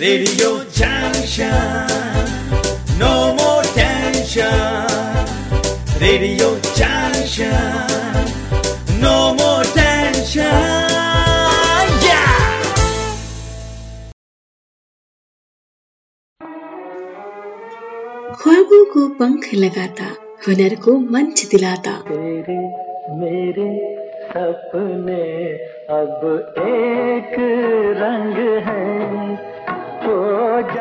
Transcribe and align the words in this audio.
Radio 0.00 0.64
Junction. 0.70 1.86
No 2.98 3.34
more 3.34 3.64
tension. 3.74 4.86
Radio 6.00 6.48
Junction. 6.78 7.50
No 9.00 9.34
more 9.34 9.64
tension. 9.74 10.46
ख्वाबों 18.40 18.84
को 18.92 19.08
पंख 19.18 19.52
लगाता 19.54 20.04
हुनर 20.46 20.74
को 20.84 20.98
मंच 21.12 21.44
दिलाता 21.50 21.98
तेरे 22.08 22.58
मेरे 23.20 23.68
सपने 24.30 25.22
अब 25.98 26.20
एक 26.68 27.34
रंग 28.02 28.36
है 28.66 29.36
तो 29.36 29.57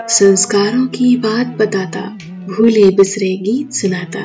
संस्कारों 0.09 0.85
की 0.87 1.15
बात 1.17 1.47
बताता, 1.57 2.01
भूले 2.47 2.83
बिसरे 2.89 3.29
गीत 3.37 3.73
सुनाता। 3.73 4.19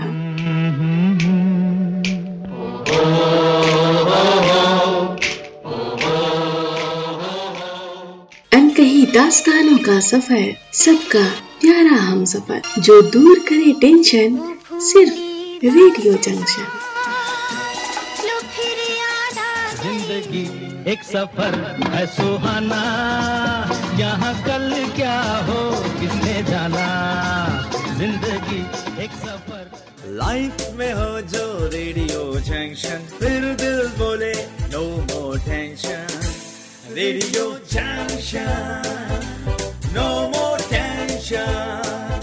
अनकही 8.53 9.07
दास्तानों 9.07 9.79
का 9.79 9.99
सफ़र, 10.01 10.55
सबका 10.75 11.25
प्यारा 11.61 11.97
हम 12.01 12.25
सफ़र 12.25 12.63
जो 12.79 13.01
दूर 13.11 13.39
करे 13.49 13.73
टेंशन, 13.81 14.39
सिर्फ़ 14.83 15.19
रेडियो 15.67 16.13
जंक्शन। 16.15 16.67
ज़िंदगी 19.83 20.47
एक 20.93 21.03
सफ़र 21.05 21.55
है 21.93 22.07
सुहाना। 22.07 22.83
यहाँ 23.99 24.33
कल 24.45 24.71
क्या 24.97 25.21
हो 25.47 25.61
किसने 26.01 26.43
जाना? 26.43 26.85
ज़िंदगी 27.99 28.61
एक 29.05 29.11
सफ़र। 29.15 29.65
लाइफ 30.17 30.57
में 30.77 30.93
हो 30.93 31.21
जो 31.33 31.45
रेडियो 31.73 32.23
जंक्शन 32.47 33.05
फिर 33.19 33.45
दिल 33.63 33.81
बोले 33.99 34.33
no 34.73 34.83
more 35.03 35.39
tension 35.41 36.07
radio 36.95 37.45
junction 37.73 38.83
no 39.95 40.09
more 40.29 40.59
tension 40.71 42.21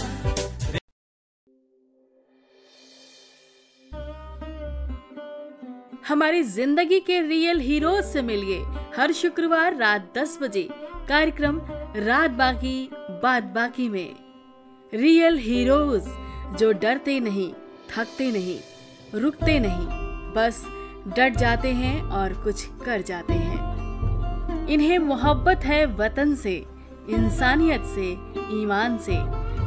हमारी 6.08 6.42
ज़िंदगी 6.42 7.00
के 7.00 7.20
रियल 7.22 7.60
हीरोज 7.60 8.04
से 8.04 8.22
मिलिए 8.22 8.60
हर 8.96 9.12
शुक्रवार 9.12 9.76
रात 9.76 10.12
10 10.16 10.38
बजे। 10.42 10.68
कार्यक्रम 11.10 11.60
रात 11.96 12.30
बाकी 12.30 12.90
बात 13.22 13.44
बाकी 13.44 13.88
में। 13.88 14.14
रियल 14.94 15.38
हीरोज 15.38 16.02
जो 16.58 16.70
डरते 16.72 17.18
नहीं, 17.20 17.52
थकते 17.90 18.30
नहीं, 18.32 18.58
रुकते 19.20 19.58
नहीं, 19.60 19.86
बस 20.34 20.62
डट 21.08 21.36
जाते 21.36 21.72
हैं 21.72 22.02
और 22.02 22.32
कुछ 22.34 22.64
कर 22.84 23.02
जाते 23.02 23.32
हैं। 23.32 24.68
इन्हें 24.68 24.98
मोहब्बत 24.98 25.64
है 25.64 25.84
वतन 25.96 26.34
से, 26.34 26.54
इंसानियत 27.08 27.84
से, 27.84 28.10
ईमान 28.60 28.98
से। 28.98 29.18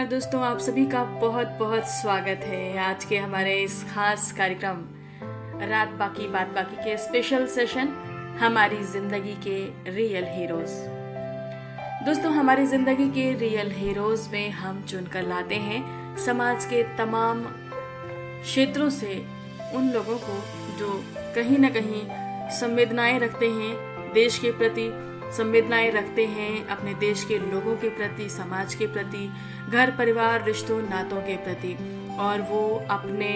दोस्तों, 0.06 0.42
आप 0.42 0.60
सभी 0.60 0.86
का 0.86 1.04
बहुत 1.04 1.48
बहुत 1.48 1.84
स्वागत 1.86 2.40
है 2.44 2.78
आज 2.78 3.06
के 3.06 3.18
हमारे 3.18 3.60
इस 3.62 3.84
खास 3.84 4.32
कार्यक्रम 4.32 4.84
रात 5.70 5.90
बाकी, 5.90 6.28
बात 6.28 6.48
बाकी 6.48 6.76
के 6.76 6.98
स्पेशल 6.98 7.48
सेशन 7.48 8.11
हमारी 8.42 8.84
ज़िंदगी 8.84 9.34
के 9.48 9.92
रियल 9.92 10.26
हीरोज 10.28 10.70
दोस्तों, 12.06 12.32
हमारी 12.34 12.66
ज़िंदगी 12.66 13.08
के 13.10 13.34
रियल 13.34 13.72
हीरोज 13.72 14.28
में 14.32 14.50
हम 14.50 14.82
चुनकर 14.84 15.24
लाते 15.24 15.56
हैं 15.56 16.18
समाज 16.18 16.66
के 16.66 16.84
तमाम 16.98 17.44
क्षेत्रों 18.44 18.90
से 18.90 19.26
उन 19.76 19.92
लोगों 19.92 20.18
को 20.18 20.38
जो 20.78 21.04
कहीं 21.36 21.58
ना 21.58 21.70
कहीं 21.70 22.02
संवेदनाएँ 22.50 23.20
रखते 23.20 23.50
हैं, 23.50 23.74
देश 24.14 24.40
के 24.40 24.52
प्रति 24.52 24.90
संवेदनाएँ 25.38 25.92
रखते 25.92 26.26
हैं, 26.26 26.68
अपने 26.68 26.94
देश 26.94 27.24
के 27.24 27.38
लोगों 27.38 27.76
के 27.76 27.90
प्रति, 27.90 28.30
समाज 28.30 28.76
के 28.76 28.88
प्रति, 28.88 29.30
घर, 29.70 29.92
परिवार, 29.92 30.46
रिश्तों, 30.46 30.82
नातों 30.82 31.22
के 31.22 31.36
प्रति, 31.36 31.78
और 32.20 32.42
वो 32.42 32.88
अपने 32.90 33.32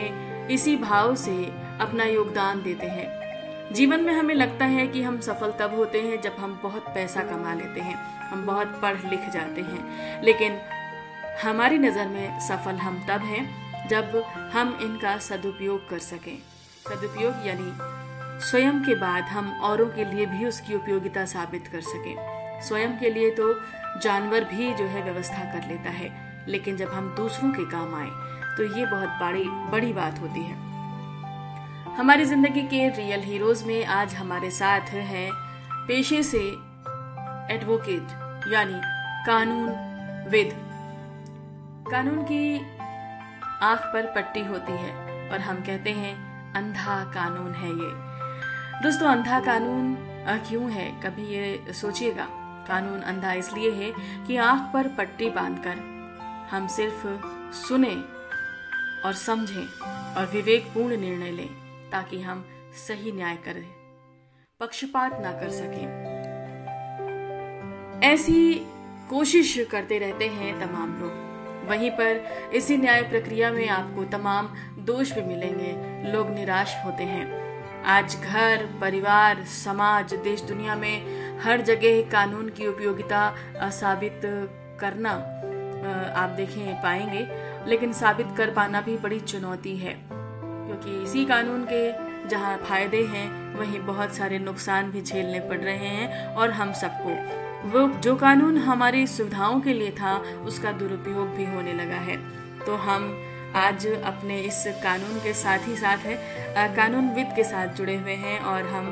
इसी 0.53 0.75
भाव 0.77 1.15
से 1.15 1.45
अपना 1.81 2.03
योगदान 2.03 2.63
देते 2.63 2.85
हैं। 2.85 3.24
जीवन 3.71 4.01
में 4.01 4.13
हमें 4.13 4.33
लगता 4.35 4.65
है 4.65 4.87
कि 4.87 5.01
हम 5.01 5.19
सफल 5.19 5.51
तब 5.51 5.75
होते 5.75 6.01
हैं 6.01 6.21
जब 6.21 6.35
हम 6.39 6.59
बहुत 6.63 6.85
पैसा 6.95 7.21
कमा 7.21 7.53
लेते 7.53 7.81
हैं, 7.81 7.95
हम 8.21 8.45
बहुत 8.45 8.79
पढ़ 8.81 8.97
लिख 9.05 9.29
जाते 9.29 9.61
हैं। 9.61 10.21
लेकिन 10.23 10.57
हमारी 11.43 11.77
नज़र 11.77 12.07
में 12.07 12.39
सफल 12.39 12.75
हम 12.75 13.03
तब 13.07 13.21
हैं 13.23 13.87
जब 13.89 14.23
हम 14.53 14.77
इनका 14.81 15.17
सदुपयोग 15.19 15.89
कर 15.89 15.99
सकें। 15.99 16.37
सदुपयोग 16.85 17.47
यानी 17.47 17.71
स्वयं 18.41 18.83
के 18.83 18.95
बाद 18.95 19.23
हम 19.23 19.51
औरों 19.63 19.87
के 19.87 20.05
लिए 20.05 20.25
भी 20.25 20.45
उसकी 20.45 20.75
उपयोगिता 20.75 21.25
साबित 21.25 21.67
कर 21.67 21.81
सकें। 21.83 22.61
स्वयं 22.61 22.97
के 22.99 23.09
लिए 23.09 23.31
तो 23.31 23.53
जानवर 24.01 24.43
भी 24.43 24.73
जो 24.73 24.85
है 24.85 25.03
व्यवस्था 25.03 25.43
कर 25.53 25.67
लेता 25.67 25.89
है, 25.89 26.09
लेकिन 26.47 26.77
जब 26.77 26.89
हम 26.89 27.13
दूसरों 27.15 27.51
के 27.51 27.65
काम 27.71 27.95
आए 27.95 28.09
तो 28.57 28.63
ये 28.77 28.85
बहुत 28.85 29.09
बड़ी 29.21 29.43
बड़ी 29.71 29.93
बात 29.93 30.19
होती 30.21 30.43
है। 30.43 30.74
हमारी 31.97 32.23
ज़िंदगी 32.25 32.61
के 32.61 32.87
रियल 32.89 33.21
हीरोज 33.21 33.61
में 33.63 33.85
आज 33.85 34.13
हमारे 34.15 34.49
साथ 34.51 34.89
है 34.89 35.29
पेशे 35.87 36.21
से 36.23 36.39
एडवोकेट 37.53 38.51
यानी 38.53 38.81
कानून 39.25 39.69
विद। 40.29 40.51
कानून 41.87 42.21
की 42.23 42.57
आँख 43.61 43.85
पर 43.93 44.11
पट्टी 44.15 44.41
होती 44.41 44.73
है 44.73 44.91
और 45.31 45.39
हम 45.39 45.63
कहते 45.63 45.89
हैं, 45.91 46.13
अंधा 46.53 47.03
कानून 47.13 47.53
है 47.53 47.69
ये। 47.69 47.91
दोस्तों, 48.83 49.07
अंधा 49.07 49.39
कानून 49.39 49.95
क्यों 50.47 50.71
है? 50.71 50.91
कभी 51.01 51.33
ये 51.33 51.73
सोचिएगा। 51.73 52.27
कानून 52.67 53.01
अंधा 53.03 53.33
इसलिए 53.35 53.71
है 53.73 53.93
कि 54.27 54.37
आँख 54.43 54.71
पर 54.73 54.95
पट्टी 54.97 55.29
बांधकर 55.31 55.77
हम 56.51 56.67
सिर्फ़ 56.67 57.07
सुने 57.57 57.95
और 59.05 59.13
समझें 59.17 59.67
और 60.15 60.31
विवेकपूर्ण 60.33 60.97
निर्णय 60.97 61.31
लें। 61.31 61.64
ताकि 61.95 62.21
हम 62.21 62.45
सही 62.77 63.11
न्याय 63.11 63.35
करें, 63.35 63.67
पक्षपात 64.59 65.21
ना 65.21 65.31
कर 65.31 65.49
सकें। 65.49 65.85
ऐसी 68.03 68.53
कोशिश 69.09 69.67
करते 69.71 69.97
रहते 69.97 70.27
हैं 70.27 70.59
तमाम 70.59 71.01
लोग। 71.01 71.23
वहीं 71.69 71.91
पर 71.91 72.49
इसी 72.53 72.77
न्याय 72.77 73.01
प्रक्रिया 73.01 73.51
में 73.51 73.67
आपको 73.69 74.03
तमाम 74.03 74.47
दोष 74.77 75.11
भी 75.11 75.21
मिलेंगे। 75.21 76.11
लोग 76.11 76.29
निराश 76.29 76.75
होते 76.85 77.03
हैं। 77.03 77.83
आज 77.83 78.15
घर, 78.15 78.65
परिवार, 78.81 79.43
समाज, 79.43 80.13
देश, 80.13 80.41
दुनिया 80.41 80.75
में 80.75 81.39
हर 81.39 81.61
जगह 81.61 82.01
कानून 82.11 82.49
की 82.49 82.67
उपयोगिता 82.67 83.35
साबित 83.71 84.21
करना 84.81 85.11
आप 86.15 86.29
देखें, 86.29 86.81
पाएँगे। 86.81 87.27
लेकिन 87.69 87.93
साबित 87.93 88.27
कर 88.37 88.51
पाना 88.51 88.81
भी 88.81 88.97
बड़ी 88.97 89.19
चुनौती 89.19 89.77
है। 89.77 90.04
क्योंकि 90.75 91.03
इसी 91.03 91.23
कानून 91.25 91.65
के 91.65 92.27
जहाँ 92.29 92.55
फ़ायदे 92.59 93.01
हैं 93.05 93.27
वहीं 93.55 93.79
बहुत 93.79 94.15
सारे 94.15 94.39
नुकसान 94.39 94.89
भी 94.91 95.01
झेलने 95.01 95.39
पड़ 95.39 95.57
रहे 95.57 95.87
हैं 95.87 96.33
और 96.35 96.51
हम 96.51 96.73
सबको। 96.73 97.69
वो 97.69 97.87
जो 97.99 98.15
कानून 98.15 98.57
हमारी 98.57 99.05
सुविधाओं 99.07 99.59
के 99.61 99.73
लिए 99.73 99.91
था 99.91 100.17
उसका 100.45 100.71
दुरुपयोग 100.71 101.29
भी 101.35 101.45
होने 101.45 101.73
लगा 101.73 101.99
है। 102.01 102.17
तो 102.65 102.75
हम 102.77 103.07
आज 103.55 103.87
अपने 103.87 104.39
इस 104.41 104.63
कानून 104.83 105.19
के 105.19 105.33
साथ 105.33 105.67
ही 105.67 105.75
साथ 105.75 105.97
है 105.97 106.15
अ, 106.15 106.67
कानून 106.75 107.09
विद 107.09 107.33
के 107.35 107.43
साथ 107.43 107.75
जुड़े 107.75 107.95
हुए 107.95 108.15
हैं 108.15 108.39
और 108.41 108.67
हम 108.67 108.91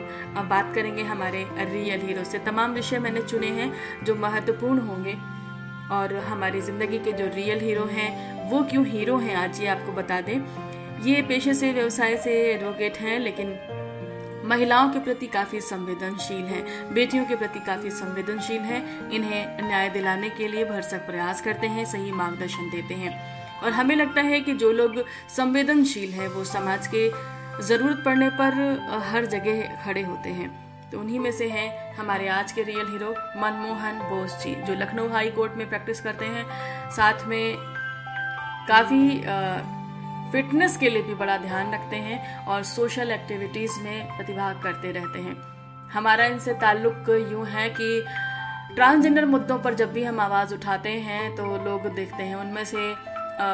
बात 0.49 0.73
करेंगे 0.75 1.03
हमारे 1.03 1.45
रियल 1.63 2.01
हीरो 2.01 2.23
से। 2.23 2.39
तमाम 2.41 2.73
विषय 2.73 2.99
मैंने 2.99 3.21
चुने 3.21 3.47
हैं 3.51 3.71
जो 4.05 4.15
महत्वपूर्ण 4.17 4.79
होंगे 4.79 5.17
और 5.91 6.15
हमारी 6.25 6.61
ज़िंदगी 6.61 6.99
के 6.99 7.11
जो 7.11 7.25
रियल 7.35 7.59
हीरो 7.59 7.85
हैं 7.85 8.11
वो 8.49 8.63
क्यों 8.63 8.85
हीरो 8.85 9.17
हैं 9.17 9.35
आज 9.35 9.59
ये 9.61 9.67
आपको 9.67 9.91
बता 9.91 10.21
दें। 10.21 10.39
ये 11.03 11.21
पेशे 11.21 11.53
से 11.53 11.71
व्यवसाय 11.73 12.15
से 12.17 12.31
एडवोकेट 12.51 12.97
हैं, 12.97 13.19
लेकिन 13.19 13.47
महिलाओं 14.45 14.89
के 14.89 14.99
प्रति 14.99 15.27
काफ़ी 15.27 15.61
संवेदनशील 15.61 16.43
हैं, 16.45 16.93
बेटियों 16.93 17.25
के 17.25 17.35
प्रति 17.35 17.59
काफ़ी 17.59 17.89
संवेदनशील 17.91 18.61
हैं, 18.61 19.09
इन्हें 19.09 19.67
न्याय 19.67 19.89
दिलाने 19.89 20.29
के 20.29 20.47
लिए 20.47 20.65
भरसक 20.65 21.05
प्रयास 21.05 21.41
करते 21.41 21.67
हैं, 21.67 21.85
सही 21.85 22.11
मार्गदर्शन 22.11 22.69
देते 22.69 22.93
हैं। 22.93 23.11
और 23.61 23.71
हमें 23.71 23.95
लगता 23.95 24.21
है 24.21 24.41
कि 24.41 24.53
जो 24.53 24.71
लोग 24.71 25.03
संवेदनशील 25.29 26.11
हैं, 26.11 26.27
वो 26.27 26.43
समाज 26.43 26.87
के 26.87 27.07
ज़रूरत 27.63 28.01
पड़ने 28.05 28.29
पर 28.29 29.01
हर 29.11 29.25
जगह 29.25 29.61
खड़े 29.85 30.01
होते 30.01 30.29
हैं। 30.29 30.49
तो 30.91 30.99
उन्हीं 30.99 31.19
में 31.19 31.31
से 31.31 31.49
हैं 31.49 31.95
हमारे 31.95 32.27
आज 32.29 32.51
के 32.51 32.63
रियल 32.63 32.87
हीरो 32.87 33.13
मनमोहन 33.41 33.99
बोस 34.09 34.43
जी, 34.43 34.55
जो 34.55 34.73
लखनऊ 34.73 35.09
हाई 35.09 35.29
कोर्ट 35.29 35.53
में 35.53 35.69
प्रैक्टिस 35.69 36.01
करते 36.01 36.25
हैं। 36.25 36.45
साथ 36.91 37.25
में 37.27 37.55
काफ़ी 38.67 39.23
फिटनेस 40.33 40.77
के 40.77 40.89
लिए 40.89 41.01
भी 41.01 41.15
बड़ा 41.15 41.37
ध्यान 41.37 41.73
रखते 41.73 41.95
हैं 41.95 42.45
और 42.45 42.63
सोशल 42.63 43.11
एक्टिविटीज़ 43.11 43.79
में 43.81 44.07
प्रतिभाग 44.07 44.61
करते 44.61 44.91
रहते 44.91 45.19
हैं। 45.19 45.35
हमारा 45.89 46.25
इनसे 46.25 46.53
ताल्लुक 46.53 47.09
यूँ 47.31 47.45
है 47.47 47.69
कि 47.69 48.05
ट्रांसजेंडर 48.75 49.25
मुद्दों 49.25 49.57
पर 49.59 49.73
जब 49.73 49.91
भी 49.93 50.03
हम 50.03 50.19
आवाज़ 50.19 50.53
उठाते 50.53 50.89
हैं 50.89 51.35
तो 51.35 51.45
लोग 51.65 51.87
देखते 51.95 52.23
हैं। 52.23 52.35
उनमें 52.35 52.63
से 52.65 52.91
आ, 52.91 53.53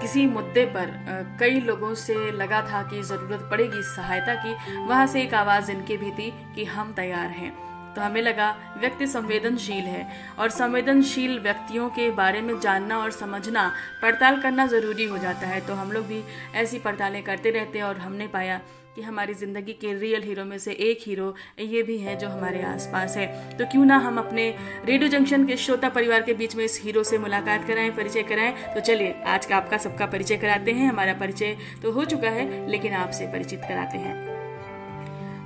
किसी 0.00 0.26
मुद्दे 0.26 0.64
पर 0.66 1.36
कई 1.40 1.60
लोगों 1.60 1.94
से 1.94 2.14
लगा 2.32 2.60
था 2.62 2.82
कि 2.82 3.02
ज़रूरत 3.02 3.48
पड़ेगी 3.50 3.82
सहायता 3.86 4.34
की। 4.34 4.54
वहाँ 4.86 5.06
से 5.06 5.22
एक 5.22 5.34
आवाज़ 5.34 5.70
इनकी 5.72 5.96
भी 5.96 6.10
थी 6.10 6.30
कि 6.54 6.64
हम 6.64 6.92
तैयार 6.92 7.30
हैं। 7.30 7.52
तो 7.94 8.00
हमें 8.00 8.20
लगा, 8.22 8.50
व्यक्ति 8.78 9.06
संवेदनशील 9.06 9.84
है 9.84 10.06
और 10.38 10.50
संवेदनशील 10.50 11.38
व्यक्तियों 11.40 11.88
के 11.90 12.10
बारे 12.12 12.40
में 12.40 12.58
जानना 12.60 12.98
और 12.98 13.10
समझना, 13.12 13.70
पड़ताल 14.02 14.40
करना 14.42 14.66
ज़रूरी 14.66 15.04
हो 15.04 15.18
जाता 15.18 15.46
है। 15.46 15.60
तो 15.66 15.74
हम 15.74 15.92
लोग 15.92 16.06
भी 16.06 16.22
ऐसी 16.56 16.78
पड़तालें 16.78 17.22
करते 17.22 17.50
रहते 17.50 17.78
हैं 17.78 17.86
और 17.86 17.98
हमने 17.98 18.26
पाया 18.26 18.60
कि 18.94 19.02
हमारी 19.02 19.34
ज़िंदगी 19.34 19.72
के 19.72 19.92
रियल 19.98 20.22
हीरो 20.22 20.44
में 20.44 20.56
से 20.58 20.72
एक 20.72 21.00
हीरो 21.06 21.34
ये 21.60 21.82
भी 21.82 21.98
है 21.98 22.16
जो 22.16 22.28
हमारे 22.28 22.62
आसपास 22.62 23.16
है। 23.16 23.58
तो 23.58 23.66
क्यों 23.66 23.84
ना 23.84 23.96
हम 23.98 24.18
अपने 24.18 24.48
रेडियो 24.84 25.08
जंक्शन 25.08 25.46
के 25.46 25.56
श्रोता 25.56 25.88
परिवार 25.88 26.22
के 26.22 26.34
बीच 26.34 26.56
में 26.56 26.64
इस 26.64 26.80
हीरो 26.84 27.02
से 27.02 27.18
मुलाकात 27.18 27.66
कराएँ, 27.66 27.90
परिचय 27.90 28.22
कराएँ। 28.22 28.52
तो 28.74 28.80
चलिए, 28.80 29.14
आज 29.26 29.46
का 29.46 29.56
आपका 29.56 29.78
सबका 29.78 30.06
परिचय 30.06 30.36
कराते 30.36 30.72
हैं, 30.72 30.88
हमारा 30.88 31.14
परिचय 31.14 31.56
तो 31.82 31.92
हो 31.92 32.04
चुका 32.04 32.30
है, 32.30 32.68
लेकिन 32.70 32.94
आपसे 32.94 33.26
परिचित 33.26 33.60
कराते 33.60 33.98
हैं। 33.98 34.39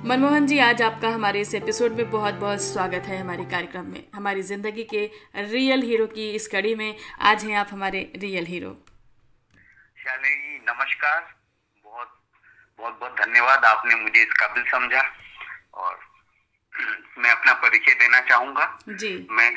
मनमोहन 0.05 0.47
जी 0.47 0.59
आज 0.59 0.81
आपका 0.81 1.09
हमारे 1.09 1.41
इस 1.41 1.55
एपिसोड 1.55 1.91
में 1.91 2.09
बहुत 2.11 2.33
बहुत 2.33 2.61
स्वागत 2.61 3.03
है 3.05 3.17
हमारे 3.17 3.45
कार्यक्रम 3.45 3.85
में। 3.85 4.03
हमारी 4.15 4.41
ज़िंदगी 4.41 4.83
के 4.83 5.11
रियल 5.35 5.81
हीरो 5.81 6.07
की 6.07 6.31
इस 6.31 6.47
कड़ी 6.47 6.75
में 6.75 6.95
आज 7.21 7.45
हैं 7.45 7.55
आप 7.55 7.67
हमारे 7.71 8.13
रियल 8.15 8.45
हीरो 8.45 8.69
नमस्कार। 10.69 11.35
बहुत 11.85 12.21
बहुत 12.79 12.99
बहुत 12.99 13.11
धन्यवाद। 13.11 13.65
आपने 13.65 13.95
मुझे 13.95 14.21
इस 14.21 14.33
काबिल 14.33 14.63
समझा 14.63 15.03
और 15.73 15.99
मैं 17.17 17.31
अपना 17.31 17.53
परिचय 17.53 17.93
देना 17.93 18.19
चाहूँगा। 18.19 18.79
जी। 18.89 19.27
मैं 19.31 19.51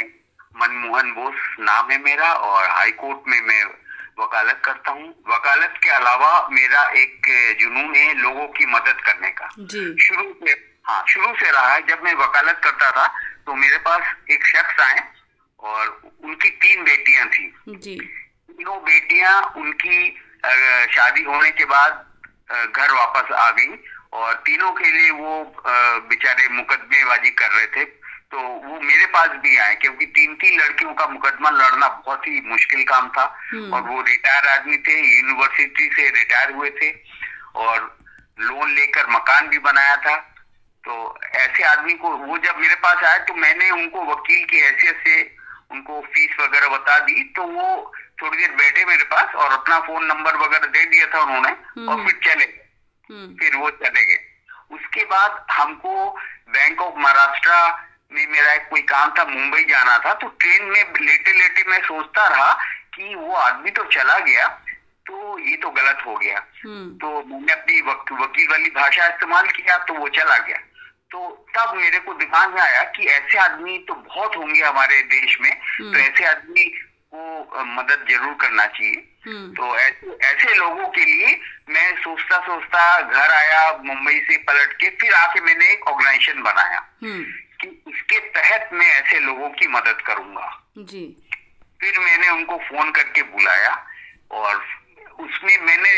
मनमोहन 0.57 1.13
बोस 1.13 1.57
नाम 1.61 1.91
है 1.91 1.99
मेरा 1.99 2.33
और 2.33 2.71
हाई 2.71 2.91
कोर्ट 2.91 3.19
में 3.29 3.41
मैं 3.41 3.65
वकालत 4.19 4.61
करता 4.65 4.91
हूँ। 4.91 5.09
वकालत 5.29 5.75
के 5.83 5.91
अलावा 5.91 6.31
मेरा 6.53 6.83
एक 7.01 7.27
जुनून 7.61 7.95
है 7.95 8.15
लोगों 8.15 8.47
की 8.49 8.67
मदद 8.67 9.01
करने 9.07 9.31
का। 9.31 9.49
शुरू 9.49 10.33
से 10.41 10.53
हाँ 10.85 11.05
शुरू 11.09 11.35
से 11.37 11.51
रहा 11.51 11.73
है। 11.73 11.81
जब 11.87 12.03
मैं 12.05 12.15
वकालत 12.17 12.61
करता 12.65 12.91
था 12.91 13.07
तो 13.47 13.55
मेरे 13.55 13.79
पास 13.81 14.15
एक 14.31 14.47
शख्स 14.47 14.81
आए 14.81 15.03
और 15.61 16.01
उनकी 16.25 16.51
तीन 16.63 16.85
बेटियाँ 16.85 17.27
थी। 17.29 17.47
तीनों 17.79 18.79
बेटियाँ 18.85 19.41
उनकी 19.57 20.11
शादी 20.93 21.23
होने 21.25 21.51
के 21.51 21.65
बाद 21.67 22.05
घर 22.51 22.93
वापस 22.93 23.33
आ 23.35 23.51
गई 23.51 23.79
और 24.13 24.35
तीनों 24.47 24.73
के 24.73 24.91
लिए 24.91 25.11
वो 25.11 25.33
बेचारे 26.09 26.49
मुकदमेबाजी 26.49 27.31
कर 27.31 27.51
रहे 27.51 27.67
थे। 27.67 27.85
तो 28.33 28.39
वो 28.39 28.81
मेरे 28.81 29.07
पास 29.09 29.29
भी 29.43 29.57
आए 29.57 29.75
क्योंकि 29.77 30.07
तीन 30.09 30.35
तीन 30.37 30.59
लड़कियों 30.61 30.93
का 30.95 31.07
मुकदमा 31.09 31.51
लड़ना 31.51 31.89
बहुत 31.89 32.27
ही 32.27 32.41
मुश्किल 32.47 32.83
काम 32.85 33.09
था 33.09 33.25
हम्म। 33.45 33.73
और 33.75 33.83
वो 33.83 34.01
रिटायर 34.03 34.49
आदमी 34.49 34.77
थे 34.79 34.97
यूनिवर्सिटी 34.97 35.89
से 35.89 36.09
रिटायर 36.11 36.53
हुए 36.53 36.71
थे 36.73 36.91
और 37.57 37.79
लोन 38.41 38.75
लेकर 38.75 39.07
मकान 39.11 39.49
भी 39.49 39.59
बनाया 39.61 39.97
था 39.99 40.17
तो 40.85 40.99
ऐसे 41.37 41.63
आदमी 41.65 41.95
को 41.95 42.11
वो 42.19 42.39
जब 42.41 42.59
मेरे 42.59 42.75
पास 42.83 43.05
आए 43.05 43.19
तो 43.25 43.35
मैंने 43.37 43.71
उनको 43.73 44.05
वकील 44.05 44.45
की 44.45 44.61
हैसियत 44.61 45.03
से 45.07 45.17
उनको 45.71 46.01
फ़ीस 46.03 46.37
वगैरह 46.41 46.69
बता 46.69 46.99
दी 47.01 47.25
तो 47.33 47.43
वो 47.47 47.67
थोड़ी 48.23 48.37
देर 48.37 48.55
बैठे 48.55 48.85
मेरे 48.85 49.05
पास 49.07 49.35
और 49.37 49.53
अपना 49.53 49.79
फ़ोन 49.81 50.07
नंबर 50.07 50.37
वगैरह 50.37 50.67
दे 50.69 50.85
दिया 50.87 51.07
था 51.07 51.21
उन्होंने 51.21 51.51
और 51.51 51.91
हम्म। 51.91 52.07
फिर 52.07 52.21
चले 52.25 52.45
हम्म। 53.11 53.35
फिर 53.37 53.57
वो 53.57 53.71
चले 53.83 54.07
गए 54.07 54.25
उसके 54.71 55.05
बाद 55.09 55.45
हमको 55.51 56.09
बैंक 56.51 56.81
ऑफ़ 56.83 56.99
महाराष्ट्र 56.99 57.87
में 58.13 58.27
मेरा 58.27 58.53
एक 58.53 58.69
कोई 58.69 58.81
काम 58.83 59.11
था 59.19 59.25
मुंबई 59.25 59.65
जाना 59.65 59.99
था 59.99 60.13
तो 60.15 60.29
ट्रेन 60.41 60.65
में 60.65 60.83
लेटे 61.01 61.33
लेटे 61.33 61.65
मैं 61.71 61.81
सोचता 61.83 62.27
रहा 62.27 62.53
कि 62.95 63.15
वो 63.15 63.35
आदमी 63.37 63.71
तो 63.71 63.85
चला 63.87 64.19
गया 64.21 64.47
तो 65.07 65.39
ये 65.41 65.57
तो 65.57 65.71
गलत 65.71 66.03
हो 66.07 66.15
गया 66.15 66.39
हम्म। 66.65 66.89
तो 66.97 67.09
मैंने 67.25 67.53
अपनी 67.53 67.81
वक, 67.81 68.13
वकील 68.13 68.49
वाली 68.51 68.71
भाषा 68.71 69.07
इस्तेमाल 69.07 69.47
किया 69.49 69.77
तो 69.85 69.95
वो 69.95 70.09
चला 70.11 70.37
गया 70.39 70.59
तो 71.11 71.29
तब 71.57 71.75
मेरे 71.77 71.99
को 71.99 72.15
दिमाग 72.15 72.55
में 72.55 72.61
आया 72.61 72.83
कि 72.91 73.07
ऐसे 73.09 73.39
आदमी 73.39 73.79
तो 73.89 73.95
बहुत 73.95 74.37
होंगे 74.37 74.63
हमारे 74.63 75.03
देश 75.11 75.39
में 75.41 75.51
हम्म। 75.51 75.93
तो 75.93 75.99
ऐसे 75.99 76.25
आदमी 76.27 76.65
को 77.15 77.65
मदद 77.67 78.07
ज़रूर 78.11 78.35
करना 78.41 78.67
चाहिए 78.69 79.03
हम्म। 79.27 79.53
तो 79.53 79.77
ऐसे 79.77 80.55
लोगों 80.55 80.89
के 80.89 81.05
लिए 81.05 81.39
मैं 81.69 81.91
सोचता 81.97 82.39
सोचता 82.47 83.01
घर 83.01 83.33
आया 83.33 83.61
मुंबई 83.83 84.19
से 84.21 84.37
पलट 84.43 84.73
के 84.73 84.91
फिर 84.97 85.15
आके 85.17 85.41
मैंने 85.41 85.71
एक 85.73 85.89
ऑर्गेनाइजेशन 85.89 86.43
बनाया 86.43 86.81
कि 87.61 87.85
इसके 87.89 88.19
तहत 88.19 88.71
मैं 88.73 88.87
ऐसे 88.87 89.19
लोगों 89.19 89.51
की 89.51 89.67
मदद 89.69 90.01
करूँगा। 90.07 90.69
जी। 90.79 91.17
फिर 91.81 91.99
मैंने 91.99 92.29
उनको 92.29 92.57
फ़ोन 92.57 92.91
करके 92.91 93.23
बुलाया 93.23 93.87
और 94.31 94.55
उसमें 95.21 95.59
मैंने 95.59 95.91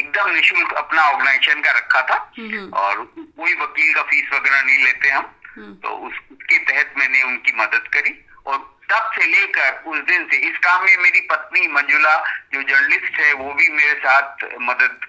एकदम 0.00 0.30
निशुल्क 0.30 0.72
अपना 0.72 1.02
ऑर्गेनाइजेशन 1.02 1.60
का 1.60 1.70
रखा 1.70 2.02
था। 2.02 2.32
और 2.70 3.12
कोई 3.18 3.54
वकील 3.54 3.94
का 3.94 4.02
फ़ीस 4.02 4.30
वगैरह 4.32 4.62
नहीं 4.62 4.84
लेते 4.84 5.08
हम। 5.08 5.32
हम्म। 5.56 5.74
तो 5.74 5.88
उसके 5.88 6.58
तहत 6.58 6.94
मैंने 6.98 7.22
उनकी 7.22 7.52
मदद 7.52 7.88
करी 7.92 8.26
और 8.46 8.76
तब 8.92 9.10
से 9.14 9.26
लेकर 9.26 9.82
उस 9.86 9.98
दिन 9.98 10.28
से 10.30 10.36
इस 10.36 10.58
काम 10.58 10.84
में 10.84 10.96
मेरी 10.96 11.20
पत्नी 11.20 11.68
मंजुला 11.68 12.16
जो 12.54 12.62
जर्नलिस्ट 12.62 13.20
है 13.20 13.32
वो 13.32 13.54
भी 13.54 13.68
मेरे 13.68 13.94
साथ 13.94 14.44
मदद 14.60 15.00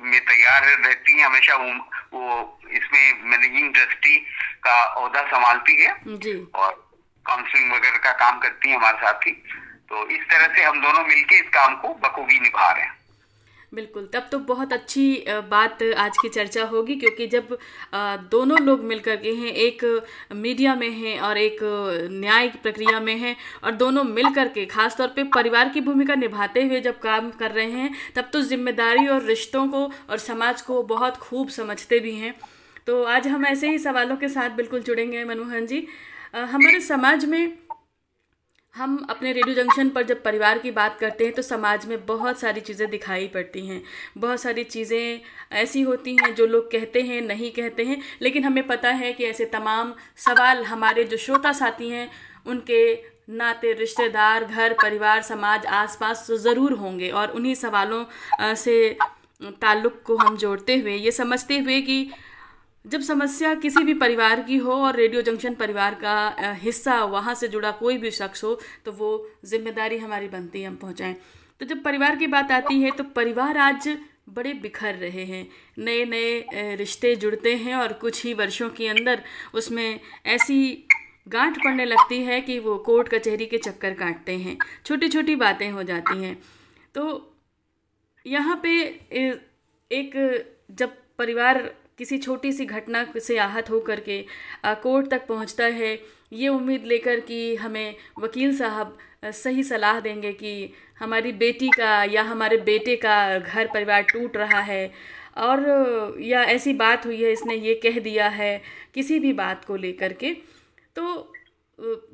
में 0.00 0.20
तैयार 0.24 0.62
रहती 0.62 1.18
है 1.18 1.24
हमेशा 1.26 1.54
वो, 2.12 2.60
इसमें 2.70 3.22
मैनेजिंग 3.22 3.74
ट्रस्टी 3.74 4.18
का 4.62 4.82
अहदा 4.82 5.22
संभालती 5.22 5.82
है 5.82 5.96
जी। 6.06 6.46
और 6.54 6.90
काउंसलिंग 7.26 7.72
वगैरह 7.72 7.96
का 7.96 8.12
काम 8.12 8.38
करती 8.38 8.70
है 8.70 8.76
हमारे 8.76 8.98
साथ 8.98 9.26
ही। 9.26 9.32
तो 9.88 10.08
इस 10.08 10.22
तरह 10.22 10.54
से 10.54 10.62
हम 10.62 10.80
दोनों 10.80 11.04
मिलके 11.04 11.34
इस 11.34 11.48
काम 11.48 11.74
को 11.76 11.88
बखूबी 11.88 12.40
निभा 12.40 12.72
रहे 12.72 12.84
हैं। 12.84 13.03
बिल्कुल। 13.74 14.08
तब 14.12 14.28
तो 14.32 14.38
बहुत 14.46 14.72
अच्छी 14.72 15.24
बात 15.50 15.82
आज 15.98 16.18
की 16.18 16.28
चर्चा 16.30 16.64
होगी, 16.66 16.94
क्योंकि 16.96 17.26
जब 17.26 17.56
दोनों 18.30 18.58
लोग 18.60 18.84
मिलकर 18.84 19.16
के 19.16 19.32
हैं, 19.32 19.52
एक 19.58 19.84
मीडिया 20.34 20.74
में 20.74 20.90
हैं 20.90 21.18
और 21.20 21.38
एक 21.38 21.58
न्यायिक 22.12 22.60
प्रक्रिया 22.62 23.00
में 23.00 23.14
हैं, 23.16 23.36
और 23.64 23.70
दोनों 23.74 24.04
मिल 24.04 24.32
कर 24.34 24.48
के, 24.48 24.64
खासतौर 24.66 25.08
पे 25.08 25.24
परिवार 25.34 25.68
की 25.68 25.80
भूमिका 25.82 26.14
निभाते 26.16 26.62
हुए 26.62 26.80
जब 26.80 26.98
काम 27.00 27.30
कर 27.32 27.50
रहे 27.50 27.70
हैं, 27.72 27.94
तब 28.16 28.30
तो 28.32 28.40
ज़िम्मेदारी 28.42 29.06
और 29.08 29.22
रिश्तों 29.24 29.66
को 29.68 29.84
और 30.10 30.18
समाज 30.20 30.62
को 30.62 30.82
बहुत 30.84 31.16
खूब 31.18 31.48
समझते 31.50 31.98
भी 32.00 32.14
हैं। 32.14 32.34
तो 32.86 33.02
आज 33.04 33.26
हम 33.28 33.46
ऐसे 33.46 33.68
ही 33.68 33.78
सवालों 33.80 34.16
के 34.16 34.28
साथ 34.28 34.50
बिल्कुल 34.52 34.80
जुड़ेंगे, 34.82 35.24
मनमोहन 35.24 35.66
जी। 35.66 35.86
हमारे 36.34 36.80
समाज 36.82 37.24
में 37.24 37.52
हम 38.74 38.96
अपने 39.10 39.32
रेडियो 39.32 39.54
जंक्शन 39.54 39.88
पर 39.88 40.02
जब 40.02 40.22
परिवार 40.22 40.58
की 40.58 40.70
बात 40.70 40.96
करते 41.00 41.24
हैं 41.24 41.32
तो 41.34 41.42
समाज 41.42 41.84
में 41.86 42.04
बहुत 42.06 42.38
सारी 42.40 42.60
चीज़ें 42.60 42.88
दिखाई 42.90 43.26
पड़ती 43.28 43.66
हैं। 43.66 43.82
बहुत 44.18 44.40
सारी 44.40 44.64
चीज़ें 44.64 45.20
ऐसी 45.54 45.82
होती 45.82 46.16
हैं 46.16 46.34
जो 46.34 46.46
लोग 46.46 46.70
कहते 46.70 47.02
हैं, 47.02 47.20
नहीं 47.22 47.50
कहते 47.52 47.84
हैं, 47.84 48.00
लेकिन 48.22 48.44
हमें 48.44 48.66
पता 48.66 48.90
है 48.92 49.12
कि 49.12 49.24
ऐसे 49.24 49.44
तमाम 49.46 49.94
सवाल 50.16 50.64
हमारे 50.64 51.04
जो 51.04 51.16
श्रोता 51.16 51.52
साथी 51.52 51.90
हैं, 51.90 52.08
उनके 52.46 52.94
नाते, 53.30 53.72
रिश्तेदार, 53.72 54.44
घर, 54.44 54.72
परिवार, 54.82 55.22
समाज, 55.22 55.66
आसपास 55.66 56.26
ज़रूर 56.32 56.72
होंगे 56.74 57.10
और 57.10 57.30
उन्हीं 57.30 57.54
सवालों 57.54 58.04
से 58.56 58.96
ताल्लुक़ 59.42 60.02
को 60.04 60.16
हम 60.16 60.36
जोड़ते 60.36 60.76
हुए, 60.76 60.96
ये 60.96 61.10
समझते 61.12 61.58
हुए 61.58 61.80
कि 61.80 62.10
जब 62.84 63.00
समस्या 63.00 63.54
किसी 63.56 63.82
भी 63.84 63.94
परिवार 63.94 64.40
की 64.42 64.56
हो 64.56 64.72
और 64.74 64.96
रेडियो 64.96 65.20
जंक्शन 65.22 65.54
परिवार 65.54 65.94
का 66.02 66.54
हिस्सा 66.62 67.02
वहाँ 67.06 67.34
से 67.34 67.48
जुड़ा 67.48 67.70
कोई 67.72 67.96
भी 67.98 68.10
शख्स 68.10 68.44
हो 68.44 68.58
तो 68.84 68.92
वो 68.92 69.10
ज़िम्मेदारी 69.44 69.98
हमारी 69.98 70.28
बनती 70.28 70.60
है, 70.60 70.68
हम 70.68 70.76
पहुँचाएँ। 70.76 71.14
तो 71.60 71.66
जब 71.66 71.82
परिवार 71.82 72.16
की 72.16 72.26
बात 72.26 72.50
आती 72.52 72.80
है 72.82 72.90
तो 72.90 73.04
परिवार 73.16 73.56
आज 73.58 73.88
बड़े 74.28 74.52
बिखर 74.54 74.94
रहे 74.94 75.24
हैं। 75.24 75.46
नए 75.78 76.04
नए 76.04 76.74
रिश्ते 76.76 77.14
जुड़ते 77.16 77.54
हैं 77.56 77.74
और 77.74 77.92
कुछ 77.94 78.24
ही 78.24 78.34
वर्षों 78.34 78.68
के 78.70 78.88
अंदर 78.88 79.22
उसमें 79.54 80.00
ऐसी 80.26 80.86
गांठ 81.28 81.58
पड़ने 81.58 81.84
लगती 81.84 82.22
है 82.22 82.40
कि 82.40 82.58
वो 82.58 82.76
कोर्ट 82.86 83.08
कचहरी 83.08 83.46
के 83.46 83.58
चक्कर 83.58 83.94
काटते 83.94 84.36
हैं। 84.38 84.56
छोटी 84.86 85.08
छोटी 85.08 85.36
बातें 85.36 85.70
हो 85.70 85.82
जाती 85.82 86.22
हैं। 86.22 86.36
तो 86.94 87.04
यहाँ 88.26 88.60
पे 88.62 88.76
एक 89.90 90.12
जब 90.72 90.96
परिवार 91.18 91.62
किसी 91.98 92.18
छोटी 92.18 92.52
सी 92.52 92.64
घटना 92.66 93.04
से 93.18 93.38
आहत 93.38 93.70
होकर 93.70 94.00
के 94.00 94.24
कोर्ट 94.66 95.10
तक 95.10 95.26
पहुँचता 95.26 95.64
है। 95.64 95.98
ये 96.32 96.48
उम्मीद 96.48 96.84
लेकर 96.84 97.20
कि 97.20 97.54
हमें 97.56 97.94
वकील 98.18 98.56
साहब 98.56 98.96
सही 99.24 99.62
सलाह 99.62 100.00
देंगे 100.00 100.32
कि 100.32 100.72
हमारी 100.98 101.32
बेटी 101.34 101.68
का 101.68 102.02
या 102.04 102.22
हमारे 102.22 102.56
बेटे 102.62 102.96
का 102.96 103.38
घर 103.38 103.66
परिवार 103.66 104.02
टूट 104.02 104.36
रहा 104.36 104.60
है। 104.62 104.90
और, 105.36 106.16
या 106.20 106.42
ऐसी 106.44 106.72
बात 106.72 107.06
हुई 107.06 107.22
है, 107.22 107.32
इसने 107.32 107.54
ये 107.54 107.74
कह 107.74 107.98
दिया 108.00 108.28
है, 108.28 108.60
किसी 108.94 109.18
भी 109.18 109.32
बात 109.32 109.64
को 109.64 109.76
लेकर 109.76 110.12
के। 110.12 110.32
तो 110.96 111.32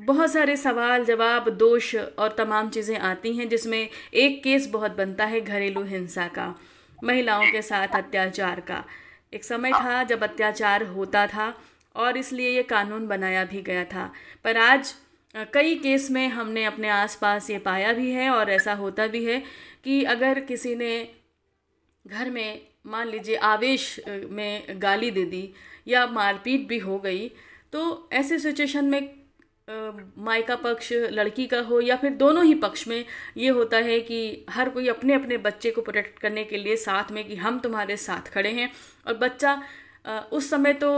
बहुत 0.01 0.33
सारे 0.33 0.57
सवाल, 0.57 1.05
जवाब, 1.05 1.49
दोष 1.51 1.95
और 1.95 2.35
तमाम 2.39 2.69
चीज़ें 2.71 2.99
आती 2.99 3.37
हैं, 3.37 3.49
जिसमें 3.49 3.89
एक 4.15 4.43
केस 4.45 4.69
बहुत 4.69 4.97
बनता 4.97 5.25
है 5.25 5.41
घरेलू 5.41 5.83
हिंसा 5.85 6.27
का, 6.29 6.55
महिलाओं 7.05 7.51
के 7.53 7.63
साथ 7.63 7.97
अत्याचार 7.97 8.61
का। 8.61 8.85
एक 9.33 9.45
समय 9.45 9.73
था 9.73 10.03
जब 10.03 10.23
अत्याचार 10.23 10.83
होता 10.83 11.27
था 11.27 11.55
और 11.97 12.17
इसलिए 12.17 12.49
ये 12.51 12.63
कानून 12.63 13.07
बनाया 13.07 13.45
भी 13.45 13.63
गया 13.63 13.85
था। 13.85 14.13
पर 14.45 14.57
आज 14.57 14.95
कई 15.55 15.75
केस 15.75 16.11
में 16.11 16.29
हमने 16.29 16.65
अपने 16.65 16.89
आसपास 16.89 17.51
ये 17.51 17.59
पाया 17.59 17.93
भी 17.93 18.11
है 18.11 18.31
और 18.31 18.51
ऐसा 18.51 18.75
होता 18.75 19.07
भी 19.07 19.25
है 19.25 19.43
कि 19.85 20.03
अगर 20.05 20.41
किसी 20.41 20.75
ने 20.75 21.09
घर 22.07 22.31
में, 22.31 22.61
मान 22.87 23.09
लीजिए, 23.09 23.37
आवेश 23.37 24.01
में 24.09 24.83
गाली 24.83 25.11
दे 25.11 25.25
दी 25.25 25.49
या 25.89 26.07
मारपीट 26.07 26.67
भी 26.69 26.79
हो 26.79 26.99
गई 26.99 27.29
तो 27.73 28.09
ऐसे 28.13 28.39
सिचुएशन 28.39 28.85
में 28.85 29.20
मायका 30.19 30.57
पक्ष 30.57 30.93
लड़की 30.93 31.47
का 31.47 31.61
हो 31.61 31.81
या 31.81 31.97
फिर 31.97 32.11
दोनों 32.13 32.45
ही 32.45 32.55
पक्ष 32.55 32.87
में 32.89 33.05
ये 33.37 33.49
होता 33.49 33.77
है 33.79 33.99
कि 34.01 34.47
हर 34.51 34.69
कोई 34.69 34.89
अपने 34.89 35.15
अपने 35.15 35.37
बच्चे 35.39 35.71
को 35.71 35.83
प्रोटेक्ट 35.83 36.19
करने 36.19 36.45
के 36.45 36.57
लिए 36.57 36.77
साथ 36.77 37.13
में 37.13 37.25
कि 37.29 37.37
हम 37.37 37.59
तुम्हारे 37.59 37.97
साथ 37.97 38.33
खड़े 38.33 38.51
हैं। 38.53 38.71
और 39.07 39.17
बच्चा 39.19 39.63
उस 40.33 40.51
समय 40.51 40.73
तो 40.73 40.91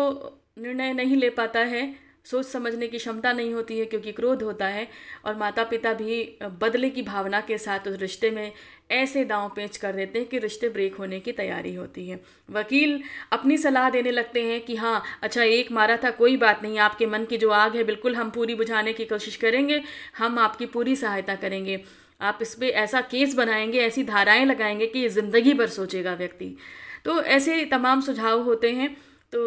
निर्णय 0.58 0.92
नहीं 0.92 1.16
ले 1.16 1.30
पाता 1.30 1.60
है। 1.60 1.82
सोच 2.26 2.46
समझने 2.46 2.86
की 2.88 2.98
क्षमता 2.98 3.32
नहीं 3.32 3.52
होती 3.54 3.78
है, 3.78 3.84
क्योंकि 3.84 4.12
क्रोध 4.12 4.42
होता 4.42 4.66
है 4.66 4.86
और 5.24 5.36
माता 5.36 5.64
पिता 5.64 5.92
भी 5.94 6.38
बदले 6.60 6.90
की 6.90 7.02
भावना 7.02 7.40
के 7.40 7.58
साथ 7.58 7.88
उस 7.88 7.98
रिश्ते 8.00 8.30
में 8.30 8.52
ऐसे 8.90 9.24
दांव 9.24 9.48
पेच 9.56 9.76
कर 9.76 9.92
देते 9.92 10.18
हैं 10.18 10.28
कि 10.28 10.38
रिश्ते 10.38 10.68
ब्रेक 10.68 10.94
होने 10.94 11.18
की 11.20 11.32
तैयारी 11.32 11.74
होती 11.74 12.06
है। 12.08 12.20
वकील 12.50 13.02
अपनी 13.32 13.56
सलाह 13.58 13.88
देने 13.90 14.10
लगते 14.10 14.42
हैं 14.42 14.60
कि 14.60 14.76
हाँ 14.76 15.02
अच्छा 15.22 15.42
एक 15.42 15.72
मारा 15.72 15.96
था, 15.96 16.10
कोई 16.10 16.36
बात 16.36 16.62
नहीं, 16.62 16.78
आपके 16.78 17.06
मन 17.06 17.24
की 17.24 17.38
जो 17.38 17.50
आग 17.50 17.76
है, 17.76 17.84
बिल्कुल 17.84 18.16
हम 18.16 18.30
पूरी 18.30 18.54
बुझाने 18.54 18.92
की 18.92 19.04
कोशिश 19.04 19.36
करेंगे, 19.36 19.82
हम 20.18 20.38
आपकी 20.38 20.66
पूरी 20.66 20.96
सहायता 20.96 21.34
करेंगे। 21.34 21.82
आप 22.20 22.38
इस 22.42 22.54
पर 22.54 22.66
ऐसा 22.66 23.00
केस 23.00 23.34
बनाएँगे, 23.34 23.78
ऐसी 23.78 24.02
धाराएँ 24.04 24.44
लगाएँगे 24.44 24.86
कि 24.86 25.08
ज़िंदगी 25.08 25.54
भर 25.54 25.68
सोचेगा 25.68 26.14
व्यक्ति। 26.14 26.56
तो 27.04 27.22
ऐसे 27.22 27.64
तमाम 27.64 28.00
सुझाव 28.00 28.42
होते 28.42 28.70
हैं। 28.72 28.96
तो 29.32 29.40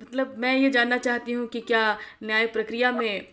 मतलब 0.00 0.34
मैं 0.38 0.54
ये 0.56 0.70
जानना 0.70 0.96
चाहती 0.98 1.32
हूँ 1.32 1.46
कि 1.46 1.60
क्या 1.62 1.96
न्याय 2.22 2.46
प्रक्रिया 2.46 2.92
में 2.92 3.26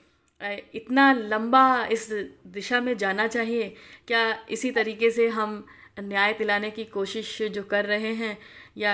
इतना 0.76 1.12
लंबा 1.14 1.64
इस 1.92 2.08
दिशा 2.48 2.80
में 2.82 2.96
जाना 2.98 3.28
चाहिए? 3.28 3.76
क्या 4.08 4.22
इसी 4.50 4.72
तरीके 4.72 5.10
से 5.12 5.28
हम 5.30 5.64
न्याय 6.00 6.34
दिलाने 6.34 6.70
की 6.72 6.84
कोशिश 6.86 7.42
जो 7.52 7.64
कर 7.64 7.86
रहे 7.86 8.14
हैं, 8.16 8.38
या 8.78 8.94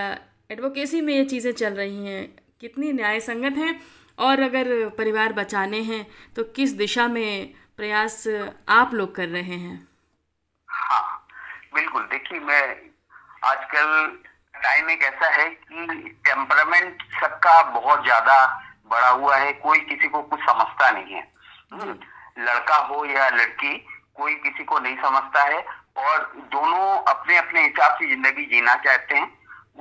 एडवोकेसी 0.50 1.02
में 1.02 1.14
ये 1.14 1.24
चीज़ें 1.26 1.52
चल 1.54 1.74
रही 1.74 2.06
हैं, 2.06 2.28
कितनी 2.62 2.92
न्याय 2.94 3.20
संगत 3.20 3.58
हैं? 3.58 3.80
और 4.18 4.40
अगर 4.40 4.68
परिवार 4.98 5.34
बचाने 5.34 5.80
हैं 5.84 6.06
तो 6.36 6.44
किस 6.56 6.72
दिशा 6.76 7.08
में 7.08 7.54
प्रयास 7.78 8.24
आप 8.70 8.94
लोग 8.94 9.16
कर 9.16 9.28
रहे 9.30 9.56
हैं? 9.56 9.88
हाँ 10.70 11.28
बिल्कुल। 11.74 12.04
देखिए, 12.04 12.40
मैं 12.40 12.62
आजकल 13.44 14.18
टाइम 14.64 14.90
एक 14.90 15.04
ऐसा 15.04 15.30
है 15.32 15.50
कि 15.50 16.10
टेम्परामेंट 16.26 17.04
सबका 17.22 17.62
बहुत 17.72 18.04
ज़्यादा 18.04 18.36
बड़ा 18.92 19.10
हुआ 19.10 19.36
है 19.36 19.52
कोई 19.62 19.80
किसी 19.82 20.08
को 20.08 20.22
कुछ 20.24 20.40
समझता 20.42 20.90
नहीं 20.92 21.14
है। 21.14 21.24
हम्म, 21.74 21.98
लड़का 22.40 22.76
हो 22.88 23.06
या 23.06 23.30
लड़की 23.30 23.74
कोई 24.18 24.36
किसी 24.44 24.64
को 24.64 24.80
नहीं 24.80 24.96
समझता 24.98 25.44
है 25.44 25.60
और 25.98 26.32
दोनों 26.54 26.98
अपने 27.14 27.38
अपने 27.38 27.64
हिसाब 27.64 27.98
से 28.00 28.08
ज़िंदगी 28.08 28.46
जीना 28.46 28.76
चाहते 28.86 29.16
हैं। 29.16 29.36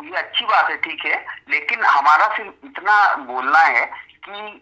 ये 0.04 0.16
अच्छी 0.18 0.45
बात 0.45 0.71
है 0.71 0.76
ठीक 0.76 1.04
है 1.04 1.25
लेकिन 1.50 1.85
हमारा 1.85 2.26
सिर्फ़ 2.37 2.66
इतना 2.66 3.14
बोलना 3.26 3.61
है 3.61 3.85
कि 4.25 4.61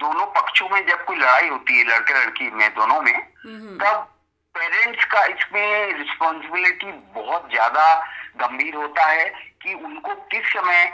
दोनों 0.00 0.26
पक्षों 0.32 0.68
में 0.68 0.86
जब 0.86 1.04
कोई 1.04 1.16
लड़ाई 1.16 1.48
होती 1.48 1.78
है 1.78 1.84
लड़के 1.84 2.14
लड़की 2.14 2.50
में 2.50 2.68
दोनों 2.74 3.00
में 3.02 3.14
तब 3.78 4.08
पेरेंट्स 4.54 5.04
का 5.04 5.24
इसमें 5.26 5.92
रिस्पॉन्सिबिलिटी 5.98 6.92
बहुत 7.14 7.48
ज़्यादा 7.50 7.84
गंभीर 8.36 8.74
होता 8.74 9.04
है 9.04 9.24
कि 9.62 9.74
उनको 9.74 10.14
किस 10.32 10.52
समय 10.52 10.92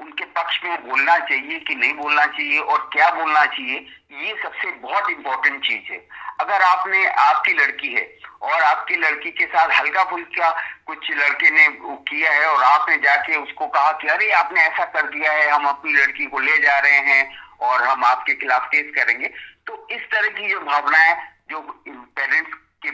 उनके 0.00 0.24
पक्ष 0.36 0.60
में 0.64 0.88
बोलना 0.88 1.18
चाहिए 1.18 1.58
कि 1.60 1.74
नहीं 1.74 1.92
बोलना 1.94 2.24
चाहिए 2.26 2.58
और 2.60 2.88
क्या 2.92 3.08
बोलना 3.10 3.44
चाहिए, 3.46 3.78
ये 4.12 4.34
सबसे 4.42 4.70
बहुत 4.80 5.10
इंपॉर्टेंट 5.10 5.60
चीज़ 5.64 5.92
है। 5.92 5.98
अगर 6.40 6.62
आपने, 6.62 7.04
आपकी 7.06 7.52
लड़की 7.52 7.92
है 7.94 8.04
और 8.42 8.62
आपकी 8.62 8.96
लड़की 8.96 9.30
के 9.30 9.46
साथ 9.46 9.80
हल्का 9.80 10.04
फुल्का 10.04 10.50
कुछ 10.86 11.10
लड़के 11.10 11.50
ने 11.50 11.66
किया 12.08 12.32
है 12.32 12.46
और 12.46 12.62
आपने 12.64 12.96
जाके 12.98 13.36
उसको 13.36 13.66
कहा 13.66 13.92
कि 13.92 14.08
अरे, 14.08 14.30
आपने 14.32 14.60
ऐसा 14.60 14.84
कर 14.86 15.08
दिया 15.08 15.32
है, 15.32 15.48
हम 15.50 15.68
अपनी 15.68 15.92
लड़की 15.92 16.26
को 16.26 16.38
ले 16.38 16.58
जा 16.58 16.78
रहे 16.78 16.98
हैं 17.10 17.38
और 17.60 17.82
हम 17.82 18.04
आपके 18.04 18.34
खिलाफ 18.34 18.68
केस 18.68 18.92
करेंगे 18.96 19.28
तो 19.66 19.86
इस 19.90 20.10
तरह 20.12 20.28
की 20.30 20.48
जो 20.48 20.60
भावनाएँ 20.60 21.14
जो 21.50 21.60
पेरेंट्स 21.90 22.58
के 22.84 22.88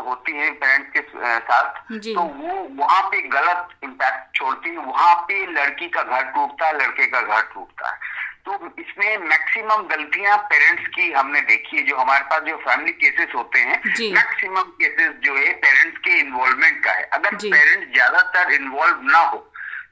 होती 0.00 0.32
है 0.32 0.50
पेरेंट्स 0.60 0.90
के 0.92 1.00
साथ 1.40 1.80
तो 1.90 2.22
वो 2.22 2.54
वहाँ 2.76 3.02
पे 3.10 3.20
गलत 3.28 3.68
इम्पैक्ट 3.84 4.36
छोड़ती 4.36 4.70
है। 4.70 4.76
वहाँ 4.78 5.14
पे 5.28 5.44
लड़की 5.52 5.88
का 5.88 6.02
घर 6.02 6.22
टूटता 6.34 6.66
है 6.66 6.78
लड़के 6.78 7.06
का 7.06 7.20
घर 7.20 7.42
टूटता 7.54 7.90
है। 7.90 8.16
तो 8.46 8.54
इसमें 8.80 9.18
मैक्सिमम 9.20 9.82
गलतियाँ 9.88 10.36
पेरेंट्स 10.50 10.86
की 10.94 11.10
हमने 11.12 11.40
देखी 11.48 11.76
है 11.76 11.82
जो 11.82 11.96
हमारे 11.96 12.24
पास 12.24 12.42
जो 12.42 12.56
फैमिली 12.58 12.92
केसेस 12.94 13.34
होते 13.34 13.58
हैं 13.60 13.80
मैक्सिमम 14.14 14.70
केसेस 14.80 15.12
जो 15.24 15.34
है 15.36 15.52
पेरेंट्स 15.64 15.98
के 15.98 16.18
इन्वॉल्वमेंट 16.20 16.82
का 16.84 16.92
है। 16.92 17.04
अगर 17.12 17.36
पेरेंट्स 17.36 17.92
ज़्यादातर 17.92 18.52
इन्वॉल्व 18.54 19.02
ना 19.10 19.18
हो 19.18 19.44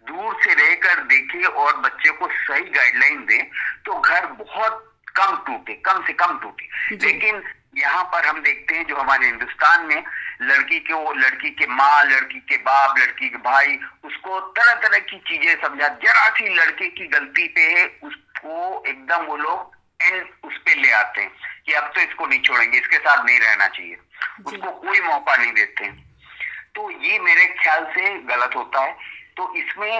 दूर 0.09 0.35
से 0.43 0.55
रहकर 0.55 1.02
देखे 1.05 1.45
और 1.45 1.76
बच्चे 1.78 2.11
को 2.12 2.28
सही 2.31 2.71
गाइडलाइन 2.71 3.25
दे 3.26 3.43
तो 3.87 3.99
घर 4.00 4.26
बहुत 4.40 4.83
कम 5.16 5.37
टूटे 5.47 5.75
कम 5.85 6.02
से 6.07 6.12
कम 6.14 6.38
टूटे। 6.38 6.97
लेकिन 6.97 7.43
यहाँ 7.76 8.02
पर 8.12 8.26
हम 8.26 8.40
देखते 8.42 8.76
हैं 8.76 8.85
जो 8.87 8.97
हमारे 8.97 9.26
हिंदुस्तान 9.26 9.87
में 9.87 10.02
लड़की 10.42 10.78
के 10.80 10.92
वो 10.92 11.12
लड़की 11.14 11.50
के 11.50 11.66
माँ 11.66 12.04
लड़की 12.04 12.38
के 12.49 12.56
बाप 12.62 12.99
लड़की 12.99 13.28
के 13.28 13.37
भाई 13.45 13.78
उसको 14.04 14.40
तरह 14.59 14.75
तरह 14.80 14.99
की 15.11 15.18
चीज़ें 15.28 15.54
समझा 15.62 15.88
जरा 16.04 16.28
सी 16.30 16.54
लड़के 16.54 16.88
की 16.90 17.06
गलती 17.09 17.47
पे 17.49 17.68
है 17.73 17.85
उसको 18.04 18.85
एकदम 18.88 19.25
वो 19.26 19.37
लोग 19.37 19.75
एंड 20.02 20.25
उस 20.45 20.56
पर 20.59 20.76
ले 20.76 20.90
आते 20.92 21.21
हैं 21.21 21.30
कि 21.66 21.73
अब 21.73 21.90
तो 21.95 22.00
इसको 22.00 22.26
नहीं 22.26 22.40
छोड़ेंगे 22.40 22.78
इसके 22.78 22.99
साथ 22.99 23.25
नहीं 23.25 23.38
रहना 23.40 23.68
चाहिए। 23.68 23.97
उसको 24.47 24.71
कोई 24.80 25.00
मौका 25.00 25.37
नहीं 25.37 25.52
देते 25.52 25.90
तो 26.76 26.90
ये 26.90 27.18
मेरे 27.21 27.47
ख्याल 27.61 27.85
से 27.92 28.11
गलत 28.26 28.56
होता 28.56 28.80
है। 28.80 28.92
तो 29.37 29.52
इसमें 29.56 29.95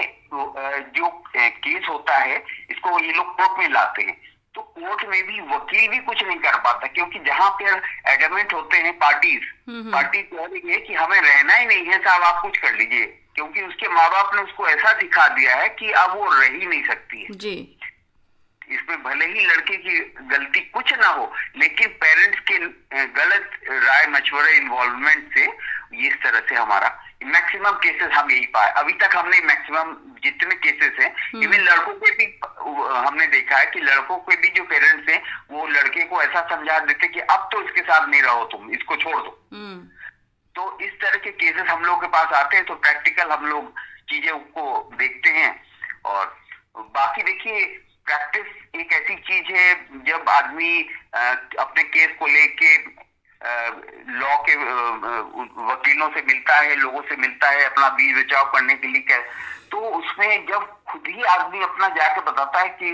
जो 0.93 1.07
केस 1.27 1.87
होता 1.89 2.17
है 2.17 2.37
इसको 2.71 2.99
ये 2.99 3.11
लोग 3.13 3.35
कोर्ट 3.37 3.59
में 3.59 3.69
लाते 3.69 4.03
हैं। 4.03 4.15
तो 4.57 4.63
कोर्ट 4.63 5.05
में 5.05 5.23
भी 5.27 5.39
वकील 5.39 5.87
भी 5.87 5.97
कुछ 5.97 6.23
नहीं 6.23 6.37
कर 6.37 6.55
पाता 6.59 6.87
क्योंकि 6.87 7.19
जहाँ 7.19 7.49
पर 7.49 7.81
एडमेंट 8.09 8.53
होते 8.53 8.77
हैं 8.77 8.93
पार्टीज़ 8.97 9.43
पार्टी 9.69 10.21
कह 10.23 10.45
रही 10.45 10.71
है 10.71 10.77
कि 10.77 10.93
हमें 10.93 11.21
रहना 11.21 11.53
ही 11.53 11.65
नहीं 11.65 11.85
है 11.85 11.97
साहब 11.97 12.23
आप 12.23 12.41
कुछ 12.41 12.57
कर 12.57 12.73
लीजिए। 12.73 13.05
क्योंकि 13.35 13.61
उसके 13.61 13.87
माँ 13.87 14.09
बाप 14.09 14.35
ने 14.35 14.41
उसको 14.41 14.67
ऐसा 14.67 14.93
सिखा 14.99 15.27
दिया 15.27 15.55
है 15.55 15.69
कि 15.69 15.91
अब 15.91 16.17
वो 16.17 16.31
रह 16.33 16.45
ही 16.45 16.65
नहीं 16.65 16.83
सकती 16.83 17.21
है। 17.23 17.27
जी। 17.31 17.79
इसमें 18.71 19.03
भले 19.03 19.25
ही 19.25 19.45
लड़के 19.45 19.77
की 19.77 19.99
गलती 20.21 20.59
कुछ 20.59 20.93
ना 20.93 21.07
हो 21.07 21.33
लेकिन 21.57 21.87
पेरेंट्स 21.87 22.39
के 22.39 22.57
गलत 23.05 23.51
राय 23.69 24.07
मशवरे 24.07 24.57
इन्वॉल्वमेंट 24.57 25.33
से 25.33 25.43
इस 26.07 26.15
तरह 26.23 26.39
से 26.39 26.55
हमारा 26.55 27.06
मैक्सिमम 27.21 27.77
केसेस 27.77 28.11
हम 28.13 28.29
यही 28.31 28.45
पाए 28.47 28.69
अभी 28.77 28.93
तक 28.95 29.15
हमने 29.15 29.39
मैक्सिमम 29.43 29.93
जितने 30.23 30.55
केसेस 30.57 30.99
हैं 30.99 31.09
इवन 31.35 31.53
हम्म। 31.53 31.63
लड़कों 31.63 31.93
के 31.95 32.11
भी 32.11 32.25
हमने 32.97 33.27
देखा 33.27 33.57
है 33.57 33.65
कि 33.67 33.79
लड़कों 33.81 34.17
के 34.19 34.35
भी 34.35 34.49
जो 34.49 34.63
पेरेंट्स 34.65 35.09
हैं 35.09 35.21
वो 35.51 35.67
लड़के 35.67 36.03
को 36.03 36.21
ऐसा 36.21 36.41
समझा 36.49 36.77
देते 36.81 37.07
कि 37.07 37.19
अब 37.19 37.49
तो 37.51 37.61
इसके 37.61 37.81
साथ 37.81 38.07
नहीं 38.07 38.21
रहो 38.21 38.43
तुम 38.51 38.69
इसको 38.71 38.95
छोड़ 38.97 39.17
दो 39.17 39.37
हम्म। 39.53 39.79
तो 40.55 40.77
इस 40.81 40.93
तरह 41.01 41.17
के 41.19 41.31
केसेस 41.33 41.69
हम 41.69 41.83
लोग 41.83 42.01
के 42.01 42.07
पास 42.09 42.33
आते 42.35 42.57
हैं 42.57 42.65
तो 42.65 42.75
प्रैक्टिकल 42.77 43.31
हम 43.31 43.45
लोग 43.45 43.73
चीज़ें 44.09 44.39
को 44.51 44.67
देखते 44.95 45.29
हैं 45.31 45.51
और 46.05 46.35
बाकी 46.95 47.23
देखिए 47.23 47.65
प्रैक्टिस 48.07 48.79
एक 48.81 48.93
ऐसी 48.93 49.15
चीज़ 49.23 49.51
है 49.53 49.73
जब 50.05 50.29
आदमी 50.29 50.71
अपने 51.59 51.83
केस 51.85 52.15
को 52.19 52.27
लेके 52.27 52.75
लॉ 53.41 54.35
के 54.43 54.55
वकीलों 55.65 56.09
से 56.09 56.21
मिलता 56.23 56.55
है 56.55 56.75
लोगों 56.75 57.01
से 57.01 57.15
मिलता 57.17 57.49
है 57.49 57.63
अपना 57.65 57.89
बीज 57.91 58.17
बचाव 58.17 58.51
करने 58.51 58.75
के 58.75 58.87
लिए 58.87 59.01
क्या 59.01 59.17
तो 59.71 59.79
उसमें 59.91 60.45
जब 60.45 60.65
खुद 60.89 61.07
ही 61.07 61.23
आदमी 61.29 61.61
अपना 61.63 61.87
जाके 61.95 62.21
बताता 62.21 62.59
है 62.59 62.69
कि 62.71 62.91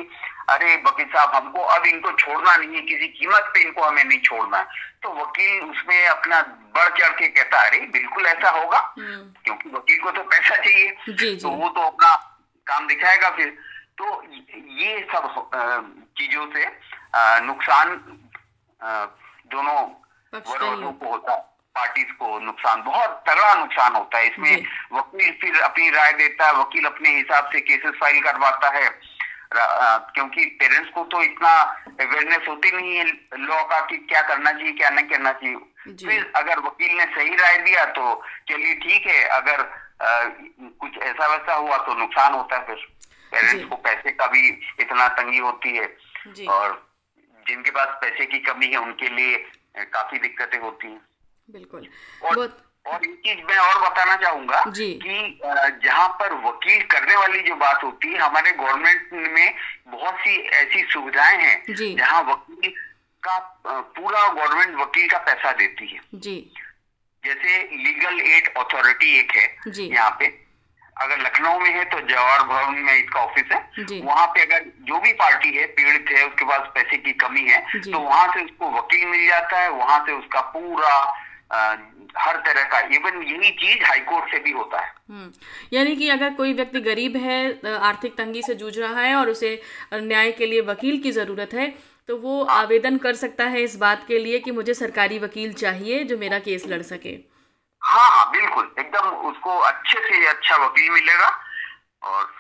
अरे 0.50 0.76
वकील 0.86 1.06
साहब 1.08 1.36
हमको 1.36 1.60
अब 1.66 1.86
इनको 1.86 2.12
छोड़ना 2.14 2.56
नहीं 2.56 2.76
है 2.76 2.82
किसी 2.82 3.08
कीमत 3.10 3.52
पे 3.54 3.62
इनको 3.62 3.82
हमें 3.82 4.04
नहीं 4.04 4.20
छोड़ना 4.22 4.58
है 4.58 4.66
तो 5.04 5.14
वकील 5.14 5.62
उसमें 5.62 6.08
अपना 6.08 6.42
बढ़ 6.76 6.90
चढ़ 6.90 7.12
के 7.12 7.28
कहता 7.30 7.62
है 7.62 7.70
अरे 7.70 7.80
बिल्कुल 7.94 8.26
ऐसा 8.26 8.50
होगा 8.50 8.78
हम्म। 8.98 9.24
क्योंकि 9.44 9.70
वकील 9.70 10.00
को 10.00 10.12
तो 10.12 10.24
पैसा 10.24 10.56
चाहिए 10.56 10.90
जी, 11.08 11.14
जी। 11.14 11.36
तो 11.38 11.50
वो 11.52 11.70
तो 11.70 11.82
अपना 11.84 12.16
काम 12.68 12.88
दिखाएगा 12.88 13.30
फिर 13.30 13.58
तो 13.98 14.22
ये 14.76 15.00
सब 15.14 15.50
चीज़ों 16.18 16.46
से 16.54 16.66
नुकसान 17.46 17.96
दोनों 19.52 19.80
पक्ष 20.34 20.50
का 20.60 20.66
होता 21.08 21.32
है। 21.34 21.38
पार्टीज़ 21.76 22.12
को 22.20 22.40
नुकसान 22.40 22.82
बहुत 22.82 23.24
तगड़ा 23.30 23.54
नुकसान 23.54 23.96
होता 23.96 24.18
है। 24.18 24.28
इसमें 24.28 24.66
वकील 24.94 25.32
फिर 25.42 25.60
अपनी 25.62 25.90
राय 25.90 26.14
देता 26.14 26.48
है 26.48 26.54
वकील 26.54 26.86
अपने 26.86 27.10
हिसाब 27.10 27.50
से 27.54 27.62
केसेस 27.62 27.94
फ़ाइल 28.00 28.22
करवाता 28.22 28.70
है। 28.70 28.90
क्योंकि 29.56 30.46
पेरेंट्स 30.60 30.90
को 30.90 31.04
तो 31.04 31.22
इतना 31.24 31.50
अवेयरनेस 31.86 32.48
होती 32.48 32.72
नहीं 32.72 32.96
है 32.98 33.04
लॉ 33.38 33.64
का 33.64 33.80
कि 33.80 33.98
क्या 33.98 34.22
करना 34.22 34.52
चाहिए 34.52 34.72
क्या 34.72 34.90
नहीं 34.90 35.06
करना 35.06 35.32
चाहिए। 35.32 35.56
फिर 36.08 36.32
अगर 36.36 36.60
वकील 36.60 36.98
ने 36.98 37.06
सही 37.06 37.36
राय 37.36 37.58
दिया 37.58 37.86
तो 37.86 38.24
चलिए 38.50 38.76
ठीक 38.76 39.08
है 39.08 39.24
अगर 39.24 39.62
अ, 40.02 40.06
कुछ 40.82 40.98
ऐसा 40.98 41.28
वैसा 41.28 41.54
हुआ 41.54 41.78
तो 41.78 41.94
नुकसान 41.94 42.34
होता 42.34 42.56
है 42.56 42.66
फिर। 42.66 42.76
पेरेंट्स 43.32 43.66
को 43.70 43.76
पैसे 43.76 44.12
का 44.12 44.28
भी 44.28 44.48
इतना 44.80 45.08
तंगी 45.08 45.38
होती 45.38 45.76
है। 45.78 45.86
और 46.48 46.90
जिनके 47.48 47.72
पास 47.72 47.88
पैसे 48.02 48.26
की 48.26 48.40
कमी 48.40 48.68
है 48.68 48.78
उनके 48.78 49.10
लिए 49.10 49.38
काफ़ी 49.78 50.20
दिक्कतें 50.20 50.60
होती 50.60 50.88
हैं। 50.88 51.02
बिल्कुल। 51.52 51.88
और 52.24 52.36
बहुत 52.36 52.70
और 52.86 53.04
एक 53.04 53.22
चीज़ 53.26 53.38
मैं 53.38 53.58
और 53.58 53.90
बताना 53.90 54.16
चाहूँगा। 54.16 54.64
कि 54.68 55.40
जहाँ 55.86 56.08
पर 56.10 56.34
वकील 56.34 56.82
करने 56.82 57.16
वाली 57.16 57.40
जो 57.40 57.56
बात 57.56 57.84
होती 57.84 58.08
है 58.08 58.18
हमारे 58.20 58.52
गवर्नमेंट 58.52 59.14
में 59.14 59.56
बहुत 59.88 60.16
सी 60.16 60.38
ऐसी 60.38 60.84
सुविधाएँ 60.84 61.38
हैं। 61.38 61.66
जहाँ 61.96 62.22
वकील 62.22 62.74
का 63.24 63.40
पूरा 63.82 64.28
गवर्नमेंट 64.28 64.76
वकील 64.76 65.10
का 65.10 65.18
पैसा 65.18 65.52
देती 65.52 65.88
है। 65.88 66.00
जी। 66.14 66.54
जैसे 67.26 67.64
लीगल 67.64 68.20
एड 68.20 68.58
अथॉरिटी 68.58 69.20
एक 69.20 69.32
है 69.32 69.58
यहाँ 69.86 70.18
पे। 70.20 70.43
अगर 70.98 71.22
लखनऊ 71.22 71.60
में 71.60 71.70
है 71.76 71.84
तो 71.86 72.00
जवाहर 72.08 72.44
भवन 72.48 72.80
में 72.84 72.94
इसका 72.94 73.20
ऑफ़िस 73.20 73.52
है। 73.52 74.00
वहाँ 74.02 74.26
पे 74.34 74.42
अगर 74.42 74.66
जो 74.88 75.00
भी 75.00 75.14
पार्टी 75.22 75.56
है 75.58 75.66
पीड़ित 75.78 76.10
है 76.18 76.26
उसके 76.28 76.46
पास 76.46 76.68
पैसे 76.76 76.98
की 76.98 77.12
कमी 77.24 77.48
है 77.50 77.62
तो 77.82 78.00
वहाँ 78.00 78.28
से 78.34 78.44
उसको 78.46 78.70
वकील 78.78 79.06
मिल 79.08 79.28
जाता 79.28 79.60
है 79.60 79.70
वहाँ 79.72 80.00
से 80.06 80.18
उसका 80.18 80.42
पूरा 80.56 80.94
अ, 81.52 81.58
हर 82.18 82.36
तरह 82.46 82.64
का 82.72 82.80
इवन 82.96 83.22
यही 83.24 83.50
चीज़ 83.52 83.84
हाईकोर्ट 83.84 84.32
से 84.32 84.40
भी 84.40 84.52
होता 84.52 84.80
है। 84.82 84.92
हम्म। 85.10 85.32
यानी 85.74 85.96
कि 85.96 86.10
अगर 86.10 86.34
कोई 86.34 86.54
व्यक्ति 86.54 86.80
गरीब 86.82 87.16
है 87.18 87.40
आर्थिक 87.78 88.16
तंगी 88.18 88.42
से 88.44 88.56
जूझ 88.56 88.78
रहा 88.80 89.02
है 89.02 89.16
और 89.16 89.30
उसे 89.30 89.60
न्याय 89.94 90.32
के 90.32 90.46
लिए 90.46 90.62
वकील 90.68 91.00
की 91.04 91.12
ज़रूरत 91.12 91.54
है 91.54 91.68
तो 92.10 92.18
वो 92.18 92.44
आवेदन 92.52 92.98
कर 92.98 93.14
सकता 93.16 93.46
है 93.48 93.62
इस 93.64 93.76
बात 93.78 94.06
के 94.08 94.20
लिए 94.20 94.40
कि 94.40 94.52
मुझे 94.52 94.74
सरकारी 94.74 95.20
वकील 95.20 95.54
चाहिए 95.54 96.04
जो 96.04 96.18
मेरा 96.18 96.40
केस 96.40 96.66
लड़ 96.68 96.82
सके। 96.82 97.16
हाँ 97.84 98.10
हाँ 98.10 98.30
बिल्कुल। 98.32 98.72
एकदम 98.80 99.10
उसको 99.30 99.58
अच्छे 99.62 100.00
से 100.00 100.26
अच्छा 100.28 100.56
वकील 100.66 100.90
मिलेगा 100.92 101.30
और 102.04 102.32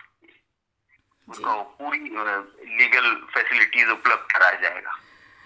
उसको 1.27 1.61
पूरी 1.79 1.99
लीगल 1.99 3.13
फैसिलिटीज़ 3.33 3.89
उपलब्ध 3.89 4.31
कराया 4.33 4.59
जाएगा। 4.61 4.99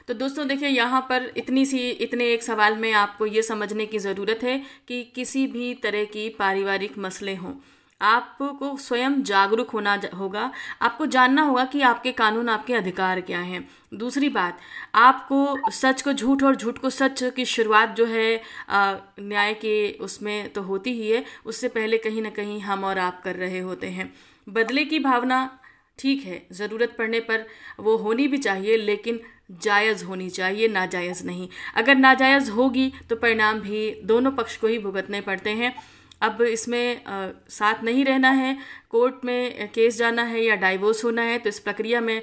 तो 0.07 0.13
दोस्तों 0.13 0.47
देखिए 0.47 0.69
यहाँ 0.69 1.01
पर 1.09 1.31
इतनी 1.37 1.65
सी 1.65 1.89
इतने 1.89 2.25
एक 2.33 2.43
सवाल 2.43 2.77
में 2.77 2.91
आपको 2.93 3.25
ये 3.25 3.41
समझने 3.41 3.85
की 3.85 3.99
ज़रूरत 3.99 4.43
है 4.43 4.57
कि 4.87 5.03
किसी 5.15 5.45
भी 5.47 5.73
तरह 5.83 6.03
की 6.05 6.27
पारिवारिक 6.39 6.97
मसले 6.97 7.35
हों। 7.35 7.53
आपको 8.01 8.75
स्वयं 8.77 9.21
जागरूक 9.23 9.69
होना 9.69 9.99
होगा। 10.15 10.51
आपको 10.81 11.05
जानना 11.05 11.41
होगा 11.41 11.63
कि 11.65 11.81
आपके 11.81 12.11
कानून 12.11 12.49
आपके 12.49 12.73
अधिकार 12.73 13.21
क्या 13.21 13.39
हैं। 13.39 13.67
दूसरी 13.93 14.29
बात, 14.29 14.59
आपको 14.95 15.71
सच 15.71 16.01
को 16.01 16.13
झूठ 16.13 16.43
और 16.43 16.55
झूठ 16.55 16.77
को 16.77 16.89
सच 16.89 17.23
की 17.35 17.45
शुरुआत 17.45 17.95
जो 17.95 18.05
है 18.05 18.41
न्याय 18.71 19.53
के 19.55 19.91
उसमें 19.99 20.49
तो 20.53 20.61
होती 20.61 20.93
ही 20.93 21.09
है। 21.11 21.23
उससे 21.45 21.67
पहले 21.69 21.97
कहीं 21.97 22.21
ना 22.21 22.29
कहीं 22.29 22.59
हम 22.61 22.83
और 22.83 22.99
आप 22.99 23.21
कर 23.23 23.35
रहे 23.35 23.59
होते 23.59 23.87
हैं। 23.87 24.13
बदले 24.47 24.85
की 24.85 24.99
भावना 24.99 25.49
ठीक 25.99 26.23
है, 26.25 26.45
ज़रूरत 26.51 26.95
पड़ने 26.97 27.19
पर 27.19 27.45
वो 27.79 27.95
होनी 27.97 28.27
भी 28.27 28.37
चाहिए, 28.37 28.77
लेकिन 28.77 29.19
जायज़ 29.53 30.03
होनी 30.05 30.29
चाहिए, 30.29 30.67
नाजायज़ 30.67 31.25
नहीं। 31.25 31.47
अगर 31.75 31.95
नाजायज़ 31.95 32.51
होगी 32.51 32.91
तो 33.09 33.15
परिणाम 33.15 33.59
भी 33.59 33.91
दोनों 34.03 34.31
पक्ष 34.31 34.57
को 34.57 34.67
ही 34.67 34.79
भुगतने 34.79 35.21
पड़ते 35.21 35.49
हैं। 35.51 35.75
अब 36.21 36.41
इसमें 36.41 37.01
साथ 37.49 37.83
नहीं 37.83 38.05
रहना 38.05 38.29
है 38.31 38.57
कोर्ट 38.93 39.25
में 39.25 39.67
केस 39.69 39.97
जाना 39.97 40.23
है 40.23 40.43
या 40.43 40.55
डाइवोर्स 40.57 41.03
होना 41.03 41.21
है 41.21 41.37
तो 41.39 41.49
इस 41.49 41.59
प्रक्रिया 41.59 42.01
में 42.01 42.21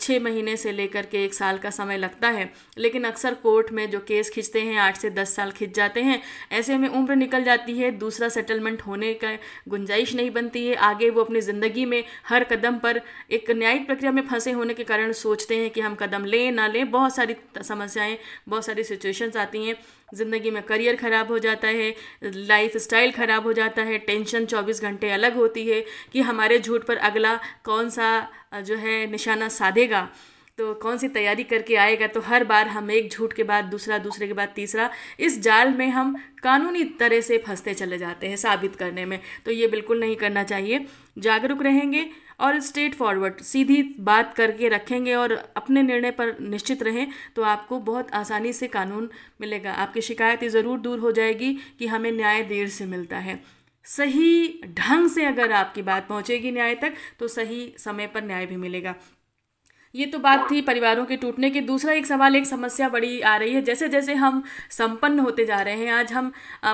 छः 0.00 0.20
महीने 0.20 0.56
से 0.56 0.72
लेकर 0.72 1.06
के 1.06 1.24
एक 1.24 1.34
साल 1.34 1.58
का 1.58 1.70
समय 1.70 1.96
लगता 1.98 2.28
है। 2.28 2.50
लेकिन 2.78 3.04
अक्सर 3.04 3.34
कोर्ट 3.42 3.70
में 3.72 3.88
जो 3.90 3.98
केस 4.00 4.30
खींचते 4.30 4.60
हैं, 4.60 4.76
आठ 4.78 4.96
से 4.96 5.10
दस 5.10 5.34
साल 5.36 5.50
खिंच 5.50 5.74
जाते 5.74 6.02
हैं। 6.02 6.20
ऐसे 6.52 6.78
में 6.78 6.88
उम्र 6.90 7.14
निकल 7.16 7.44
जाती 7.44 7.78
है, 7.78 7.90
दूसरा 7.92 8.28
सेटलमेंट 8.30 8.82
होने 8.82 9.12
का 9.14 9.36
गुंजाइश 9.68 10.14
नहीं 10.14 10.30
बनती 10.30 10.66
है। 10.66 10.74
आगे 10.84 11.10
वो 11.10 11.24
अपनी 11.24 11.40
ज़िंदगी 11.40 11.84
में 11.84 12.02
हर 12.28 12.44
कदम 12.46 12.78
पर 12.78 13.00
एक 13.30 13.50
न्यायिक 13.52 13.86
प्रक्रिया 13.86 14.12
में 14.12 14.22
फंसे 14.24 14.52
होने 14.52 14.74
के 14.74 14.84
कारण 14.84 15.12
सोचते 15.14 15.56
हैं 15.56 15.70
कि 15.70 15.80
हम 15.80 15.94
कदम 15.94 16.24
लें, 16.24 16.50
ना 16.52 16.66
लें। 16.66 16.90
बहुत 16.90 17.14
सारी 17.14 17.36
समस्याएँ, 17.62 18.18
बहुत 18.48 18.66
सारी 18.66 18.84
सिचुएशंस 18.84 19.36
आती 19.36 19.66
हैं। 19.66 19.76
ज़िंदगी 20.14 20.50
में 20.50 20.62
करियर 20.62 20.96
ख़राब 20.96 21.28
हो 21.30 21.38
जाता 21.38 21.68
है 21.68 21.94
लाइफ 22.24 22.76
स्टाइल 22.76 23.10
ख़राब 23.12 23.44
हो 23.44 23.52
जाता 23.52 23.82
है 23.82 23.98
टेंशन 24.00 24.46
24 24.46 24.80
घंटे 24.82 25.10
अलग 25.10 25.36
होती 25.36 25.66
है। 25.66 25.84
कि 26.12 26.20
हमारे 26.22 26.58
झूठ 26.58 26.84
पर 26.84 26.96
अगला 26.98 27.38
कौन 27.64 27.90
सा 27.90 28.28
जो 28.56 28.76
है 28.78 29.06
निशाना 29.10 29.48
साधेगा। 29.50 30.08
तो 30.58 30.72
कौन 30.74 30.98
सी 30.98 31.08
तैयारी 31.08 31.42
करके 31.44 31.76
आएगा? 31.76 32.06
तो 32.06 32.20
हर 32.20 32.44
बार 32.44 32.68
हम 32.68 32.90
एक 32.90 33.10
झूठ 33.10 33.32
के 33.32 33.42
बाद 33.42 33.64
दूसरा, 33.66 33.98
दूसरे 33.98 34.26
के 34.26 34.32
बाद 34.32 34.48
तीसरा, 34.54 34.90
इस 35.20 35.40
जाल 35.42 35.72
में 35.74 35.88
हम 35.90 36.14
कानूनी 36.42 36.84
तरह 37.00 37.20
से 37.20 37.38
फंसते 37.38 37.74
चले 37.74 37.98
जाते 37.98 38.28
हैं 38.28 38.36
साबित 38.36 38.76
करने 38.76 39.04
में। 39.04 39.18
तो 39.44 39.50
ये 39.50 39.66
बिल्कुल 39.68 40.00
नहीं 40.00 40.16
करना 40.16 40.42
चाहिए। 40.44 40.84
जागरूक 41.18 41.62
रहेंगे 41.62 42.08
और 42.40 42.58
स्ट्रेट 42.60 42.94
फॉरवर्ड 42.94 43.40
सीधी 43.42 43.82
बात 44.00 44.34
करके 44.34 44.68
रखेंगे 44.68 45.14
और 45.14 45.32
अपने 45.56 45.82
निर्णय 45.82 46.10
पर 46.10 46.36
निश्चित 46.40 46.82
रहें 46.82 47.06
तो 47.36 47.42
आपको 47.44 47.78
बहुत 47.80 48.10
आसानी 48.14 48.52
से 48.52 48.66
कानून 48.68 49.08
मिलेगा। 49.40 49.72
आपकी 49.74 50.00
शिकायत 50.02 50.44
ज़रूर 50.46 50.78
दूर 50.80 50.98
हो 50.98 51.12
जाएगी 51.12 51.52
कि 51.78 51.86
हमें 51.86 52.10
न्याय 52.12 52.42
देर 52.44 52.68
से 52.68 52.86
मिलता 52.86 53.18
है। 53.18 53.40
सही 53.84 54.60
ढंग 54.78 55.08
से 55.10 55.24
अगर 55.24 55.52
आपकी 55.52 55.82
बात 55.82 56.06
पहुंचेगी 56.08 56.50
न्याय 56.50 56.74
तक 56.74 56.94
तो 57.18 57.28
सही 57.28 57.74
समय 57.78 58.06
पर 58.06 58.24
न्याय 58.24 58.46
भी 58.46 58.56
मिलेगा। 58.56 58.94
ये 59.94 60.06
तो 60.06 60.18
बात 60.18 60.46
थी 60.50 60.60
परिवारों 60.62 61.04
के 61.06 61.16
टूटने 61.16 61.50
के। 61.50 61.60
दूसरा 61.60 61.92
एक 61.92 62.06
सवाल, 62.06 62.36
एक 62.36 62.46
समस्या 62.46 62.88
बड़ी 62.88 63.20
आ 63.20 63.36
रही 63.36 63.54
है। 63.54 63.62
जैसे 63.62 63.88
जैसे 63.88 64.14
हम 64.14 64.42
संपन्न 64.70 65.18
होते 65.18 65.44
जा 65.46 65.60
रहे 65.60 65.76
हैं, 65.76 65.92
आज 65.92 66.12
हम 66.12 66.32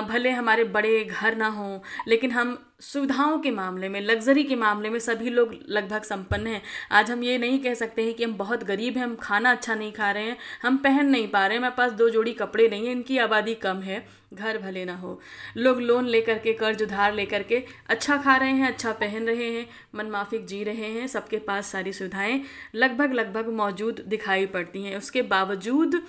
भले 0.09 0.31
हमारे 0.31 0.63
बड़े 0.65 1.03
घर 1.03 1.35
ना 1.37 1.47
हों, 1.47 1.79
लेकिन 2.07 2.31
हम 2.31 2.57
सुविधाओं 2.79 3.37
के 3.39 3.51
मामले 3.51 3.87
में 3.89 3.99
लग्जरी 4.01 4.43
के 4.43 4.55
मामले 4.55 4.89
में 4.89 4.97
सभी 4.99 5.29
लोग 5.29 5.53
लगभग 5.69 6.03
संपन्न 6.03 6.47
हैं। 6.47 6.61
आज 6.91 7.09
हम 7.11 7.23
ये 7.23 7.37
नहीं 7.37 7.59
कह 7.59 7.73
सकते 7.73 8.03
हैं 8.05 8.13
कि 8.13 8.23
हम 8.23 8.33
बहुत 8.33 8.63
गरीब 8.63 8.97
हैं, 8.97 9.03
हम 9.03 9.15
खाना 9.15 9.51
अच्छा 9.51 9.75
नहीं 9.75 9.91
खा 9.91 10.11
रहे 10.11 10.23
हैं, 10.23 10.37
हम 10.63 10.77
पहन 10.77 11.05
नहीं 11.05 11.27
पा 11.27 11.39
रहे 11.39 11.55
हैं, 11.55 11.59
हमारे 11.59 11.75
पास 11.77 11.91
दो 11.91 12.09
जोड़ी 12.09 12.33
कपड़े 12.33 12.67
नहीं 12.69 12.85
हैं, 12.85 12.91
इनकी 12.91 13.17
आबादी 13.17 13.55
कम 13.55 13.81
है, 13.81 14.05
घर 14.33 14.57
भले 14.57 14.83
ना 14.85 14.95
हो। 14.95 15.19
लोग 15.57 15.81
लोन 15.81 16.07
लेकर 16.07 16.37
के, 16.37 16.53
कर्ज 16.53 16.83
उधार 16.83 17.13
लेकर 17.13 17.43
के 17.43 17.63
अच्छा 17.89 18.17
खा 18.17 18.35
रहे 18.35 18.51
हैं 18.51 18.67
अच्छा 18.67 18.91
पहन 18.93 19.27
रहे 19.27 19.51
हैं, 19.51 19.67
मनमाफिक 19.95 20.45
जी 20.45 20.63
रहे 20.63 20.91
हैं, 20.91 21.07
सबके 21.07 21.37
पास 21.39 21.71
सारी 21.71 21.93
सुविधाएँ 21.93 22.41
लगभग 22.75 23.13
लगभग 23.13 23.49
मौजूद 23.53 24.03
दिखाई 24.07 24.45
पड़ती 24.47 24.83
हैं। 24.83 24.97
उसके 24.97 25.21
बावजूद 25.23 26.01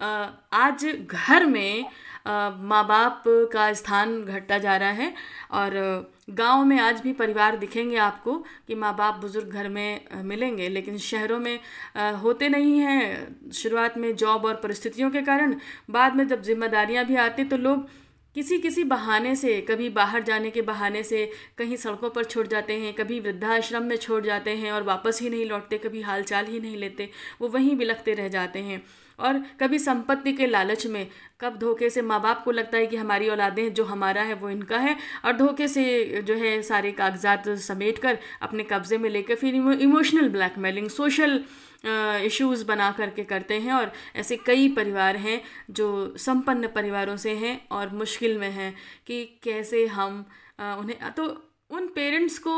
आज 0.00 0.84
घर 1.06 1.46
में 1.46 1.84
माँ 2.26 2.86
बाप 2.86 3.22
का 3.52 3.72
स्थान 3.72 4.20
घटता 4.24 4.58
जा 4.58 4.76
रहा 4.76 4.90
है 4.90 5.12
और 5.52 5.74
गाँव 6.30 6.64
में 6.64 6.78
आज 6.78 7.00
भी 7.00 7.12
परिवार 7.12 7.56
दिखेंगे 7.56 7.96
आपको 7.96 8.34
कि 8.68 8.74
माँ 8.74 8.94
बाप 8.96 9.20
बुज़ुर्ग 9.20 9.48
घर 9.48 9.68
में 9.68 10.22
मिलेंगे। 10.24 10.68
लेकिन 10.68 10.98
शहरों 10.98 11.38
में 11.38 11.58
होते 12.22 12.48
नहीं 12.48 12.78
हैं। 12.78 13.50
शुरुआत 13.52 13.98
में 13.98 14.14
जॉब 14.16 14.44
और 14.44 14.54
परिस्थितियों 14.54 15.10
के 15.10 15.22
कारण, 15.22 15.54
बाद 15.90 16.16
में 16.16 16.26
जब 16.28 16.42
जिम्मेदारियाँ 16.42 17.04
भी 17.04 17.16
आती 17.18 17.44
तो 17.44 17.56
लोग 17.56 17.88
किसी 18.36 18.58
किसी 18.58 18.82
बहाने 18.84 19.34
से, 19.36 19.60
कभी 19.60 19.88
बाहर 19.90 20.22
जाने 20.22 20.50
के 20.50 20.62
बहाने 20.62 21.02
से 21.02 21.24
कहीं 21.58 21.76
सड़कों 21.76 22.10
पर 22.10 22.24
छोड़ 22.24 22.46
जाते 22.46 22.72
हैं, 22.72 22.92
कभी 22.94 23.20
वृद्धाश्रम 23.20 23.82
में 23.82 23.96
छोड़ 23.96 24.24
जाते 24.24 24.50
हैं 24.50 24.72
और 24.72 24.82
वापस 24.82 25.20
ही 25.22 25.30
नहीं 25.30 25.46
लौटते, 25.46 25.78
कभी 25.78 26.02
हालचाल 26.02 26.46
ही 26.46 26.60
नहीं 26.60 26.76
लेते, 26.76 27.08
वो 27.40 27.48
वहीं 27.48 27.76
बिलखते 27.76 28.14
रह 28.14 28.28
जाते 28.28 28.58
हैं। 28.58 28.82
और 29.18 29.42
कभी 29.60 29.78
संपत्ति 29.78 30.32
के 30.32 30.46
लालच 30.46 30.86
में, 30.86 31.06
कब 31.40 31.56
धोखे 31.58 31.90
से 31.90 32.02
माँ 32.02 32.20
बाप 32.22 32.42
को 32.44 32.50
लगता 32.50 32.78
है 32.78 32.86
कि 32.86 32.96
हमारी 32.96 33.28
औलादें 33.28 33.72
जो 33.74 33.84
हमारा 33.84 34.22
है, 34.22 34.34
वो 34.34 34.50
इनका 34.50 34.78
है, 34.78 34.96
और 35.24 35.36
धोखे 35.36 35.68
से 35.68 36.22
जो 36.22 36.34
है 36.34 36.60
सारे 36.62 36.92
कागजात 36.92 37.48
समेट 37.60 37.98
कर 37.98 38.18
अपने 38.42 38.62
कब्जे 38.62 38.98
में 38.98 39.08
लेकर 39.10 39.34
फिर 39.34 39.54
इमोशनल 39.54 40.28
ब्लैकमेलिंग, 40.28 40.88
सोशल 40.90 41.42
इश्यूज़ 42.24 42.64
बना 42.66 42.90
करके 42.92 43.22
करते 43.24 43.54
हैं, 43.54 43.72
और 43.72 43.92
ऐसे 44.16 44.36
कई 44.36 44.68
परिवार 44.68 45.16
हैं, 45.16 45.40
जो 45.70 46.14
संपन्न 46.18 46.68
परिवारों 46.74 47.16
से 47.16 47.34
हैं 47.34 47.60
और 47.70 47.92
मुश्किल 47.94 48.38
में 48.38 48.50
हैं 48.50 48.74
कि 49.06 49.24
कैसे 49.44 49.86
हम 49.88 50.24
उन्हें 50.60 51.10
तो 51.12 51.26
उन 51.70 51.86
पेरेंट्स 51.94 52.38
को 52.38 52.52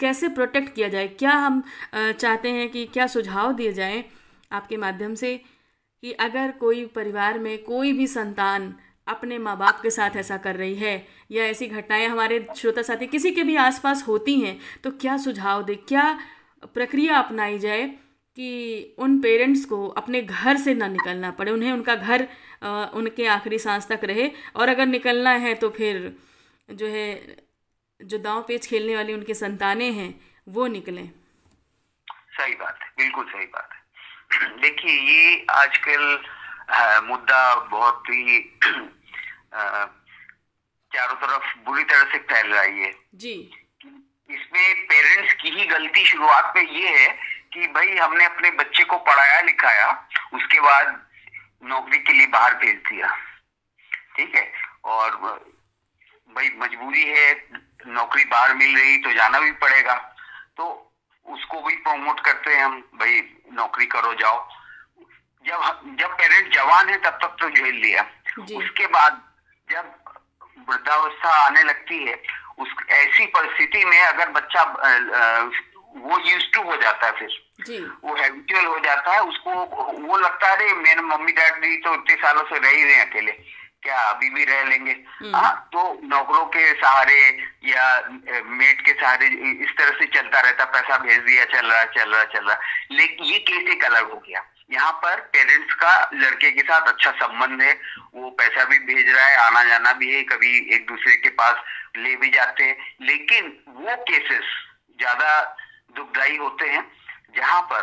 कैसे 0.00 0.28
प्रोटेक्ट 0.28 0.74
किया 0.74 0.88
जाए? 0.88 1.08
क्या 1.08 1.32
हम 1.32 1.62
चाहते 1.92 2.50
हैं 2.50 2.68
कि 2.70 2.84
क्या 2.86 3.06
सुझाव 3.06 3.52
दिए 3.52 3.72
जाएँ? 3.72 4.04
आपके 4.52 4.76
माध्यम 4.76 5.14
से 5.14 5.40
कि 6.02 6.12
अगर 6.20 6.50
कोई 6.50 6.84
परिवार 6.86 7.38
में 7.38 7.56
कोई 7.64 7.92
भी 7.92 8.06
संतान 8.06 8.74
अपने 9.06 9.38
माँ 9.38 9.56
बाप 9.58 9.80
के 9.82 9.90
साथ 9.90 10.16
ऐसा 10.16 10.36
कर 10.36 10.56
रही 10.56 10.74
है 10.74 10.94
या 11.30 11.44
ऐसी 11.44 11.66
घटनाएँ 11.68 12.06
हमारे 12.08 12.44
श्रोता 12.56 12.82
साथी 12.82 13.06
किसी 13.06 13.30
के 13.30 13.42
भी 13.42 13.56
आसपास 13.56 14.06
होती 14.08 14.38
हैं 14.40 14.58
तो 14.84 14.90
क्या 14.90 15.16
सुझाव 15.16 15.62
दे? 15.62 15.74
क्या 15.74 16.18
प्रक्रिया 16.74 17.18
अपनाई 17.18 17.58
जाए 17.58 17.86
कि 18.38 18.94
उन 18.98 19.18
पेरेंट्स 19.20 19.64
को 19.64 19.86
अपने 19.88 20.20
घर 20.22 20.56
से 20.56 20.74
ना 20.74 20.86
निकलना 20.88 21.30
पड़े, 21.30 21.52
उन्हें 21.52 21.72
उनका 21.72 21.94
घर 21.96 22.26
उनके 22.94 23.26
आखिरी 23.26 23.58
सांस 23.58 23.88
तक 23.88 24.04
रहे 24.04 24.30
और 24.56 24.68
अगर 24.68 24.86
निकलना 24.86 25.30
है 25.44 25.54
तो 25.54 25.70
फिर 25.70 26.12
जो 26.68 26.86
है, 26.86 27.36
जो 28.00 28.18
दांव 28.18 28.42
पेच 28.48 28.66
खेलने 28.66 28.96
वाली 28.96 29.14
उनकी 29.14 29.34
संतानें 29.34 29.90
हैं, 29.92 30.14
वो 30.48 30.66
निकलें। 30.68 31.08
सही 32.32 32.54
बात 32.54 32.78
है 32.82 32.88
बिल्कुल 32.98 33.24
सही 33.24 33.46
बात। 33.46 33.68
है 33.72 33.80
देखिए 34.60 34.92
ये 34.92 35.44
आजकल 35.52 36.02
मुद्दा 37.04 37.54
बहुत 37.54 38.08
ही 38.10 38.38
चारों 40.92 41.14
तरफ़ 41.16 41.56
बुरी 41.64 41.84
तरह 41.84 42.04
से 42.12 42.18
फैल 42.30 42.52
रही 42.54 42.82
है 42.82 42.92
जी। 43.14 43.34
इसमें 44.30 44.86
पेरेंट्स 44.86 45.32
की 45.34 45.50
ही 45.50 45.66
गलती 45.66 46.04
शुरुआत 46.06 46.52
में 46.56 46.62
ये 46.62 46.88
है 46.88 47.08
कि 47.54 47.66
भाई 47.68 47.96
हमने 47.96 48.24
अपने 48.24 48.50
बच्चे 48.58 48.84
को 48.84 48.96
पढ़ाया 49.08 49.40
लिखाया 49.40 49.88
उसके 50.34 50.60
बाद 50.60 51.00
नौकरी 51.64 51.98
के 51.98 52.12
लिए 52.12 52.26
बाहर 52.26 52.54
भेज 52.54 52.76
दिया। 52.88 53.14
ठीक 54.16 54.34
है? 54.36 54.52
और 54.84 55.10
भाई 56.30 56.50
मजबूरी 56.58 57.02
है 57.02 57.26
नौकरी 57.88 58.24
बाहर 58.24 58.54
मिल 58.54 58.76
रही 58.76 58.96
तो 58.98 59.12
जाना 59.12 59.40
भी 59.40 59.52
पड़ेगा। 59.62 59.94
तो 60.56 60.91
उसको 61.32 61.60
भी 61.62 61.74
प्रमोट 61.78 62.20
करते 62.20 62.54
हैं 62.54 62.64
हम 62.64 62.80
भाई 63.00 63.20
नौकरी 63.52 63.86
करो 63.86 64.14
जाओ। 64.14 64.38
जब 65.44 65.96
जब 66.00 66.16
पेरेंट 66.18 66.52
जवान 66.54 66.88
है 66.88 66.96
तब 66.98 67.18
तक 67.22 67.36
तो 67.40 67.48
झेल 67.50 67.74
लिया। 67.76 68.02
उसके 68.58 68.86
बाद 68.88 69.20
जब 69.68 69.94
वृद्धावस्था 70.68 71.30
आने 71.36 71.62
लगती 71.62 72.04
है 72.04 72.22
उस 72.58 72.74
ऐसी 72.90 73.26
परिस्थिति 73.26 73.84
में 73.84 74.00
अगर 74.00 74.30
बच्चा 74.30 74.62
वो 75.94 76.18
यूज़ 76.20 76.44
टू 76.54 76.62
हो 76.62 76.76
जाता 76.76 77.06
है 77.06 77.12
फिर। 77.12 77.28
जी। 77.66 77.78
वो 78.04 78.14
हैबिचुअल 78.16 78.66
हो 78.66 78.78
जाता 78.84 79.12
है 79.12 79.22
उसको 79.22 79.50
वो 80.06 80.16
लगता 80.18 80.46
है 80.46 80.56
अरे 80.56 80.72
मेरे 80.74 81.00
मम्मी 81.02 81.32
डैडी 81.32 81.76
तो 81.76 81.94
इतने 81.94 82.14
सालों 82.16 82.42
से 82.42 82.58
रह 82.58 82.70
ही 82.70 82.84
रहे 82.84 83.00
अकेले। 83.00 83.32
क्या 83.82 83.98
अभी 84.00 84.28
भी 84.30 84.44
रह 84.44 84.62
लेंगे। 84.64 84.92
हम्म। 84.92 85.34
हाँ 85.36 85.68
तो 85.72 85.82
नौकरों 86.04 86.44
के 86.46 86.72
सहारे 86.72 87.18
या 87.64 87.86
मेट 88.50 88.80
के 88.80 88.92
सहारे 88.92 89.26
इस 89.26 89.70
तरह 89.78 89.98
से 89.98 90.06
चलता 90.14 90.40
रहता 90.40 90.64
पैसा 90.74 90.98
भेज 90.98 91.18
दिया 91.20 91.44
चल 91.54 91.66
रहा 91.66 91.84
चल 91.96 92.14
रहा 92.14 92.24
चल 92.34 92.48
रहा। 92.48 92.58
लेकिन 92.92 93.26
ये 93.26 93.38
केस 93.40 93.70
एक 93.74 93.84
अलग 93.84 94.10
हो 94.12 94.18
गया। 94.18 94.44
यहाँ 94.70 94.92
पर 95.02 95.20
पेरेंट्स 95.32 95.74
का 95.74 95.94
लड़के 96.14 96.50
के 96.50 96.62
साथ 96.62 96.88
अच्छा 96.88 97.10
संबंध 97.16 97.62
है। 97.62 97.72
वो 98.14 98.30
पैसा 98.38 98.64
भी 98.64 98.78
भेज 98.86 99.08
रहा 99.08 99.26
है 99.26 99.36
आना 99.36 99.64
जाना 99.64 99.92
भी 99.94 100.14
है 100.14 100.22
कभी 100.24 100.56
एक 100.74 100.86
दूसरे 100.88 101.16
के 101.16 101.28
पास 101.40 101.64
ले 101.96 102.14
भी 102.16 102.30
जाते 102.30 102.64
हैं। 102.64 102.76
लेकिन 103.02 103.52
वो 103.68 103.96
केसेस 104.04 104.54
ज़्यादा 104.98 105.40
दुखदायी 105.96 106.36
होते 106.36 106.68
हैं 106.68 106.84
जहाँ 107.36 107.60
पर 107.72 107.82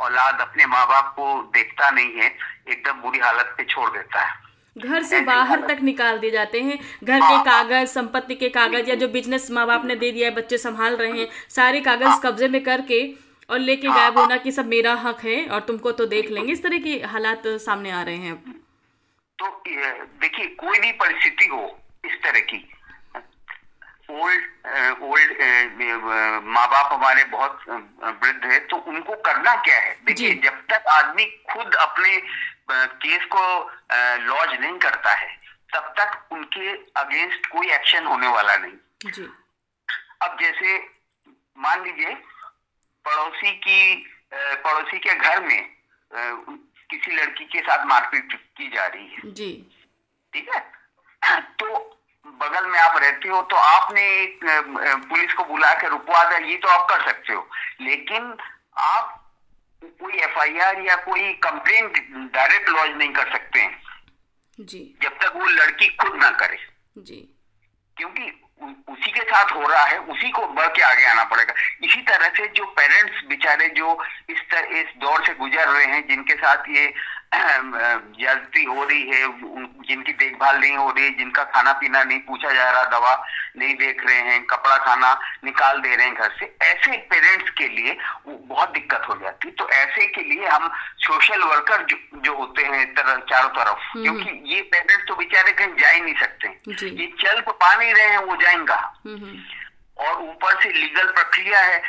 औलाद 0.00 0.40
अपने 0.40 0.66
माँ 0.66 0.86
बाप 0.88 1.12
को 1.16 1.32
देखता 1.54 1.90
नहीं 1.90 2.12
है 2.16 2.26
एकदम 2.68 3.00
बुरी 3.02 3.18
हालत 3.18 3.54
पे 3.56 3.64
छोड़ 3.64 3.88
देता 3.90 4.20
है। 4.20 4.38
घर 4.76 5.02
से 5.02 5.20
बाहर 5.20 5.60
तक 5.68 5.78
निकाल 5.82 6.18
दिए 6.18 6.30
जाते 6.30 6.60
हैं। 6.60 6.78
घर 7.04 7.18
के 7.18 7.24
हाँ। 7.24 7.42
कागज़ 7.44 7.88
संपत्ति 7.90 8.34
के 8.34 8.48
कागज़ 8.48 8.88
या 8.88 8.94
जो 8.94 9.08
बिज़नेस 9.08 9.50
माँ 9.50 9.66
बाप 9.66 9.84
ने 9.84 9.96
दे 9.96 10.10
दिया 10.12 10.28
है 10.28 10.34
बच्चे 10.34 10.58
संभाल 10.58 10.96
रहे 10.96 11.10
हैं 11.12 11.28
सारे 11.50 11.80
कागज़ 11.80 12.08
हाँ। 12.08 12.20
कब्जे 12.24 12.48
में 12.48 12.62
करके 12.64 13.02
और 13.48 13.58
लेके 13.58 13.88
हाँ, 13.88 13.96
गायब 13.96 14.18
होना 14.18 14.36
कि 14.36 14.52
सब 14.52 14.66
मेरा 14.66 14.92
हक 15.04 15.24
है 15.24 15.44
और 15.46 15.60
तुमको 15.60 15.92
तो 15.92 16.06
देख 16.06 16.30
लेंगे। 16.30 16.52
इस 16.52 16.62
तरह 16.62 16.78
के 16.78 16.96
हालात 17.06 17.46
सामने 17.60 17.90
आ 17.90 18.02
रहे 18.02 18.16
हैं 18.16 18.34
तो 19.38 19.46
देखिए 20.20 20.46
कोई 20.60 20.78
भी 20.78 20.92
परिस्थिति 20.92 21.46
हो 21.46 21.62
इस 22.04 22.12
तरह 22.24 22.40
की 22.40 22.56
ओल्ड 24.10 25.02
ओल्ड 25.02 25.30
माँ 26.44 26.66
बाप 26.68 26.92
हमारे 26.92 27.24
बहुत 27.32 27.64
वृद्ध 27.68 28.44
है 28.44 28.58
तो 28.66 28.76
उनको 28.76 29.16
करना 29.26 29.54
क्या 29.64 29.78
है? 29.78 29.98
देखिए 30.04 30.34
जब 30.44 30.62
तक 30.72 30.86
आदमी 30.92 31.24
खुद 31.52 31.74
अपने 31.80 32.16
केस 32.70 33.24
को 33.34 33.44
लॉज 34.24 34.58
नहीं 34.60 34.78
करता 34.78 35.14
है 35.14 35.38
तब 35.74 35.92
तक 35.98 36.32
उनके 36.32 36.70
अगेंस्ट 37.00 37.46
कोई 37.46 37.70
एक्शन 37.72 38.06
होने 38.06 38.28
वाला 38.28 38.56
नहीं। 38.56 39.10
जी। 39.10 39.28
अब 40.22 40.36
जैसे 40.40 40.78
मान 41.58 41.82
लीजिए 41.84 42.14
पड़ोसी 43.04 43.52
की 43.58 44.06
पड़ोसी 44.34 44.98
के 44.98 45.14
घर 45.14 45.40
में 45.42 45.60
किसी 46.90 47.16
लड़की 47.16 47.44
के 47.44 47.60
साथ 47.60 47.84
मारपीट 47.86 48.32
की 48.56 48.68
जा 48.68 48.86
रही 48.86 49.08
है। 49.08 49.30
जी। 49.32 49.52
ठीक 50.34 50.48
है? 50.54 50.60
तो 51.60 51.66
बगल 52.26 52.66
में 52.66 52.78
आप 52.78 52.96
रहते 52.96 53.28
हो 53.28 53.40
तो 53.42 53.56
आपने 53.56 54.02
एक 54.22 54.44
पुलिस 55.08 55.32
को 55.32 55.44
बुला 55.44 55.72
के 55.74 55.88
रुकवा 55.88 56.22
दिया 56.24 56.38
ये 56.38 56.56
तो 56.56 56.68
आप 56.68 56.86
कर 56.90 57.06
सकते 57.06 57.32
हो। 57.32 57.48
लेकिन 57.80 58.36
आप 58.78 59.16
कोई 59.82 60.12
एफआईआर 60.12 60.80
या 60.80 60.96
कोई 60.96 61.32
कंप्लेंट 61.44 61.98
डायरेक्ट 62.34 62.68
लॉन्च 62.68 62.96
नहीं 62.96 63.12
कर 63.12 63.32
सकते 63.32 63.60
हैं। 63.60 63.82
जी। 64.60 64.98
जब 65.02 65.18
तक 65.18 65.32
वो 65.36 65.46
लड़की 65.46 65.88
खुद 65.96 66.14
ना 66.14 66.30
करे। 66.30 66.58
जी। 66.98 67.20
क्योंकि 67.96 68.32
उसी 68.88 69.10
के 69.10 69.20
साथ 69.20 69.52
हो 69.52 69.66
रहा 69.68 69.84
है 69.84 69.98
उसी 69.98 70.30
को 70.30 70.46
बढ़ 70.46 70.66
के 70.66 70.82
आगे 70.82 71.04
आना 71.04 71.24
पड़ेगा। 71.24 71.54
इसी 71.82 72.02
तरह 72.02 72.28
से 72.28 72.48
जो 72.48 72.64
पेरेंट्स 72.78 73.24
बेचारे 73.26 73.68
जो 73.68 74.02
इस 74.30 74.40
तरह 74.50 74.78
इस 74.80 74.86
दौर 74.96 75.24
से 75.26 75.34
गुजर 75.34 75.68
रहे 75.68 75.84
हैं 75.84 76.06
जिनके 76.08 76.34
साथ 76.34 76.68
ये 76.68 76.92
ज्यादती 77.32 78.64
हो 78.64 78.84
रही 78.84 79.02
है 79.02 79.26
जिनकी 79.88 80.12
देखभाल 80.12 80.58
नहीं 80.58 80.76
हो 80.76 80.88
रही 80.90 81.10
जिनका 81.10 81.42
खाना 81.46 81.72
पीना 81.72 82.02
नहीं 82.02 82.18
पूछा 82.20 82.52
जा 82.52 82.70
रहा 82.70 82.84
दवा 82.90 83.14
नहीं 83.56 83.74
देख 83.74 84.04
रहे 84.06 84.18
हैं 84.20 84.42
कपड़ा 84.44 84.76
खाना 84.76 85.12
निकाल 85.44 85.80
दे 85.80 85.94
रहे 85.94 86.06
हैं 86.06 86.14
घर 86.14 86.34
से 86.40 86.46
ऐसे 86.62 86.96
पेरेंट्स 87.10 87.50
के 87.58 87.68
लिए 87.68 87.96
बहुत 88.26 88.72
दिक्कत 88.72 89.06
हो 89.08 89.14
जाती 89.22 89.50
तो 89.52 89.68
ऐसे 89.68 90.06
के 90.06 90.22
लिए 90.22 90.48
हम 90.48 90.70
सोशल 90.98 91.42
वर्कर 91.42 91.84
जो, 91.84 91.96
जो 92.16 92.36
होते 92.36 92.64
हैं 92.64 92.84
तरह 92.94 93.16
चारों 93.30 93.48
तरफ़ 93.50 93.86
हम्म। 93.86 94.02
क्योंकि 94.02 94.54
ये 94.54 94.62
पेरेंट्स 94.64 95.06
तो 95.08 95.14
बेचारे 95.14 95.52
कहीं 95.52 95.76
जा 95.76 95.90
ही 95.90 96.00
नहीं 96.00 96.14
सकते 96.14 96.48
ये 96.96 97.06
चल 97.20 97.40
तो 97.40 97.52
पा 97.54 97.74
नहीं 97.74 97.94
रहे 97.94 98.08
हैं 98.08 98.18
वो 98.20 98.36
जाएँगा 98.36 98.80
हम्म, 99.06 99.16
हम्म। 99.16 100.06
और 100.06 100.22
ऊपर 100.24 100.60
से 100.62 100.72
लीगल 100.72 101.12
प्रक्रिया 101.12 101.60
है 101.60 101.82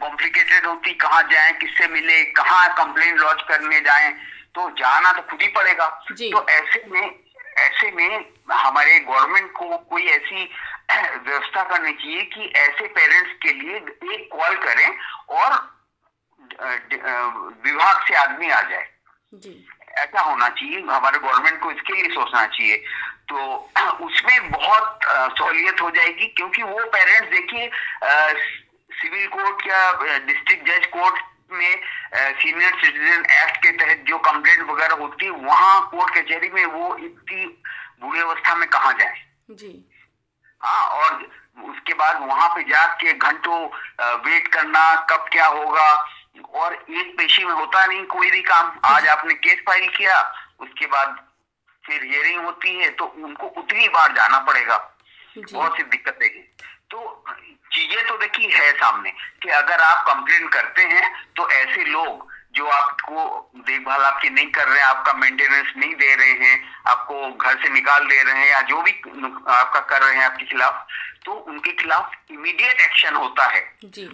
कॉम्प्लिकेटेड 0.00 0.66
होती 0.66 0.94
कहाँ 1.00 1.22
जाए 1.30 1.52
किससे 1.60 1.86
मिले 1.88 2.22
कहाँ 2.32 2.68
कंप्लेन 2.74 3.16
लॉन्च 3.18 3.42
करने 3.48 3.80
जाए 3.80 4.14
तो 4.54 4.68
जाना 4.78 5.12
तो 5.12 5.22
खुद 5.30 5.42
ही 5.42 5.48
पड़ेगा। 5.48 5.86
तो 6.10 6.46
ऐसे 6.48 6.84
में 6.90 7.24
ऐसे 7.58 7.90
में 7.90 8.24
हमारे 8.50 8.98
गवर्नमेंट 9.00 9.50
को 9.52 9.76
कोई 9.90 10.06
ऐसी 10.06 10.44
व्यवस्था 10.92 11.62
करनी 11.62 11.92
चाहिए 11.92 12.22
कि 12.22 12.52
ऐसे 12.56 12.86
पेरेंट्स 12.88 13.32
के 13.42 13.52
लिए 13.52 13.76
एक 14.14 14.28
कॉल 14.32 14.56
करें 14.64 14.88
और 15.38 15.52
विभाग 17.64 18.06
से 18.08 18.14
आदमी 18.14 18.50
आ 18.50 18.60
जाए। 18.62 18.86
ऐसा 19.98 20.20
होना 20.20 20.48
चाहिए 20.48 20.80
हमारे 20.80 21.18
गवर्नमेंट 21.18 21.60
को 21.62 21.70
इसके 21.70 21.92
लिए 21.92 22.08
सोचना 22.14 22.46
चाहिए। 22.46 22.76
तो 23.28 23.36
उसमें 24.06 24.50
बहुत 24.50 24.98
सहूलियत 25.04 25.80
हो 25.80 25.90
जाएगी 25.90 26.26
क्योंकि 26.36 26.62
वो 26.62 26.84
पेरेंट्स 26.86 27.30
देखिए 27.30 27.70
सिविल 29.00 29.26
कोर्ट 29.28 29.66
या 29.66 29.92
डिस्ट्रिक्ट 30.26 30.68
जज 30.68 30.86
कोर्ट 30.86 31.22
में 31.50 31.80
सीनियर 32.14 32.72
सिटीजन 32.74 33.24
एक्ट 33.34 33.56
के 33.62 33.70
तहत 33.74 34.04
जो 34.08 34.18
कंप्लेंट 34.20 34.68
वगैरह 34.70 34.94
होती 34.96 35.24
है 35.24 35.30
वहाँ 35.30 35.88
कोर्ट 35.90 36.14
कचहरी 36.16 36.48
में 36.50 36.64
वो 36.66 36.96
इतनी 36.98 37.46
बुरी 38.00 38.20
अवस्था 38.20 38.54
में 38.54 38.68
कहा 38.68 38.92
जाए? 38.92 39.16
जी। 39.52 39.72
हाँ 40.60 40.86
और 40.90 41.22
उसके 41.64 41.94
बाद 41.94 42.20
वहाँ 42.22 42.48
पे 42.54 42.62
जाके 42.70 43.12
घंटों 43.12 43.58
वेट 44.24 44.48
करना 44.54 44.94
कब 45.10 45.28
क्या 45.32 45.46
होगा 45.48 45.88
और 46.54 46.74
एक 46.74 47.14
पेशी 47.18 47.44
में 47.44 47.52
होता 47.52 47.84
नहीं 47.84 48.04
कोई 48.06 48.30
भी 48.30 48.42
काम। 48.44 48.78
आज 48.86 49.06
आपने 49.08 49.34
केस 49.36 49.62
फ़ाइल 49.66 49.88
किया 49.96 50.20
उसके 50.60 50.86
बाद 50.86 51.16
फिर 51.84 52.02
हियरिंग 52.04 52.44
होती 52.44 52.74
है 52.76 52.88
तो 52.90 53.04
उनको 53.06 53.46
उतनी 53.58 53.88
बार 53.88 54.12
जाना 54.12 54.38
पड़ेगा। 54.40 54.76
बहुत 55.36 55.76
सी 55.76 55.82
दिक्कतें 55.84 56.26
हैं 56.26 56.44
तो 56.90 57.24
चीज़ें 57.74 58.06
तो 58.06 58.16
देखी 58.16 58.50
है 58.50 58.72
सामने 58.72 59.10
कि 59.42 59.48
अगर 59.48 59.80
आप 59.80 60.04
कंप्लेन 60.06 60.48
करते 60.48 60.82
हैं 60.82 61.10
तो 61.36 61.48
ऐसे 61.50 61.84
लोग 61.84 62.32
जो 62.54 62.66
आपको 62.66 63.50
देखभाल 63.56 64.02
आपकी 64.02 64.28
नहीं 64.30 64.46
कर 64.46 64.68
रहे 64.68 64.78
हैं 64.78 64.86
आपका 64.86 65.12
मेंटेनेंस 65.12 65.72
नहीं 65.76 65.94
दे 65.94 66.14
रहे 66.14 66.32
हैं 66.42 66.74
आपको 66.86 67.30
घर 67.32 67.62
से 67.62 67.68
निकाल 67.68 68.04
दे 68.04 68.22
रहे 68.22 68.34
हैं 68.34 68.50
या 68.50 68.60
जो 68.62 68.82
भी 68.82 68.90
आपका 68.90 69.80
कर 69.80 70.02
रहे 70.02 70.16
हैं 70.16 70.24
आपके 70.24 70.44
खिलाफ 70.44 70.86
तो 71.24 71.32
उनके 71.32 71.72
खिलाफ 71.72 72.12
इमीडिएट 72.30 72.80
एक्शन 72.80 73.14
होता 73.14 73.46
है। 73.46 73.62
जी। 73.84 74.04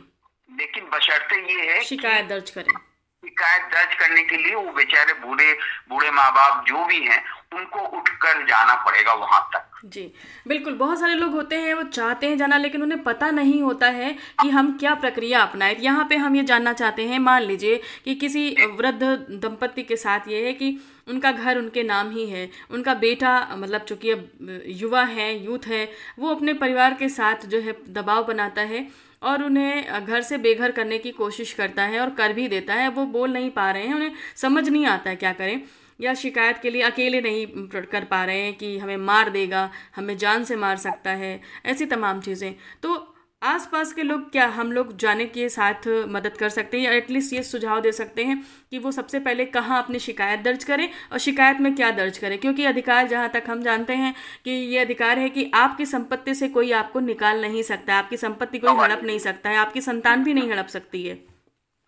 लेकिन 0.49 0.85
बशर्ते 0.85 1.37
ये 1.53 1.73
है 1.73 1.83
शिकायत 1.85 2.27
दर्ज 2.27 2.51
करें। 2.51 2.75
शिकायत 3.23 3.63
दर्ज 3.73 3.95
करने 3.95 4.23
के 4.23 4.37
लिए 4.37 4.55
वो 4.55 4.73
बेचारे 4.73 5.13
बूढ़े 5.21 5.53
बूढ़े 5.91 6.11
माँ 6.11 6.31
बाप 6.33 6.65
जो 6.69 6.85
भी 6.87 6.99
हैं, 6.99 7.23
उनको 7.55 7.81
उठकर 7.99 8.45
जाना 8.47 8.75
पड़ेगा 8.85 9.13
वहाँ 9.15 9.41
तक। 9.55 9.67
जी, 9.85 10.03
बिल्कुल, 10.49 10.75
बहुत 10.75 11.01
सारे 11.01 11.15
लोग 11.15 11.33
होते 11.33 11.57
हैं, 11.57 11.75
वो 11.75 11.83
चाहते 11.83 12.27
हैं 12.27 12.37
जाना, 12.37 12.57
लेकिन 12.57 12.83
उन्हें 12.83 13.03
पता 13.03 13.31
नहीं 13.31 13.61
होता 13.63 13.87
है 13.89 14.13
कि 14.43 14.49
हम 14.49 14.77
क्या 14.79 14.95
प्रक्रिया 14.95 15.43
अपनाएँ। 15.43 15.77
यहाँ 15.81 16.05
पे 16.05 16.17
हम 16.17 16.37
ये 16.37 16.43
जानना 16.43 16.73
चाहते 16.73 17.07
हैं, 17.09 17.19
मान 17.19 17.43
लीजिए 17.43 17.81
कि 18.05 18.15
किसी 18.15 18.49
वृद्ध 18.79 19.03
दंपति 19.03 19.83
के 19.83 19.97
साथ 19.97 20.29
ये 20.29 20.45
है 20.47 20.53
कि 20.53 20.77
उनका 21.09 21.33
घर 21.33 21.59
उनके 21.59 21.83
नाम 21.83 22.11
ही 22.11 22.29
है, 22.31 22.49
उनका 22.71 22.95
बेटा 22.97 23.39
मतलब 23.53 23.81
चूँकि 23.81 24.11
अब 24.11 24.29
युवा 24.67 25.03
है, 25.05 25.33
यूथ 25.45 25.67
है, 25.67 25.89
वो 26.19 26.35
अपने 26.35 26.55
परिवार 26.55 26.95
के 26.95 27.09
साथ 27.11 27.47
जो 27.47 27.61
है 27.61 27.77
दबाव 27.89 28.25
बनाता 28.25 28.63
है 28.63 28.87
और 29.23 29.43
उन्हें 29.43 30.05
घर 30.07 30.23
से 30.23 30.39
बेघर 30.39 30.71
करने 30.71 30.99
की 30.99 31.11
कोशिश 31.13 31.53
करता 31.53 31.83
है 31.83 32.01
और 32.01 32.11
कर 32.11 32.33
भी 32.33 32.49
देता 32.49 32.75
है। 32.75 32.89
वो 32.89 33.05
बोल 33.09 33.33
नहीं 33.33 33.51
पा 33.51 33.71
रहे 33.71 33.87
हैं, 33.87 33.95
उन्हें 33.95 34.13
समझ 34.37 34.69
नहीं 34.69 34.87
आता 34.87 35.11
है 35.11 35.17
क्या 35.17 35.33
करें। 35.33 35.61
या 36.01 36.15
शिकायत 36.15 36.59
के 36.59 36.71
लिए 36.71 36.83
अकेले 36.83 37.21
नहीं 37.21 37.47
कर 37.69 38.05
पा 38.05 38.25
रहे 38.25 38.41
हैं 38.41 38.55
कि 38.55 38.77
हमें 38.79 38.97
मार 38.97 39.31
देगा, 39.31 39.71
हमें 39.97 40.17
जान 40.19 40.45
से 40.45 40.57
मार 40.57 40.77
सकता 40.79 41.11
है, 41.13 41.41
ऐसी 41.67 41.87
तमाम 41.87 42.21
चीज़ें। 42.21 42.55
तो 42.83 42.95
आसपास 43.43 43.93
के 43.93 44.03
लोग 44.03 44.31
क्या 44.33 44.47
हम 44.47 44.73
लोग 44.73 44.97
जाने 44.97 45.25
के 45.27 45.49
साथ 45.49 45.87
मदद 46.09 46.37
कर 46.39 46.49
सकते 46.49 46.77
हैं 46.77 46.85
या 46.85 46.93
एटलीस्ट 46.93 47.33
ये 47.33 47.43
सुझाव 47.43 47.81
दे 47.81 47.93
सकते 47.93 48.25
हैं 48.25 48.37
कि 48.71 48.79
वो 48.79 48.91
सबसे 48.93 49.19
पहले 49.21 49.45
कहाँ 49.45 49.83
अपनी 49.83 49.99
शिकायत 49.99 50.41
दर्ज 50.41 50.65
करें 50.65 50.89
और 51.13 51.19
शिकायत 51.19 51.61
में 51.61 51.75
क्या 51.75 51.91
दर्ज 51.91 52.19
करें? 52.19 52.39
क्योंकि 52.39 52.65
अधिकार 52.65 53.07
जहाँ 53.07 53.29
तक 53.29 53.45
हम 53.51 53.63
जानते 53.63 53.95
हैं 53.95 54.15
कि 54.45 54.51
ये 54.51 54.79
अधिकार 54.79 55.19
है 55.19 55.29
कि 55.29 55.51
आपकी 55.55 55.87
संपत्ति 55.87 56.35
से 56.35 56.49
कोई 56.49 56.73
आपको 56.73 57.01
निकाल 57.01 57.41
नहीं 57.41 57.63
सकता 57.63 57.95
आपकी 57.95 58.17
संपत्ति 58.17 58.59
कोई 58.59 58.77
हड़प 58.77 59.05
नहीं 59.05 59.19
सकता 59.19 59.51
है 59.51 59.57
आपकी 59.57 59.81
संतान 59.81 60.25
भी 60.25 60.35
नहीं 60.35 60.51
हड़प 60.53 60.67
सकती 60.67 61.07
है। 61.07 61.15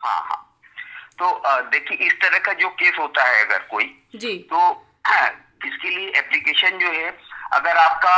हाँ 0.00 0.20
हाँ। 0.20 0.38
तो 1.18 1.40
देखिए 1.70 2.06
इस 2.06 2.12
तरह 2.12 2.38
का 2.38 2.52
जो 2.52 2.68
केस 2.68 2.96
होता 2.98 3.24
है 3.24 3.44
अगर 3.44 3.58
कोई 3.70 3.84
जी। 4.16 4.36
तो 4.52 4.70
इसके 5.66 5.90
लिए 5.90 6.08
एप्लीकेशन 6.08 6.78
जो 6.78 6.90
है 6.92 7.10
अगर 7.52 7.76
आपका 7.76 8.16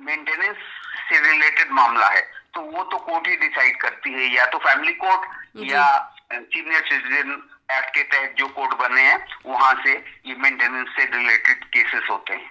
मेंटेनेंस 0.00 0.56
से 1.08 1.20
रिलेटेड 1.30 1.70
मामला 1.72 2.08
है 2.08 2.20
तो 2.54 2.60
वो 2.60 2.82
तो 2.84 2.98
कोर्ट 2.98 3.28
ही 3.28 3.36
डिसाइड 3.36 3.80
करती 3.80 4.12
है 4.12 4.26
या 4.34 4.46
तो 4.46 4.58
फैमिली 4.58 4.92
कोर्ट 5.04 5.30
या 5.70 5.84
सीनियर 6.32 6.82
सिटीजन 6.84 7.30
एक्ट 7.72 7.94
के 7.94 8.02
तहत 8.02 8.34
जो 8.38 8.48
कोर्ट 8.48 8.74
बने 8.74 9.02
हैं 9.02 9.18
वहाँ 9.46 9.74
से 9.84 9.92
ये 10.26 10.34
मेंटेनेंस 10.34 10.88
से 10.96 11.04
रिलेटेड 11.04 11.64
केसेस 11.74 12.08
होते 12.10 12.34
हैं। 12.34 12.50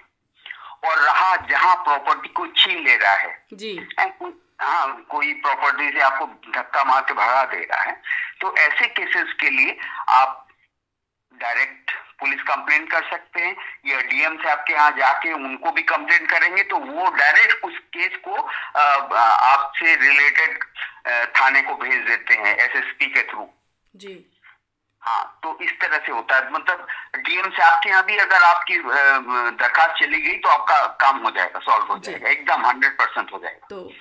और 0.84 0.98
रहा 0.98 1.34
जहाँ 1.50 1.74
प्रॉपर्टी 1.84 2.28
को 2.28 2.46
छीन 2.56 2.82
ले 2.84 2.96
रहा 2.96 3.14
है 3.14 3.38
जी। 3.52 3.76
हाँ 4.60 4.86
कोई 5.10 5.32
प्रॉपर्टी 5.46 5.90
से 5.92 6.00
आपको 6.00 6.26
धक्का 6.52 6.84
मार 6.84 7.00
के 7.02 7.14
भगा 7.14 7.42
दे 7.44 7.62
रहा 7.70 7.82
है 7.82 8.00
तो 8.40 8.54
ऐसे 8.56 8.86
केसेस 8.98 9.32
के 9.40 9.50
लिए 9.50 9.76
आप 10.08 10.46
डायरेक्ट 11.40 11.90
पुलिस 12.20 12.42
कंप्लेन 12.42 12.86
कर 12.86 13.02
सकते 13.10 13.40
हैं 13.40 13.56
या 13.86 14.00
डीएम 14.02 14.36
से 14.42 14.50
आपके 14.50 14.72
यहाँ 14.72 14.90
जाके 14.98 15.32
उनको 15.34 15.70
भी 15.72 15.82
कंप्लेन 15.90 16.26
करेंगे 16.26 16.62
तो 16.70 16.78
वो 16.78 17.10
डायरेक्ट 17.16 17.64
उस 17.64 17.78
केस 17.96 18.16
को 18.24 18.36
आपसे 18.76 19.94
रिलेटेड 19.96 20.64
थाने 21.36 21.62
को 21.62 21.74
भेज 21.82 22.00
देते 22.08 22.34
हैं 22.36 22.56
एसएसपी 22.56 23.06
के 23.06 23.22
थ्रू। 23.22 23.48
जी। 23.94 24.14
हाँ 25.02 25.24
तो 25.42 25.58
इस 25.62 25.72
तरह 25.80 25.98
से 26.06 26.12
होता 26.12 26.36
है। 26.36 26.50
मतलब 26.52 26.86
डीएम 27.16 27.50
से 27.50 27.62
आपके 27.62 27.88
यहाँ 27.90 28.04
भी 28.04 28.16
अगर 28.18 28.42
आपकी 28.42 28.78
दरखास्त 29.58 29.94
चली 30.00 30.20
गई 30.20 30.36
तो 30.38 30.48
आपका 30.48 30.86
काम 31.00 31.18
हो 31.24 31.30
जाएगा 31.30 31.60
सॉल्व 31.60 31.92
हो 31.92 31.98
जाएगा 31.98 32.28
एकदम 32.28 32.66
हंड्रेड 32.66 32.92
परसेंट 32.98 33.32
हो 33.32 33.38
जाएगा। 33.38 33.66
तो 33.70 33.92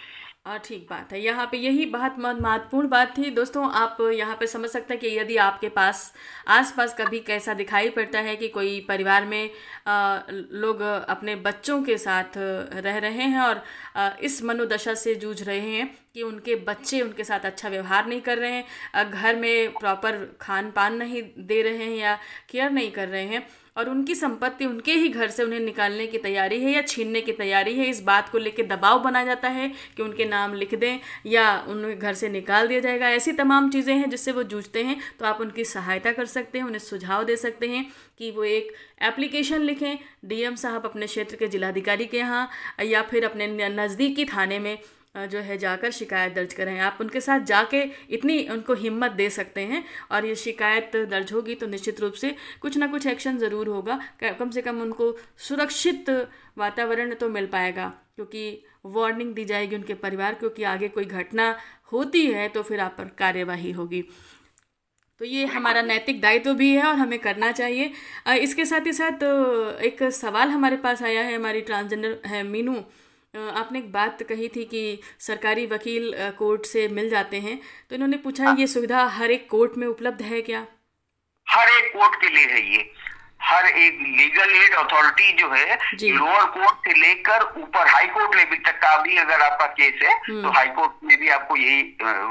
ठीक 0.46 0.86
बात 0.90 1.14
है। 1.14 1.20
यहाँ 1.22 1.46
पे 1.52 1.58
यही 1.58 1.86
बहुत 1.88 2.16
महत्वपूर्ण 2.20 2.88
बात 2.88 3.18
थी। 3.18 3.30
दोस्तों 3.32 3.70
आप 3.74 3.98
यहाँ 4.14 4.36
पे 4.40 4.48
समझ 4.48 4.70
सकते 4.70 4.94
हैं 4.94 5.00
कि 5.02 5.08
यदि 5.18 5.38
आपके 5.38 5.70
पास 5.70 6.14
आसपास 6.48 6.94
कभी 7.00 7.20
कैसा 7.20 7.54
दिखाई 7.54 7.90
पड़ता 7.90 8.20
है 8.20 8.36
कि 8.36 8.48
कोई 8.48 8.80
परिवार 8.90 9.26
में 9.26 9.50
आ, 9.88 10.20
लोग 10.30 10.82
अपने 10.82 11.36
बच्चों 11.38 11.82
के 11.84 11.98
साथ 11.98 12.38
रह 12.38 12.98
रहे 12.98 13.24
हैं 13.24 13.40
और 13.40 13.64
आ, 13.96 14.10
इस 14.22 14.42
मनोदशा 14.44 14.94
से 14.96 15.16
जूझ 15.16 15.42
रहे 15.44 15.60
हैं 15.60 15.90
कि 16.14 16.22
उनके 16.22 16.56
बच्चे 16.68 17.02
उनके 17.02 17.24
साथ 17.24 17.46
अच्छा 17.46 17.70
व्यवहार 17.70 18.08
नहीं 18.08 18.22
कर 18.22 18.38
रहे 18.38 18.52
हैं 18.54 19.10
घर 19.12 19.36
में 19.36 19.74
प्रॉपर 19.80 20.26
खान 20.42 20.72
पान 20.72 20.96
नहीं 20.96 21.22
दे 21.40 21.62
रहे 21.62 21.84
हैं 21.84 21.98
या 21.98 22.18
केयर 22.50 22.72
नहीं 22.72 22.92
कर 22.92 23.08
रहे 23.08 23.26
हैं 23.26 23.48
और 23.76 23.90
उनकी 23.90 24.16
संपत्ति 24.16 24.66
उनके 24.66 24.94
ही 24.94 25.08
घर 25.10 25.30
से 25.30 25.44
उन्हें 25.44 25.60
निकालने 25.60 26.06
की 26.08 26.18
तैयारी 26.18 26.60
है 26.62 26.72
या 26.72 26.82
छीनने 26.82 27.22
की 27.22 27.32
तैयारी 27.32 27.74
है। 27.78 27.90
इस 27.90 28.02
बात 28.04 28.30
को 28.30 28.38
लेकर 28.38 28.66
दबाव 28.66 29.00
बनाया 29.00 29.26
जाता 29.26 29.50
है 29.50 29.72
कि 29.98 30.04
उनके 30.04 30.26
नाम 30.26 30.54
लिख 30.54 30.76
दें 30.76 31.00
या 31.26 31.58
उन्हें 31.70 31.98
घर 32.00 32.14
से 32.14 32.30
निकाल 32.30 32.68
दिया 32.68 32.80
जाएगा। 32.80 33.10
ऐसी 33.10 33.32
तमाम 33.34 33.70
चीज़ें 33.70 33.94
हैं 33.96 34.10
जिससे 34.10 34.32
वो 34.32 34.44
जूझते 34.46 34.84
हैं। 34.84 35.00
तो 35.20 35.26
आप 35.26 35.42
उनकी 35.42 35.66
सहायता 35.66 36.12
कर 36.12 36.26
सकते 36.28 36.58
हैं, 36.58 36.66
उन्हें 36.66 36.80
सुझाव 36.80 37.24
दे 37.24 37.36
सकते 37.36 37.68
हैं 37.68 37.86
कि 38.20 38.32
वो 38.32 38.44
एक 38.44 38.74
एप्लीकेशन 39.04 39.62
लिखें। 39.62 39.98
डीएम 40.26 40.56
साहब 40.56 40.86
अपने 40.86 41.08
क्षेत्र 41.08 41.36
के 41.36 41.48
जिलाधिकारी 41.48 42.06
के 42.06 42.18
यहाँ 42.18 42.50
या 42.84 43.02
फिर 43.02 43.26
अपने 43.26 43.48
नज़दीकी 43.70 44.26
थाने 44.26 44.60
में 44.60 44.78
जो 45.16 45.40
है 45.40 45.58
जाकर 45.58 45.92
शिकायत 45.94 46.34
दर्ज 46.34 46.54
करें। 46.54 46.80
आप 46.82 46.98
उनके 47.02 47.20
साथ 47.22 47.40
जाके 47.46 47.84
इतनी 48.12 48.38
उनको 48.50 48.74
हिम्मत 48.76 49.12
दे 49.14 49.30
सकते 49.32 49.62
हैं 49.64 49.84
और 50.12 50.26
ये 50.26 50.36
शिकायत 50.38 50.96
दर्ज 51.10 51.32
होगी 51.34 51.56
तो 51.56 51.68
निश्चित 51.68 52.00
रूप 52.02 52.14
से 52.16 52.36
कुछ 52.62 52.78
ना 52.78 52.88
कुछ 52.88 53.08
एक्शन 53.08 53.38
ज़रूर 53.38 53.68
होगा। 53.70 54.00
कम 54.40 54.50
से 54.50 54.62
कम 54.62 54.82
उनको 54.82 55.16
सुरक्षित 55.40 56.10
वातावरण 56.58 57.14
तो 57.16 57.30
मिल 57.30 57.46
पाएगा, 57.48 57.92
क्योंकि 58.16 58.64
वार्निंग 58.88 59.34
दी 59.36 59.46
जाएगी 59.46 59.76
उनके 59.76 59.94
परिवार 59.96 60.34
क्योंकि 60.34 60.64
आगे 60.66 60.88
कोई 60.90 61.06
घटना 61.06 61.56
होती 61.92 62.26
है 62.28 62.48
तो 62.50 62.64
फिर 62.64 62.80
आप 62.80 62.96
पर 62.98 63.10
कार्यवाही 63.18 63.72
होगी। 63.72 64.04
तो 65.22 65.26
ये 65.26 65.46
हमारा 65.48 65.82
नैतिक 65.84 66.20
दायित्व 66.22 66.54
भी 66.56 66.70
है 66.72 66.84
और 66.84 66.96
हमें 66.96 67.18
करना 67.20 67.52
चाहिए। 67.54 67.92
इसके 68.36 68.66
साथ 68.66 68.86
ही 68.86 68.94
साथ 68.94 69.24
एक 69.84 70.04
सवाल 70.14 70.50
हमारे 70.50 70.78
पास 70.78 71.04
आया 71.04 71.22
है, 71.22 71.36
हमारी 71.36 71.62
ट्रांसजेंडर 71.64 72.18
है 72.26 72.44
मीनू। 72.46 72.76
आपने 73.36 73.80
एक 73.80 73.92
बात 73.92 74.24
कही 74.24 74.48
थी 74.48 74.64
कि 74.66 75.00
सरकारी 75.22 75.66
वकील 75.68 76.14
कोर्ट 76.38 76.66
से 76.66 76.88
मिल 76.90 77.10
जाते 77.10 77.40
हैं 77.40 77.60
तो 77.90 77.96
इन्होंने 77.96 78.18
पूछा 78.20 78.46
हाँ। 78.46 78.56
ये 78.58 78.68
सुविधा 78.68 79.04
हर 79.14 79.32
एक 79.32 79.50
कोर्ट 79.50 79.78
में 79.78 79.88
उपलब्ध 79.88 80.22
है 80.24 80.42
क्या 80.42 80.66
हर 81.48 81.70
एक 81.72 81.92
कोर्ट 81.94 82.22
के 82.22 82.30
लिए 82.30 82.46
है 82.46 82.62
ये 82.68 82.92
हर 83.42 83.66
एक 83.68 83.98
लीगल 84.02 84.54
एड 84.58 84.74
अथॉरिटी 84.76 85.34
जो 85.34 85.50
है 85.50 85.76
लोअर 86.04 86.46
कोर्ट 86.52 86.88
से 86.88 86.94
लेकर 86.94 87.44
ऊपर 87.58 87.88
हाई 87.88 88.08
कोर्ट 88.08 88.36
लेवल 88.36 88.58
तक 88.66 88.78
का 88.78 88.96
भी 89.02 89.18
अगर 89.18 89.42
आपका 89.42 89.66
केस 89.74 90.00
है 90.04 90.14
हम्म। 90.20 90.42
तो 90.44 90.50
हाई 90.50 90.68
कोर्ट 90.70 91.04
में 91.04 91.18
भी 91.20 91.30
आपको 91.30 91.56
यही 91.56 91.82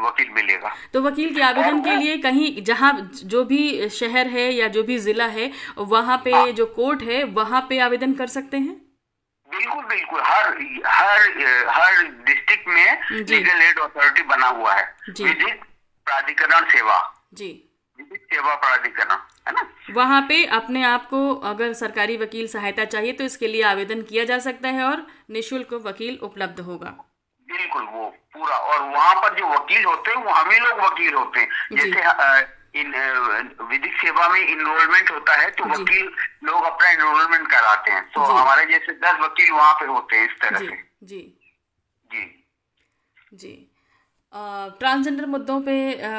वकील 0.03 0.31
मिलेगा 0.35 0.75
तो 0.93 1.03
वकील 1.03 1.35
के 1.35 1.43
आवेदन 1.43 1.81
के 1.81 1.97
लिए 1.97 2.17
कहीं 2.21 2.63
जहाँ 2.63 2.93
जो 3.25 3.45
भी 3.45 3.89
शहर 3.91 4.29
है 4.29 4.51
या 4.53 4.69
जो 4.69 4.83
भी 4.83 4.99
जिला 5.01 5.27
है 5.29 5.51
वहाँ 5.79 6.21
पे 6.25 6.33
हाँ। 6.33 6.51
जो 6.53 6.67
कोर्ट 6.75 7.03
है 7.03 7.23
वहाँ 7.35 7.67
पे 7.69 7.79
आवेदन 7.81 8.15
कर 8.15 8.27
सकते 8.29 8.57
हैं 8.59 8.84
बिल्कुल 9.55 9.85
बिल्कुल 9.85 10.21
हर 10.21 10.49
हर 10.87 11.21
हर 11.69 12.03
डिस्ट्रिक्ट 12.27 12.69
में 12.69 12.99
लीगल 13.13 13.63
एड 13.63 13.79
अथॉरिटी 13.79 14.23
बना 14.23 14.47
हुआ 14.49 14.75
है। 14.75 14.85
विधिक 15.11 15.65
प्राधिकरण 16.07 16.69
सेवा। 16.71 16.99
जी। 17.35 17.53
सेवा 17.99 18.55
प्राधिकरण 18.55 19.11
है 19.47 19.53
ना? 19.53 19.67
वहाँ 19.91 20.21
पे 20.29 20.45
अपने 20.57 20.83
आप 20.85 21.07
को 21.09 21.35
अगर 21.45 21.73
सरकारी 21.73 22.17
वकील 22.17 22.47
सहायता 22.49 22.85
चाहिए 22.85 23.13
तो 23.13 23.25
इसके 23.25 23.49
लिए 23.49 23.63
आवेदन 23.63 24.03
किया 24.03 24.25
जा 24.25 24.39
सकता 24.39 24.69
है 24.69 24.85
और 24.85 25.07
निशुल्क 25.31 25.75
वकील 25.87 26.19
उपलब्ध 26.23 26.61
होगा। 26.61 26.91
बिल्कुल 27.49 27.83
वो 27.85 28.09
पूरा। 28.35 28.57
और 28.57 28.81
वहाँ 28.91 29.15
पर 29.15 29.39
जो 29.39 29.49
वकील 29.49 29.85
होते 29.85 30.11
हैं 30.11 30.25
वो 30.25 30.31
हम 30.31 30.51
ही 30.51 30.59
लोग 30.59 30.81
वकील 30.81 31.15
होते 31.15 31.41
हैं। 31.41 31.49
जैसे 31.73 32.03
इन 32.75 32.95
विधिक 33.63 33.93
सेवा 33.97 34.29
में 34.29 34.41
इनरोलमेंट 34.41 35.11
होता 35.11 35.35
है 35.35 35.51
तो 35.51 35.65
वकील 35.67 36.09
लोग 36.45 36.65
अपना 36.65 36.91
इनरोलमेंट 36.91 37.47
कराते 37.51 37.91
हैं। 37.91 38.03
तो 38.11 38.21
हमारे 38.23 38.65
जैसे 38.67 38.93
दस 39.01 39.21
वकील 39.21 39.53
वहाँ 39.53 39.75
पे 39.75 39.87
होते 39.87 40.17
हैं 40.17 40.25
इस 40.25 40.41
तरह 40.43 40.59
से। 40.59 40.83
जी। 41.05 41.21
जी। 42.11 42.25
जी। 43.35 43.55
ट्रांसजेंडर 44.81 45.27
मुद्दों 45.27 45.61
पे 45.61 45.75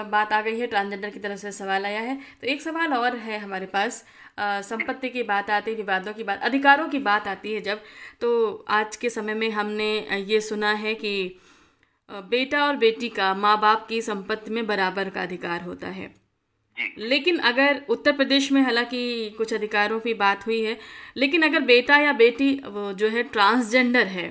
बात 0.10 0.34
आ 0.34 0.42
गई 0.42 0.60
है 0.60 0.68
ट्रांसजेंडर 0.68 1.10
की 1.10 1.20
तरफ़ 1.20 1.40
से 1.40 1.52
सवाल 1.54 1.86
आया 1.86 2.02
है। 2.02 2.16
तो 2.42 2.48
एक 2.48 2.62
सवाल 2.62 2.94
और 2.94 3.16
है 3.18 3.40
हमारे 3.40 3.66
पास। 3.68 4.04
संपत्ति 4.40 5.10
की 5.10 5.24
बात 5.24 5.50
आती 5.50 5.72
है 5.72 5.78
विवादों 5.78 6.14
की 6.14 6.24
बात 6.24 6.42
अधिकारों 6.44 6.88
की 6.90 7.00
बात 7.02 7.28
आती 7.28 7.54
है 7.54 7.62
जब 7.62 7.82
तो 8.22 8.32
आज 8.70 8.96
के 8.96 9.10
समय 9.10 9.34
में 9.34 9.50
हमने 9.52 9.88
ये 10.28 10.40
सुना 10.42 10.72
है 10.76 10.94
कि 10.96 11.14
बेटा 12.10 12.66
और 12.66 12.76
बेटी 12.78 13.10
का 13.10 13.34
माँ 13.36 13.60
बाप 13.62 13.86
की 13.90 14.02
संपत्ति 14.02 14.52
में 14.52 14.66
बराबर 14.68 15.10
का 15.10 15.22
अधिकार 15.22 15.62
होता 15.62 15.88
है। 15.90 16.14
लेकिन 16.78 17.38
अगर 17.40 17.82
उत्तर 17.90 18.12
प्रदेश 18.12 18.52
में 18.52 18.62
हालाँकि 18.62 19.30
कुछ 19.38 19.54
अधिकारों 19.54 20.00
की 20.00 20.14
बात 20.14 20.46
हुई 20.48 20.62
है 20.64 20.78
लेकिन 21.18 21.44
अगर 21.44 21.60
बेटा 21.60 21.98
या 21.98 22.14
बेटी 22.14 22.54
वो 22.66 22.92
जो 22.94 23.10
है 23.10 23.24
ट्रांसजेंडर 23.24 24.08
है। 24.08 24.28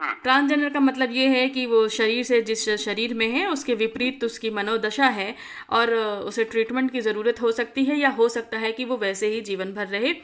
ट्रांसजेंडर 0.00 0.64
हाँ। 0.64 0.72
का 0.72 0.80
मतलब 0.80 1.10
ये 1.12 1.26
है 1.28 1.48
कि 1.48 1.64
वो 1.66 1.86
शरीर 1.88 2.24
से 2.24 2.40
जिस 2.42 2.68
शरीर 2.78 3.14
में 3.14 3.26
है 3.28 3.46
उसके 3.50 3.74
विपरीत 3.74 4.24
उसकी 4.24 4.50
मनोदशा 4.50 5.06
है 5.08 5.34
और 5.70 5.94
उसे 5.94 6.44
ट्रीटमेंट 6.44 6.90
की 6.92 7.00
ज़रूरत 7.00 7.40
हो 7.42 7.52
सकती 7.52 7.84
है 7.84 7.98
या 7.98 8.08
हो 8.10 8.28
सकता 8.28 8.58
है 8.58 8.72
कि 8.72 8.84
वो 8.84 8.96
वैसे 8.96 9.26
ही 9.26 9.40
जीवन 9.40 9.72
भर 9.74 9.86
रहे 9.86 10.14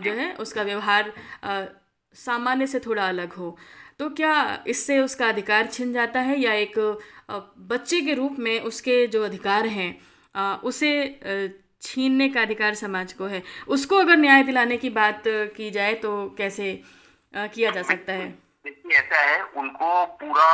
जो 0.00 0.12
है 0.12 0.32
उसका 0.34 0.62
व्यवहार 0.62 1.12
सामान्य 2.16 2.66
से 2.66 2.78
थोड़ा 2.80 3.08
अलग 3.08 3.32
हो। 3.32 3.56
तो 3.98 4.08
क्या 4.10 4.64
इससे 4.66 4.98
उसका 5.00 5.28
अधिकार 5.28 5.66
छिन 5.66 5.92
जाता 5.92 6.20
है 6.20 6.40
या 6.40 6.52
एक 6.54 6.78
बच्चे 7.70 8.00
के 8.00 8.14
रूप 8.14 8.36
में 8.38 8.60
उसके 8.60 9.06
जो 9.06 9.22
अधिकार 9.24 9.66
हैं 9.66 9.90
उसे 10.64 10.90
छीनने 11.82 12.28
का 12.28 12.42
अधिकार 12.42 12.74
समाज 12.74 13.12
को 13.12 13.26
है। 13.26 13.42
उसको 13.68 13.96
अगर 13.96 14.16
न्याय 14.16 14.42
दिलाने 14.42 14.76
की 14.76 14.90
बात 14.90 15.22
की 15.56 15.70
जाए 15.70 15.94
तो 15.94 16.12
कैसे 16.38 16.72
किया 17.34 17.70
जा 17.70 17.82
सकता 17.82 18.12
है? 18.12 18.34
ऐसा 18.92 19.20
है 19.20 19.42
उनको 19.56 20.04
पूरा 20.20 20.48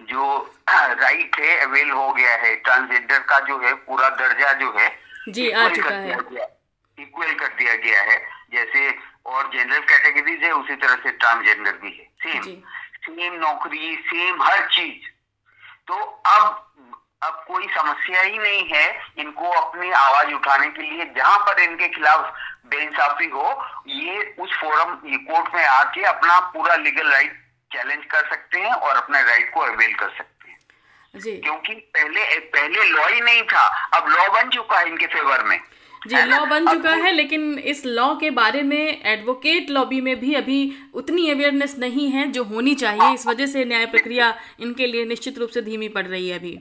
जो 0.00 0.24
राइट 0.70 1.36
है 1.40 1.56
अवेल 1.58 1.90
हो 1.90 2.12
गया 2.12 2.34
है। 2.36 2.54
ट्रांसजेंडर 2.56 3.18
का 3.18 3.38
जो 3.40 3.58
है 3.58 3.72
पूरा 3.86 4.08
दर्जा 4.08 4.52
जो 4.52 4.72
है 4.78 4.88
जी 5.28 5.50
आ 5.50 5.68
चुका 5.68 5.90
है। 5.90 6.12
इक्वल 6.98 7.32
कर 7.32 7.46
दिया 7.46 7.74
गया 7.74 8.02
है। 8.02 8.18
जैसे 8.52 8.90
और 9.26 9.50
जनरल 9.54 9.80
कैटेगरीज 9.82 10.42
है 10.44 10.52
उसी 10.52 10.76
तरह 10.76 10.96
से 10.96 11.10
ट्रांसजेंडर 11.12 11.72
भी 11.72 11.90
है। 11.90 12.08
सेम 12.22 12.42
सेम 13.04 13.34
नौकरी 13.34 13.96
सेम 14.06 14.42
हर 14.42 14.68
चीज़। 14.68 15.08
तो 15.88 15.94
अब 16.34 16.63
अब 17.24 17.44
कोई 17.48 17.66
समस्या 17.74 18.20
ही 18.20 18.38
नहीं 18.38 18.64
है 18.72 18.86
इनको 19.18 19.50
अपनी 19.50 19.90
आवाज़ 19.98 20.32
उठाने 20.34 20.66
के 20.68 20.82
लिए 20.82 21.04
जहाँ 21.16 21.38
पर 21.38 21.62
इनके 21.62 21.88
खिलाफ 21.88 22.34
बेइंसाफी 22.66 23.28
हो 23.28 23.46
ये 23.88 24.22
उस 24.38 24.52
फोरम 24.60 24.94
कोर्ट 25.26 25.54
में 25.54 25.64
आके 25.64 26.02
अपना 26.04 26.38
पूरा 26.54 26.76
लीगल 26.76 27.10
राइट 27.12 27.32
चैलेंज 27.70 28.04
कर 28.10 28.28
सकते 28.30 28.60
हैं 28.60 28.72
और 28.72 28.96
अपने 28.96 29.22
राइट 29.22 29.52
को 29.54 29.60
अवेल 29.60 29.94
कर 29.94 30.08
सकते 30.08 30.50
हैं। 30.50 31.20
जी। 31.20 31.36
क्योंकि 31.36 31.74
पहले 31.96 32.38
पहले 32.54 32.84
लॉ 32.84 33.06
ही 33.08 33.20
नहीं 33.20 33.42
था 33.52 33.66
अब 33.98 34.08
लॉ 34.08 34.28
बन 34.32 34.50
चुका 34.50 34.78
है 34.78 34.88
इनके 34.88 35.06
फेवर 35.06 35.44
में। 35.44 35.58
जी 36.06 36.22
लॉ 36.22 36.44
बन 36.46 36.66
चुका 36.66 36.90
है 36.90 37.12
लेकिन 37.12 37.58
इस 37.58 37.84
लॉ 37.86 38.14
के 38.14 38.30
बारे 38.30 38.62
में 38.62 39.02
एडवोकेट 39.06 39.70
लॉबी 39.70 40.00
में 40.00 40.18
भी 40.20 40.34
अभी 40.34 40.60
उतनी 40.94 41.30
अवेयरनेस 41.30 41.74
नहीं 41.78 42.08
है 42.10 42.26
जो 42.32 42.44
होनी 42.44 42.74
चाहिए। 42.74 43.12
इस 43.14 43.26
वजह 43.26 43.46
से 43.46 43.64
न्याय 43.64 43.86
प्रक्रिया 43.86 44.34
इनके 44.60 44.86
लिए 44.86 45.04
निश्चित 45.04 45.38
रूप 45.38 45.50
से 45.50 45.62
धीमी 45.62 45.88
पड़ 45.88 46.06
रही 46.06 46.28
है 46.28 46.38
अभी। 46.38 46.58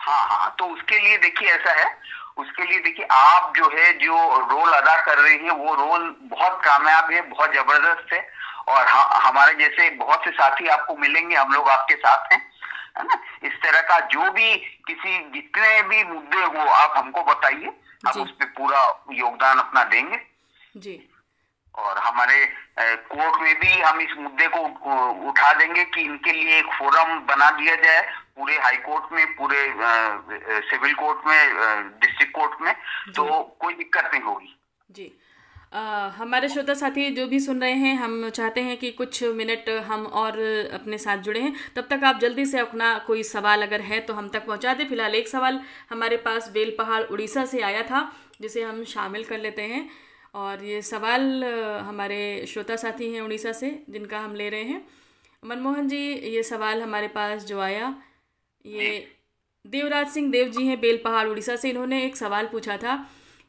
हाँ 0.00 0.26
हाँ 0.28 0.54
तो 0.58 0.64
उसके 0.64 0.98
लिए 0.98 1.16
देखिए 1.18 1.48
ऐसा 1.48 1.72
है 1.72 1.98
उसके 2.36 2.64
लिए 2.64 2.78
देखिए 2.78 3.06
आप 3.06 3.52
जो 3.56 3.68
है 3.68 3.92
जो 3.92 4.38
रोल 4.50 4.72
अदा 4.72 4.96
कर 4.96 5.18
रही 5.18 5.38
हैं 5.38 5.50
वो 5.50 5.74
रोल 5.74 6.16
बहुत 6.22 6.62
कामयाब 6.64 7.10
है 7.10 7.20
बहुत 7.20 7.54
ज़बरदस्त 7.54 8.12
है 8.12 8.28
और 8.68 8.86
हमारे 9.22 9.54
जैसे 9.54 9.90
बहुत 9.90 10.24
से 10.24 10.30
साथी 10.30 10.66
आपको 10.66 10.96
मिलेंगे 10.96 11.36
हम 11.36 11.52
लोग 11.52 11.68
आपके 11.68 11.94
साथ 11.94 12.32
हैं 12.32 12.50
है 12.98 13.04
ना? 13.04 13.18
इस 13.42 13.52
तरह 13.52 13.80
का 13.80 14.00
जो 14.00 14.30
भी 14.30 14.56
किसी 14.86 15.18
जितने 15.18 15.82
भी 15.82 16.04
मुद्दे 16.04 16.44
हो 16.44 16.68
आप 16.68 16.94
हमको 16.96 17.22
बताइए 17.22 17.72
हम 18.06 18.22
उस 18.22 18.30
पर 18.30 18.44
पूरा 18.44 19.04
योगदान 19.12 19.58
अपना 19.58 19.84
देंगे। 19.84 20.20
जी। 20.76 21.09
और 21.74 21.98
हमारे 21.98 22.44
कोर्ट 23.08 23.40
में 23.42 23.54
भी 23.60 23.80
हम 23.80 24.00
इस 24.00 24.14
मुद्दे 24.18 24.46
को 24.48 24.60
उठा 25.28 25.52
देंगे 25.52 25.84
कि 25.84 26.00
इनके 26.00 26.32
लिए 26.32 26.58
एक 26.58 26.72
फोरम 26.78 27.18
बना 27.26 27.50
दिया 27.50 27.74
जाए 27.76 28.02
पूरे 28.36 28.58
हाई 28.58 28.76
कोर्ट 28.86 29.12
में 29.12 29.26
पूरे 29.36 29.64
सिविल 30.68 30.94
कोर्ट 30.94 31.26
में 31.26 31.90
डिस्ट्रिक्ट 32.00 32.34
कोर्ट 32.34 32.60
में 32.60 32.74
तो 33.16 33.42
कोई 33.60 33.74
दिक्कत 33.74 34.10
नहीं 34.12 34.22
होगी। 34.22 34.56
जी। 34.90 35.12
आ, 35.74 36.08
हमारे 36.08 36.48
श्रोता 36.48 36.74
साथी 36.74 37.10
जो 37.14 37.26
भी 37.28 37.38
सुन 37.40 37.60
रहे 37.60 37.72
हैं 37.72 37.94
हम 37.96 38.28
चाहते 38.30 38.60
हैं 38.60 38.76
कि 38.76 38.90
कुछ 38.92 39.22
मिनट 39.34 39.68
हम 39.86 40.06
और 40.06 40.38
अपने 40.74 40.98
साथ 40.98 41.18
जुड़े 41.18 41.40
हैं। 41.40 41.54
तब 41.76 41.86
तक 41.90 42.04
आप 42.04 42.18
जल्दी 42.20 42.46
से 42.46 42.58
अपना 42.58 42.96
कोई 43.06 43.22
सवाल 43.24 43.62
अगर 43.62 43.80
है 43.82 44.00
तो 44.00 44.14
हम 44.14 44.28
तक 44.28 44.46
पहुँचा 44.46 44.74
दें। 44.74 44.86
फ़िलहाल 44.88 45.14
एक 45.14 45.28
सवाल 45.28 45.60
हमारे 45.90 46.16
पास 46.26 46.50
बेल 46.50 46.74
पहाड़ 46.78 47.02
उड़ीसा 47.04 47.44
से 47.46 47.60
आया 47.62 47.82
था 47.82 48.10
जिसे 48.40 48.62
हम 48.62 48.84
शामिल 48.84 49.24
कर 49.24 49.38
लेते 49.38 49.62
हैं। 49.64 49.88
और 50.34 50.64
ये 50.64 50.80
सवाल 50.82 51.44
हमारे 51.84 52.46
श्रोता 52.48 52.76
साथी 52.76 53.12
हैं 53.12 53.20
उड़ीसा 53.20 53.52
से, 53.52 53.70
जिनका 53.90 54.18
हम 54.18 54.34
ले 54.34 54.48
रहे 54.48 54.62
हैं। 54.62 54.84
मनमोहन 55.42 55.88
जी, 55.88 56.12
ये 56.12 56.42
सवाल 56.42 56.82
हमारे 56.82 57.08
पास 57.08 57.44
जो 57.44 57.60
आया, 57.60 57.94
ये 58.64 59.06
देवराज 59.64 60.08
सिंह 60.08 60.30
देव 60.30 60.48
जी 60.48 60.66
हैं 60.66 60.80
बेल 60.80 61.00
पहाड़ 61.04 61.26
उड़ीसा 61.28 61.56
से। 61.56 61.70
इन्होंने 61.70 62.04
एक 62.04 62.16
सवाल 62.16 62.46
पूछा 62.46 62.76
था 62.76 62.96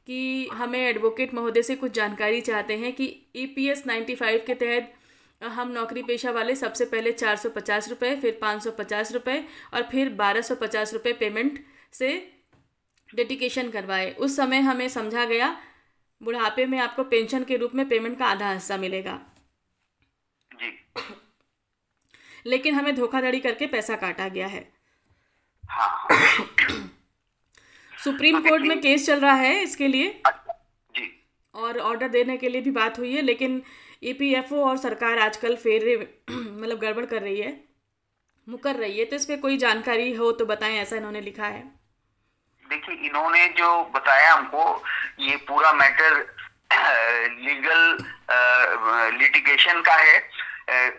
कि 0.07 0.47
हमें 0.53 0.79
एडवोकेट 0.79 1.33
महोदय 1.33 1.61
से 1.61 1.75
कुछ 1.75 1.91
जानकारी 1.91 2.41
चाहते 2.41 2.77
हैं 2.77 2.91
कि 2.93 3.05
E 3.35 3.45
P 3.45 3.67
S 3.69 3.85
ninety 3.87 4.15
five 4.15 4.43
के 4.47 4.53
तहत 4.53 4.93
हम 5.41 5.71
नौकरी 5.71 6.03
पेशा 6.03 6.31
वाले 6.31 6.55
सबसे 6.55 6.85
पहले 6.85 7.11
चार 7.11 7.35
सौ 7.35 7.49
पचास 7.49 7.89
रुपये 7.89 8.15
फिर 8.15 8.37
पाँच 8.41 8.63
सौ 8.63 8.71
पचास 8.71 9.11
रुपये 9.11 9.43
और 9.73 9.83
फिर 9.83 10.09
बारह 10.15 10.41
सौ 10.41 10.55
पचास 10.55 10.93
रुपये 10.93 11.13
पेमेंट 11.13 11.59
से 11.93 12.09
डेडिकेशन 13.09 13.69
करवाए। 13.69 14.11
उस 14.11 14.35
समय 14.35 14.59
हमें 14.59 14.87
समझा 14.89 15.25
गया 15.25 15.55
बुढ़ापे 16.21 16.65
में 16.65 16.77
आपको 16.79 17.03
पेंशन 17.03 17.43
के 17.43 17.57
रूप 17.57 17.75
में 17.75 17.87
पेमेंट 17.89 18.17
का 18.19 18.25
आधा 18.25 18.51
हिस्सा 18.51 18.77
मिलेगा। 18.77 19.19
जी। 20.51 20.77
लेकिन 22.45 22.75
हमें 22.75 22.95
धोखाधड़ी 22.95 23.39
करके 23.39 23.67
पैसा 23.67 23.95
काटा 23.95 24.27
गया 24.27 24.47
है। 24.47 24.67
हाँ। 25.63 26.07
सुप्रीम 27.91 28.39
कोर्ट 28.39 28.63
में 28.63 28.79
केस 28.81 29.05
चल 29.05 29.19
रहा 29.19 29.33
है 29.33 29.61
इसके 29.63 29.87
लिए। 29.87 30.07
अच्छा, 30.25 30.53
जी। 30.95 31.11
और 31.55 31.77
ऑर्डर 31.79 32.07
देने 32.07 32.37
के 32.37 32.49
लिए 32.49 32.61
भी 32.61 32.71
बात 32.71 32.99
हुई 32.99 33.13
है 33.13 33.21
लेकिन 33.21 33.61
ईपीएफओ 34.03 34.63
और 34.65 34.77
सरकार 34.77 35.19
आजकल 35.19 35.55
फेरे 35.55 35.95
मतलब 36.31 36.79
गड़बड़ 36.79 37.05
कर 37.05 37.21
रही 37.21 37.39
है 37.41 37.53
मुकर 38.47 38.75
रही 38.75 38.97
है। 38.99 39.05
तो 39.05 39.15
इस 39.15 39.25
पर 39.25 39.39
कोई 39.39 39.57
जानकारी 39.57 40.13
हो 40.13 40.31
तो 40.31 40.45
बताएँ 40.45 40.77
ऐसा 40.77 40.95
इन्होंने 40.95 41.21
लिखा 41.21 41.47
है। 41.47 41.63
देखिए 42.71 42.95
इन्होंने 43.07 43.47
जो 43.57 43.69
बताया 43.93 44.33
हमको 44.33 44.63
ये 45.21 45.35
पूरा 45.47 45.71
मैटर 45.73 46.13
लीगल 47.41 47.81
लिटिगेशन 49.13 49.81
का 49.81 49.95
है 49.97 50.17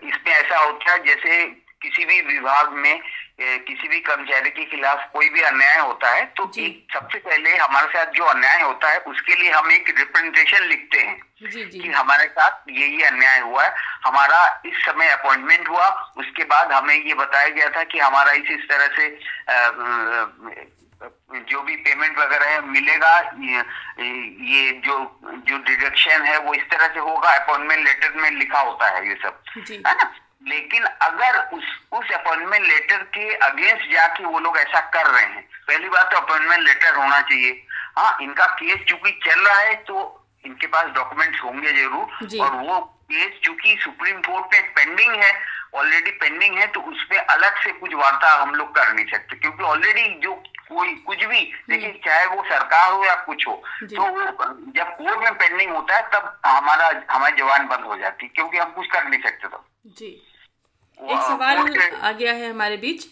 इसमें 0.04 0.32
ऐसा 0.32 0.58
होता 0.58 0.92
है 0.92 0.98
जैसे 1.04 1.44
किसी 1.82 2.04
भी 2.04 2.20
विभाग 2.24 2.72
में 2.74 3.00
किसी 3.40 3.88
भी 3.88 3.98
कर्मचारी 4.00 4.50
के 4.50 4.64
खिलाफ 4.66 5.08
कोई 5.12 5.28
भी 5.28 5.40
अन्याय 5.42 5.78
होता 5.78 6.10
है 6.10 6.24
तो 6.36 6.50
एक 6.58 6.92
सबसे 6.92 7.18
पहले 7.20 7.54
हमारे 7.56 7.86
साथ 7.88 8.12
जो 8.12 8.24
अन्याय 8.24 8.60
होता 8.62 8.90
है 8.90 8.98
उसके 9.06 9.34
लिए 9.34 9.50
हम 9.50 9.70
एक 9.72 9.88
रिप्रेजेंटेशन 9.98 10.64
लिखते 10.64 10.98
हैं 10.98 11.16
जी 11.44 11.64
जी। 11.64 11.78
कि 11.78 11.88
हमारे 11.90 12.26
साथ 12.28 12.68
ये 12.70 12.86
ये 12.88 13.06
अन्याय 13.06 13.40
हुआ 13.40 13.64
है 13.64 13.74
हमारा 14.04 14.42
इस 14.66 14.84
समय 14.84 15.10
अपॉइंटमेंट 15.12 15.68
हुआ 15.68 15.88
उसके 16.18 16.44
बाद 16.52 16.72
हमें 16.72 16.94
ये 16.96 17.14
बताया 17.16 17.48
गया 17.50 17.70
था 17.70 17.82
कि 17.84 17.98
हमारा 18.00 18.32
इस 18.34 18.50
इस 18.50 18.68
तरह 18.68 18.96
से 18.96 19.08
जो 21.50 21.60
भी 21.62 21.76
पेमेंट 21.76 22.18
वगैरह 22.18 22.46
है 22.46 22.60
मिलेगा 22.66 23.16
ये, 23.18 24.70
जो 24.84 24.96
जो 25.48 25.58
डिडक्शन 25.58 26.22
है 26.22 26.38
वो 26.38 26.54
इस 26.54 26.62
तरह 26.70 26.86
से 26.94 27.00
होगा 27.00 27.30
अपॉइंटमेंट 27.34 27.84
लेटर 27.84 28.20
में 28.22 28.30
लिखा 28.30 28.60
होता 28.60 28.88
है 28.88 29.08
ये 29.08 29.14
सब। 29.22 29.42
है 29.70 29.94
ना? 29.94 30.12
लेकिन 30.48 30.84
अगर 30.84 31.38
उस 31.56 31.64
उस 31.92 32.10
अपॉइंटमेंट 32.10 32.64
लेटर 32.66 33.02
के 33.14 33.34
अगेंस्ट 33.46 33.92
जाके 33.92 34.24
वो 34.24 34.38
लोग 34.38 34.56
ऐसा 34.58 34.80
कर 34.94 35.06
रहे 35.06 35.24
हैं 35.24 35.42
पहली 35.68 35.88
बात 35.88 36.10
तो 36.12 36.16
अपॉइंटमेंट 36.18 36.62
लेटर 36.62 36.94
होना 36.94 37.20
चाहिए। 37.20 37.52
हाँ 37.98 38.16
इनका 38.22 38.46
केस 38.60 38.84
चूँकि 38.88 39.10
चल 39.24 39.40
रहा 39.40 39.58
है 39.58 39.74
तो 39.84 40.08
इनके 40.46 40.66
पास 40.66 40.86
डॉक्यूमेंट्स 40.94 41.42
होंगे 41.44 41.72
ज़रूर 41.72 42.40
और 42.44 42.56
वो 42.62 42.80
केस 43.12 43.40
चूँकि 43.44 43.76
सुप्रीम 43.80 44.20
कोर्ट 44.20 44.54
में 44.54 44.72
पेंडिंग 44.74 45.14
है 45.22 45.32
ऑलरेडी 45.74 46.10
पेंडिंग 46.10 46.56
है 46.58 46.66
तो 46.66 46.80
उसमें 46.80 47.18
अलग 47.18 47.56
से 47.56 47.72
कुछ 47.72 47.94
वार्ता 47.94 48.32
हम 48.42 48.54
लोग 48.54 48.74
कर 48.74 48.92
नहीं 48.92 49.06
सकते 49.06 49.36
क्योंकि 49.36 49.64
ऑलरेडी 49.64 50.08
जो 50.20 50.34
कोई 50.68 50.94
कुछ 51.06 51.24
भी 51.24 51.40
देखिए 51.68 51.92
चाहे 52.04 52.26
वो 52.26 52.42
सरकार 52.42 52.92
हो 52.92 53.04
या 53.04 53.14
कुछ 53.24 53.46
हो 53.46 53.54
तो 53.82 54.08
जब 54.76 54.96
कोर्ट 54.96 55.24
में 55.24 55.34
पेंडिंग 55.34 55.70
होता 55.70 55.96
है 55.96 56.02
तब 56.14 56.40
हमारा 56.46 56.90
हमारी 57.10 57.36
जवान 57.36 57.66
बंद 57.66 57.84
हो 57.84 57.96
जाती 57.96 58.26
है 58.26 58.32
क्योंकि 58.34 58.58
हम 58.58 58.70
कुछ 58.70 58.86
कर 58.86 59.08
नहीं 59.08 59.22
सकते 59.22 59.48
तो। 59.48 59.64
जी। 59.86 60.06
एक 61.00 61.20
सवाल 61.20 61.58
आ 62.02 62.12
गया 62.12 62.32
है 62.32 62.50
हमारे 62.50 62.76
बीच। 62.76 63.06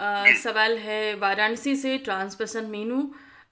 आ, 0.00 0.24
सवाल 0.42 0.78
है 0.78 1.14
वाराणसी 1.14 1.76
से 1.76 1.98
ट्रांसपर्सन 1.98 2.64
मीनू 2.64 3.02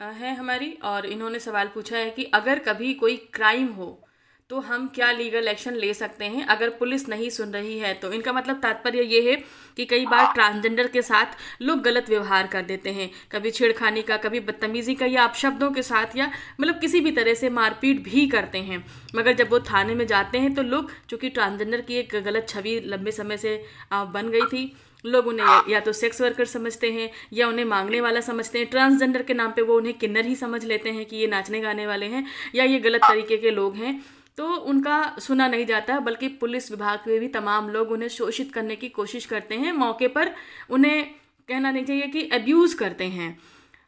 है 0.02 0.34
हमारी 0.34 0.78
और 0.84 1.06
इन्होंने 1.06 1.38
सवाल 1.38 1.68
पूछा 1.68 1.96
है 1.96 2.10
कि 2.10 2.24
अगर 2.34 2.58
कभी 2.58 2.92
कोई 2.94 3.16
क्राइम 3.34 3.66
हो 3.72 4.05
तो 4.50 4.58
हम 4.60 4.86
क्या 4.94 5.10
लीगल 5.12 5.48
एक्शन 5.48 5.74
ले 5.74 5.92
सकते 5.94 6.24
हैं? 6.24 6.44
अगर 6.46 6.70
पुलिस 6.70 7.08
नहीं 7.08 7.30
सुन 7.30 7.52
रही 7.52 7.78
है 7.78 7.92
तो 7.94 8.10
इनका 8.12 8.32
मतलब 8.32 8.60
तात्पर्य 8.62 9.02
ये 9.04 9.20
है 9.22 9.34
कि 9.76 9.84
कई 9.84 10.04
बार 10.06 10.32
ट्रांसजेंडर 10.34 10.88
के 10.88 11.02
साथ 11.02 11.34
लोग 11.62 11.80
गलत 11.82 12.08
व्यवहार 12.08 12.46
कर 12.46 12.62
देते 12.62 12.90
हैं। 12.90 13.10
कभी 13.32 13.50
छेड़खानी 13.50 14.02
का, 14.02 14.16
कभी 14.16 14.40
बदतमीजी 14.40 14.94
का, 14.94 15.06
या 15.06 15.24
अपशब्दों 15.24 15.70
के 15.70 15.82
साथ, 15.82 16.16
या 16.16 16.30
मतलब 16.60 16.78
किसी 16.80 17.00
भी 17.00 17.10
तरह 17.12 17.34
से 17.34 17.50
मारपीट 17.50 18.02
भी 18.04 18.26
करते 18.28 18.58
हैं। 18.60 18.84
मगर 19.16 19.32
जब 19.34 19.50
वो 19.50 19.60
थाने 19.62 19.94
में 19.94 20.06
जाते 20.06 20.38
हैं 20.38 20.54
तो 20.54 20.62
लोग, 20.64 20.90
चूँकि 21.10 21.28
ट्रांसजेंडर 21.28 21.80
की 21.80 21.94
एक 21.94 22.16
गलत 22.24 22.46
छवि 22.48 22.80
लंबे 22.86 23.10
समय 23.12 23.36
से 23.36 23.62
बन 23.92 24.28
गई 24.30 24.46
थी, 24.48 24.72
लोग 25.04 25.26
उन्हें 25.26 25.72
या 25.72 25.80
तो 25.80 25.92
सेक्स 25.94 26.20
वर्कर 26.20 26.44
समझते 26.46 26.92
हैं, 26.92 27.10
या 27.32 27.48
उन्हें 27.48 27.64
मांगने 27.66 28.00
वाला 28.00 28.20
समझते 28.22 28.58
हैं। 28.58 28.66
ट्रांसजेंडर 28.68 29.22
के 29.22 29.34
नाम 29.34 29.52
पे 29.52 29.62
वो 29.62 29.76
उन्हें 29.76 29.98
किन्नर 29.98 30.26
ही 30.26 30.36
समझ 30.36 30.64
लेते 30.64 30.90
हैं 30.90 31.04
कि 31.06 31.16
ये 31.16 31.26
नाचने 31.26 31.60
गाने 31.60 31.86
वाले 31.86 32.06
हैं, 32.06 32.24
या 32.54 32.64
ये 32.64 32.78
गलत 32.80 33.00
तरीके 33.02 33.36
के 33.36 33.50
लोग 33.50 33.76
हैं। 33.76 34.00
तो 34.38 34.46
उनका 34.46 35.16
सुना 35.18 35.46
नहीं 35.48 35.66
जाता 35.66 35.98
बल्कि 36.00 36.28
पुलिस 36.28 36.70
विभाग 36.70 37.04
में 37.06 37.18
भी 37.20 37.28
तमाम 37.28 37.68
लोग 37.68 37.90
उन्हें 37.90 38.08
शोषित 38.08 38.52
करने 38.54 38.76
की 38.76 38.88
कोशिश 38.88 39.26
करते 39.26 39.54
हैं। 39.54 39.72
मौके 39.72 40.08
पर 40.08 40.34
उन्हें 40.70 41.04
कहना 41.48 41.70
नहीं 41.70 41.84
चाहिए 41.84 42.06
कि 42.06 42.28
अब्यूज़ 42.28 42.76
करते 42.78 43.04
हैं। 43.04 43.38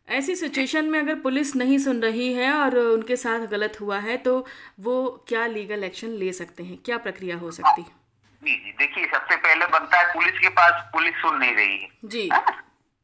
ऐसी 0.08 0.34
सिचुएशन 0.36 0.84
में 0.84 0.98
अगर 0.98 1.14
पुलिस 1.14 1.54
नहीं 1.56 1.78
सुन 1.78 2.00
रही 2.02 2.32
है 2.32 2.52
और 2.52 2.78
उनके 2.78 3.16
साथ 3.16 3.46
गलत 3.46 3.76
हुआ 3.80 3.98
है 3.98 4.16
तो 4.16 4.46
वो 4.80 5.24
क्या 5.28 5.46
लीगल 5.46 5.84
एक्शन 5.84 6.08
ले 6.08 6.32
सकते 6.32 6.62
हैं? 6.62 6.78
क्या 6.84 6.98
प्रक्रिया 6.98 7.36
हो 7.36 7.50
सकती? 7.50 7.82
है 7.82 7.96
जी 8.42 8.52
जी। 8.54 8.70
देखिए 8.78 9.06
सबसे 9.06 9.36
पहले 9.36 9.66
बनता 9.66 9.98
है 9.98 10.12
पुलिस 10.14 10.38
के 10.38 10.48
पास 10.48 10.82
पुलिस 10.92 11.14
सुन 11.14 11.36
नहीं 11.36 11.54
रही 11.54 11.78
है। 11.78 11.88
जी। 12.04 12.28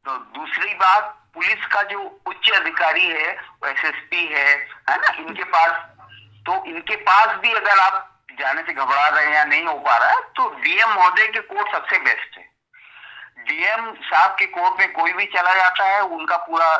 तो 0.05 0.17
दूसरी 0.35 0.73
बात 0.73 1.21
पुलिस 1.33 1.65
का 1.65 1.81
जो 1.81 1.99
उच्च 2.27 2.49
अधिकारी 2.51 3.05
है 3.05 3.31
एसएसपी 3.65 4.25
है 4.25 4.49
है 4.89 4.97
ना? 4.97 5.13
इनके 5.19 5.43
पास 5.43 5.94
तो 6.45 6.63
इनके 6.65 6.95
पास 6.95 7.37
भी 7.37 7.53
अगर 7.53 7.79
आप 7.79 8.11
जाने 8.39 8.61
से 8.61 8.73
घबरा 8.73 9.07
रहे 9.07 9.25
हैं 9.25 9.33
या 9.33 9.43
नहीं 9.43 9.65
हो 9.65 9.73
पा 9.79 9.97
रहा 9.97 10.09
है 10.09 10.21
तो 10.37 10.49
डीएम 10.61 10.89
महोदय 10.89 11.27
के 11.27 11.39
कोर्ट 11.39 11.71
सबसे 11.71 11.97
बेस्ट 11.99 12.37
है। 12.37 12.43
डीएम 13.47 13.93
साहब 13.93 14.35
के 14.39 14.45
कोर्ट 14.45 14.79
में 14.79 14.91
कोई 14.93 15.13
भी 15.13 15.25
चला 15.25 15.53
जाता 15.55 15.85
है 15.85 16.01
उनका 16.01 16.37
पूरा 16.37 16.75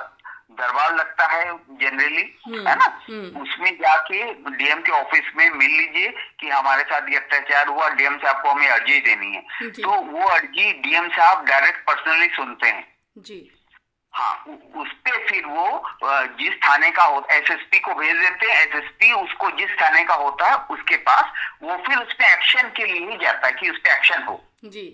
दरबार 0.59 0.93
लगता 0.95 1.25
है 1.27 1.43
जनरली 1.53 2.21
हम्म, 2.45 2.67
है 2.67 2.75
ना? 2.75 2.85
हम्म। 3.09 3.41
उसमें 3.41 3.71
जाके 3.77 4.23
डीएम 4.33 4.81
के 4.81 4.91
ऑफ़िस 4.91 5.31
में 5.37 5.49
मिल 5.49 5.71
लीजिए 5.71 6.13
कि 6.39 6.49
हमारे 6.49 6.83
साथ 6.83 7.09
ये 7.09 7.15
अत्याचार 7.15 7.67
हुआ 7.67 7.89
डीएम 7.89 8.17
साहब 8.17 8.41
को 8.41 8.49
हमें 8.49 8.69
अर्जी 8.69 8.99
देनी 8.99 9.33
है। 9.35 9.69
तो 9.71 9.89
वो 9.89 10.27
अर्जी 10.27 10.71
डीएम 10.73 11.09
साहब 11.09 11.45
डायरेक्ट 11.45 11.85
पर्सनली 11.87 12.27
सुनते 12.27 12.67
हैं। 12.67 12.87
जी। 13.17 13.39
हाँ 14.15 14.35
उस 14.81 14.91
पे 15.05 15.11
फिर 15.27 15.45
वो 15.45 15.67
जिस 16.39 16.53
थाने 16.65 16.91
का 16.91 17.05
एसएसपी 17.31 17.79
को 17.79 17.93
भेज 17.93 18.17
देते 18.17 18.51
हैं 18.51 18.61
एसएसपी 18.61 19.11
उसको 19.13 19.49
जिस 19.51 19.71
थाने 19.81 20.03
का 20.03 20.13
होता 20.13 20.49
है 20.49 20.57
उसके 20.71 20.97
पास 21.07 21.33
वो 21.63 21.75
फिर 21.77 21.97
उस 21.97 22.13
पे 22.13 22.31
एक्शन 22.33 22.69
के 22.77 22.85
लिए 22.85 23.09
ही 23.09 23.17
जाता 23.17 23.47
है 23.47 23.53
कि 23.53 23.69
उस 23.69 23.77
पे 23.77 23.91
एक्शन 23.93 24.23
हो। 24.23 24.43
जी। 24.65 24.85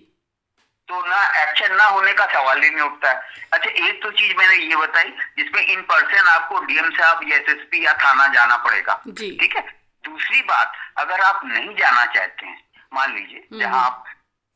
तो 0.89 1.01
ना 1.01 1.21
एक्शन 1.41 1.75
ना 1.75 1.85
होने 1.85 2.13
का 2.13 2.25
सवाल 2.25 2.61
ही 2.63 2.69
नहीं 2.69 2.85
उठता 2.85 3.09
है। 3.09 3.21
अच्छा 3.53 3.69
एक 3.87 4.01
तो 4.03 4.11
चीज़ 4.11 4.35
मैंने 4.37 4.55
ये 4.55 4.75
बताई 4.75 5.13
जिसमें 5.37 5.61
इन 5.63 5.81
पर्सन 5.81 6.27
आपको 6.27 6.59
डीएम 6.59 6.89
साहब 6.89 7.21
या 7.29 7.37
एसएसपी 7.37 7.85
या 7.85 7.93
थाना 7.93 8.27
जाना 8.27 8.57
पड़ेगा। 8.57 9.01
ठीक 9.19 9.55
है? 9.55 9.61
दूसरी 10.03 10.41
बात 10.41 10.73
अगर 10.97 11.21
आप 11.21 11.41
नहीं 11.45 11.75
जाना 11.75 12.05
चाहते 12.05 12.45
हैं 12.45 12.61
मान 12.93 13.13
लीजिए 13.15 13.59
जहाँ 13.59 13.85
आप 13.85 14.03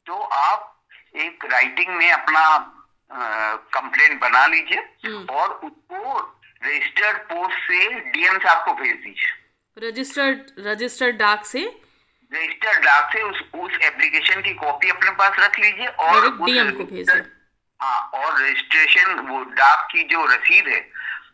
तो 0.08 0.22
आप 0.22 0.72
एक 1.16 1.46
राइटिंग 1.52 1.96
में 1.96 2.12
अपना 2.12 2.42
कंप्लेंट 3.16 4.20
बना 4.22 4.46
लीजिए 4.48 4.80
हम्म। 5.06 5.26
और 5.36 5.50
उसको 5.64 6.20
रजिस्टर्ड 6.66 7.18
पोस्ट 7.18 7.58
से 7.68 7.90
डीएम 8.12 8.38
साहब 8.38 8.66
को 8.66 8.74
भेज 8.74 8.96
दीजिए। 8.96 9.88
रजिस्टर्ड 9.88 10.68
रजिस्टर्ड 10.68 11.18
डाक 11.18 11.46
से? 11.46 11.64
रजिस्टर्ड 12.32 12.84
डाक 12.86 13.12
से 13.14 13.22
उस 13.22 13.42
उस 13.54 13.78
एप्लीकेशन 13.82 14.42
की 14.42 14.54
कॉपी 14.54 14.90
अपने 14.90 15.12
पास 15.12 15.40
रख 15.40 15.60
लीजिए 15.60 15.88
और 15.88 16.30
डीएम 16.38 16.72
को 16.72 16.84
भेज 16.84 17.10
दीजिए। 17.10 17.24
हाँ 17.80 18.00
और 18.14 18.42
रजिस्ट्रेशन 18.42 19.20
वो 19.30 19.44
डाक 19.44 19.88
की 19.92 20.04
जो 20.04 20.26
रसीद 20.26 20.68
है 20.68 20.80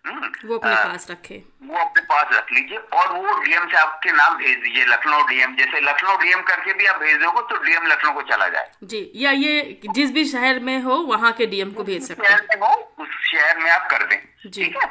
वो 0.05 0.57
अपने 0.57 0.71
आ, 0.71 0.83
पास 0.83 1.05
रखे। 1.09 1.35
वो 1.63 1.77
अपने 1.79 2.01
पास 2.03 2.27
रख 2.33 2.51
लीजिए 2.53 2.77
और 2.77 3.11
वो 3.13 3.33
डीएम 3.39 3.67
साहब 3.67 3.99
के 4.03 4.11
नाम 4.11 4.37
भेज 4.37 4.57
दीजिए 4.59 4.85
लखनऊ 4.85 5.23
डीएम। 5.27 5.55
जैसे 5.55 5.81
लखनऊ 5.81 6.17
डीएम 6.17 6.41
करके 6.41 6.73
भी 6.73 6.85
आप 6.85 6.99
भेज 7.01 7.17
दोगे 7.21 7.41
तो 7.49 7.61
डीएम 7.63 7.85
लखनऊ 7.87 8.13
को 8.13 8.21
चला 8.31 8.47
जाए। 8.47 8.71
जी 8.83 9.01
या 9.15 9.31
ये 9.31 9.79
जिस 9.89 10.11
भी 10.11 10.25
शहर 10.25 10.59
में 10.59 10.77
हो 10.81 10.95
वहाँ 11.11 11.31
के 11.33 11.45
डीएम 11.45 11.71
को 11.71 11.83
भेज 11.83 12.07
सकते 12.07 12.27
हैं। 12.27 12.37
शहर 12.37 12.45
में 12.49 12.67
हो 12.67 12.73
उस 12.99 13.09
शहर 13.31 13.57
में 13.57 13.69
आप 13.71 13.87
कर 13.91 14.05
दें। 14.05 14.19
ठीक 14.49 14.77
है? 14.77 14.89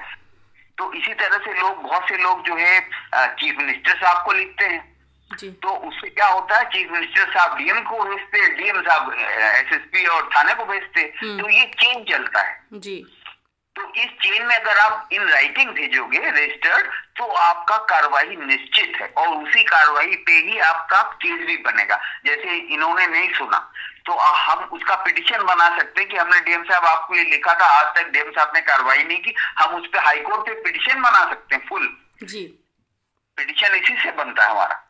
तो 0.79 0.93
इसी 0.93 1.15
तरह 1.15 1.39
से 1.39 1.59
लोग 1.61 1.83
बहुत 1.83 2.09
से 2.09 2.17
लोग 2.17 2.47
जो 2.47 2.57
है 2.57 2.81
चीफ 2.81 3.59
मिनिस्टर 3.59 3.97
साहब 3.97 4.25
को 4.27 4.33
लिखते 4.33 4.65
हैं। 4.65 4.89
जी। 5.31 5.49
तो 5.63 5.75
उससे 5.89 6.09
क्या 6.11 6.27
होता 6.27 6.59
है 6.59 6.65
चीफ 6.71 6.91
मिनिस्टर 6.93 7.33
साहब 7.33 7.57
डीएम 7.59 7.81
को 7.81 8.03
भेजते 8.05 8.49
डीएम 8.55 8.81
साहब 8.83 9.13
एसएसपी 9.13 10.07
और 10.07 10.29
थाने 10.37 10.55
को 10.55 10.65
भेजते 10.65 11.03
तो 11.21 11.49
ये 11.51 11.65
चेन 11.75 12.05
चलता 12.05 12.41
है। 12.41 12.59
जी। 12.75 13.05
तो 13.81 13.93
इस 13.97 14.11
चेन 14.23 14.47
में 14.47 14.55
अगर 14.57 14.79
आप 14.79 15.09
इन 15.13 15.23
राइटिंग 15.29 15.71
भेजोगे 15.71 16.19
रजिस्टर्ड 16.19 16.87
तो 17.17 17.25
आपका 17.25 17.77
कार्रवाई 17.91 18.37
निश्चित 18.37 18.97
है 19.01 19.07
और 19.19 19.29
उसी 19.37 19.63
कार्रवाई 19.65 20.17
पे 20.27 20.33
ही 20.49 20.59
आपका 20.59 21.03
केस 21.23 21.47
भी 21.47 21.57
बनेगा। 21.65 21.99
जैसे 22.27 22.57
इन्होंने 22.75 23.07
नहीं 23.07 23.33
सुना 23.35 23.59
तो 24.07 24.13
हम 24.13 24.65
उसका 24.73 24.95
पिटिशन 25.05 25.43
बना 25.45 25.69
सकते 25.79 26.01
हैं 26.01 26.11
कि 26.11 26.17
हमने 26.17 26.41
डीएम 26.41 26.63
साहब 26.65 26.85
आपको 26.85 27.15
ये 27.15 27.25
लिखा 27.25 27.55
था 27.55 27.67
आज 27.81 27.95
तक 27.97 28.11
डीएम 28.13 28.31
साहब 28.31 28.53
ने 28.55 28.61
कार्रवाई 28.61 29.03
नहीं 29.03 29.19
की 29.19 29.35
हम 29.59 29.75
उस 29.75 29.87
पर 29.87 30.05
हाईकोर्ट 30.05 30.47
पे 30.47 30.55
पिटिशन 30.63 31.03
बना 31.03 31.25
सकते 31.31 31.55
हैं 31.55 31.67
फुल 31.69 31.89
जी। 32.25 32.47
पिटिशन 33.39 33.75
इसी 33.75 33.97
से 34.03 34.11
बनता 34.13 34.45
है 34.45 34.51
हमारा 34.51 34.83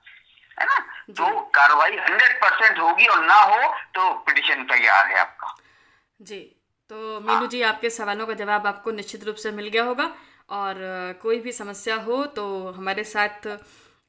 है 0.59 0.67
ना? 0.67 0.79
तो 1.11 1.41
कार्रवाई 1.55 1.97
हंड्रेड 1.99 2.41
परसेंट 2.41 2.79
होगी 2.79 3.07
और 3.07 3.25
ना 3.25 3.35
हो 3.35 3.75
तो 3.95 4.13
पिटिशन 4.27 4.65
तैयार 4.65 5.07
है 5.07 5.19
आपका। 5.21 5.55
जी। 6.21 6.41
तो 6.91 7.21
मीनू 7.21 7.47
जी, 7.47 7.61
आपके 7.63 7.91
सवालों 7.91 8.27
का 8.27 8.35
जवाब 8.35 8.67
आपको 8.67 8.91
निश्चित 8.93 9.25
रूप 9.25 9.37
से 9.37 9.51
मिल 9.53 9.69
गया 9.69 9.83
होगा। 9.85 10.05
और 10.51 10.75
कोई 11.23 11.39
भी 11.41 11.53
समस्या 11.53 11.97
हो 11.97 12.25
तो 12.29 12.47
हमारे 12.77 13.05
साथ 13.05 13.47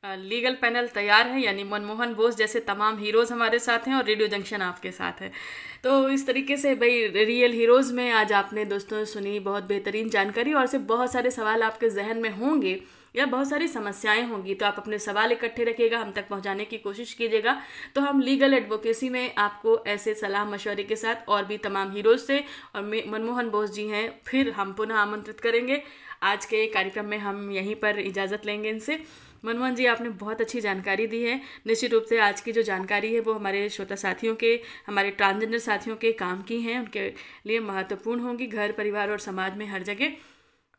लीगल 0.03 0.55
पैनल 0.61 0.87
तैयार 0.87 1.27
है, 1.27 1.41
यानी 1.41 1.63
मनमोहन 1.63 2.13
बोस 2.13 2.35
जैसे 2.35 2.59
तमाम 2.61 2.97
हीरोज़ 2.99 3.33
हमारे 3.33 3.59
साथ 3.59 3.87
हैं 3.87 3.95
और 3.95 4.05
रेडियो 4.05 4.27
जंक्शन 4.27 4.61
आपके 4.61 4.91
साथ 4.91 5.21
है। 5.21 5.31
तो 5.83 6.09
इस 6.09 6.25
तरीके 6.27 6.57
से 6.57 6.73
भाई, 6.75 7.05
रियल 7.07 7.51
हीरोज़ 7.53 7.93
में 7.93 8.09
आज 8.11 8.33
आपने 8.33 8.65
दोस्तों 8.65 9.03
सुनी 9.05 9.39
बहुत 9.41 9.63
बेहतरीन 9.63 10.09
जानकारी 10.09 10.53
और 10.53 10.65
से 10.65 10.77
बहुत 10.89 11.11
सारे 11.11 11.31
सवाल 11.31 11.63
आपके 11.63 11.89
जहन 11.91 12.17
में 12.17 12.29
होंगे 12.31 12.73
या 13.15 13.25
बहुत 13.25 13.49
सारी 13.49 13.67
समस्याएँ 13.67 14.23
होंगी 14.27 14.53
तो 14.55 14.65
आप 14.65 14.75
अपने 14.77 14.99
सवाल 14.99 15.31
इकट्ठे 15.31 15.63
रखिएगा, 15.63 15.99
हम 15.99 16.11
तक 16.11 16.27
पहुँचाने 16.27 16.65
की 16.65 16.77
कोशिश 16.77 17.13
कीजिएगा। 17.13 17.61
तो 17.95 18.01
हम 18.01 18.21
लीगल 18.21 18.53
एडवोकेसी 18.53 19.09
में 19.09 19.33
आपको 19.35 19.77
ऐसे 19.87 20.13
सलाह 20.13 20.45
मशवरे 20.45 20.83
के 20.83 20.95
साथ 20.95 21.27
और 21.27 21.45
भी 21.45 21.57
तमाम 21.59 21.91
हीरोज 21.91 22.19
से 22.19 22.43
और 22.75 22.83
मनमोहन 22.83 23.49
बोस 23.49 23.71
जी 23.71 23.87
हैं, 23.87 24.21
फिर 24.25 24.51
हम 24.51 24.73
पुनः 24.73 24.95
आमंत्रित 24.95 25.39
करेंगे। 25.39 25.81
आज 26.23 26.45
के 26.45 26.65
कार्यक्रम 26.67 27.05
में 27.05 27.17
हम 27.17 27.51
यहीं 27.51 27.75
पर 27.75 27.99
इजाज़त 27.99 28.45
लेंगे 28.45 28.69
इनसे। 28.69 28.99
मनमोहन 29.45 29.75
जी, 29.75 29.85
आपने 29.85 30.09
बहुत 30.09 30.41
अच्छी 30.41 30.61
जानकारी 30.61 31.07
दी 31.07 31.21
है। 31.23 31.39
निश्चित 31.67 31.93
रूप 31.93 32.03
से 32.03 32.19
आज 32.19 32.41
की 32.41 32.51
जो 32.51 32.61
जानकारी 32.61 33.13
है, 33.13 33.19
वो 33.19 33.33
हमारे 33.33 33.67
श्रोता 33.69 33.95
साथियों 33.95 34.35
के, 34.35 34.59
हमारे 34.87 35.11
ट्रांसजेंडर 35.11 35.57
साथियों 35.57 35.95
के 35.95 36.11
काम 36.11 36.41
की 36.41 36.59
हैं। 36.61 36.79
उनके 36.79 37.07
लिए 37.47 37.59
महत्वपूर्ण 37.59 38.21
होंगी, 38.21 38.47
घर, 38.47 38.71
परिवार 38.71 39.11
और 39.11 39.19
समाज 39.19 39.57
में 39.57 39.65
हर 39.67 39.83
जगह। 39.83 40.11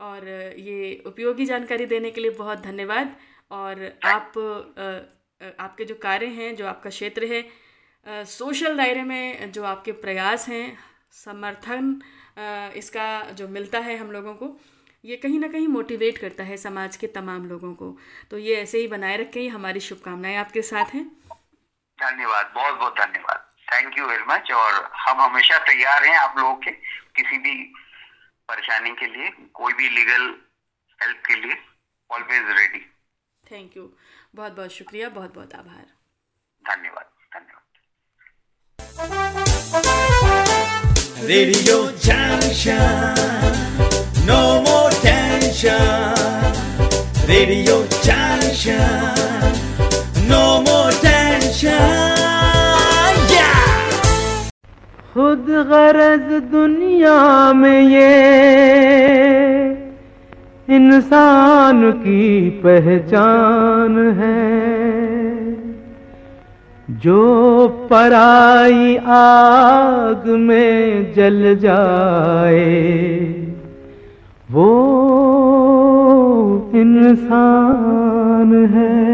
और 0.02 0.28
ये 0.60 1.02
उपयोगी 1.06 1.44
जानकारी 1.46 1.86
देने 1.86 2.10
के 2.10 2.20
लिए 2.20 2.30
बहुत 2.38 2.62
धन्यवाद। 2.62 3.16
और 3.50 3.80
आप 4.04 4.38
आपके 5.60 5.84
जो 5.84 5.94
कार्य 6.02 6.26
हैं, 6.28 6.54
जो 6.56 6.66
आपका 6.66 6.90
क्षेत्र 6.90 7.24
है 7.26 8.24
सोशल 8.26 8.76
दायरे 8.76 9.02
में 9.04 9.52
जो 9.52 9.64
आपके 9.64 9.92
प्रयास 10.04 10.48
हैं, 10.48 10.78
समर्थन 11.14 12.00
इसका 12.76 13.08
जो 13.32 13.48
मिलता 13.48 13.78
है 13.78 13.96
हम 13.98 14.10
लोगों 14.12 14.34
को, 14.34 14.56
ये 15.04 15.16
कहीं 15.16 15.38
ना 15.40 15.48
कहीं 15.48 15.68
मोटिवेट 15.68 16.18
करता 16.18 16.44
है 16.44 16.56
समाज 16.56 16.96
के 16.96 17.06
तमाम 17.14 17.46
लोगों 17.48 17.72
को। 17.74 17.96
तो 18.30 18.38
ये 18.38 18.56
ऐसे 18.56 18.78
ही 18.78 18.86
बनाए 18.88 19.16
रखें 19.16 19.40
ये 19.40 19.48
हमारी 19.48 19.80
शुभकामनाएँ 19.80 20.36
आपके 20.36 20.62
साथ 20.62 20.94
हैं। 20.94 21.04
धन्यवाद 21.98 22.52
बहुत 22.54 22.78
बहुत 22.78 22.98
धन्यवाद। 22.98 23.48
थैंक 23.68 23.98
यू 23.98 24.06
वेरी 24.06 24.24
मच 24.24 24.50
और 24.52 24.90
हम 24.98 25.20
हमेशा 25.20 25.58
तैयार 25.64 26.04
हैं 26.04 26.16
आप 26.18 26.38
लोगों 26.38 26.54
के 26.56 26.70
किसी 27.16 27.38
भी 27.38 27.54
परेशानी 28.48 28.90
के 29.00 29.06
लिए 29.14 29.30
कोई 29.54 29.72
भी 29.80 29.88
लीगल 29.88 30.24
हेल्प 30.98 31.22
के 31.26 31.34
लिए 31.42 31.56
ऑलवेज 32.10 32.50
रेडी 32.58 32.84
थैंक 33.44 33.76
यू 33.76 33.84
बहुत 34.34 34.52
बहुत 34.52 34.72
शुक्रिया 34.72 35.08
बहुत 35.18 35.34
बहुत 35.34 35.54
आभार 35.54 35.86
धन्यवाद 36.64 37.10
धन्यवाद 37.36 37.60
Radio 41.24 41.76
Junction. 42.04 43.14
No 44.26 44.60
more 44.62 44.90
tension. 45.04 46.16
Radio 47.28 47.76
Junction. 48.06 49.54
No 50.28 50.42
more 50.62 50.90
tension. 51.06 52.31
खुद 55.14 55.46
गरज 55.48 56.28
दुनिया 56.42 57.52
में 57.52 57.82
ये 57.82 58.12
इंसान 60.76 61.90
की 61.92 62.50
पहचान 62.50 63.98
है। 64.12 64.62
जो 66.90 67.68
पराई 67.90 68.96
आग 68.96 70.22
में 70.26 71.12
जल 71.12 71.56
जाए, 71.56 72.64
वो 74.50 74.70
इंसान 76.74 78.66
है। 78.74 79.12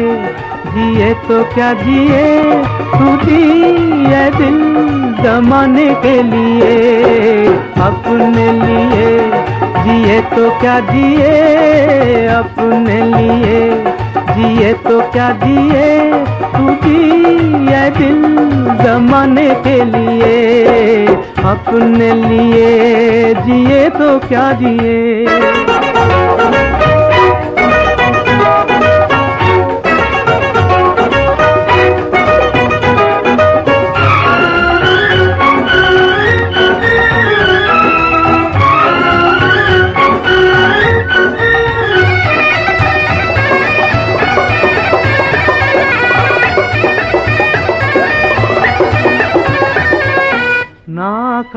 जिए 0.68 1.14
तो 1.14 1.43
क्या 1.53 1.74
जिए? 1.74 2.51
खुदी 2.91 3.41
है 4.05 4.32
दिल 4.38 4.60
जमाने 5.24 5.86
के 5.86 6.24
लिए। 6.24 7.47
अपने 7.82 8.51
लिए 8.51 9.32
जिए 9.84 10.22
तो 10.22 10.49
क्या 10.60 10.80
जिए? 10.80 12.28
अपने 12.28 13.01
लिए 13.01 13.84
जिए 14.36 14.74
तो 14.74 15.01
क्या 15.01 15.32
जिए? 15.32 16.12
खुदी 16.51 17.12
है 17.66 17.89
दिल 17.91 18.22
जमाने 18.86 19.49
के 19.49 19.84
लिए। 19.84 21.07
अपने 21.43 22.14
लिए 22.14 23.34
जिए 23.34 23.89
तो 23.89 24.20
क्या 24.20 24.51
जिए? 24.51 25.26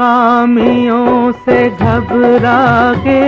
नाकामियों 0.03 1.33
से 1.33 1.57
घबरा 1.71 2.63
के 3.05 3.23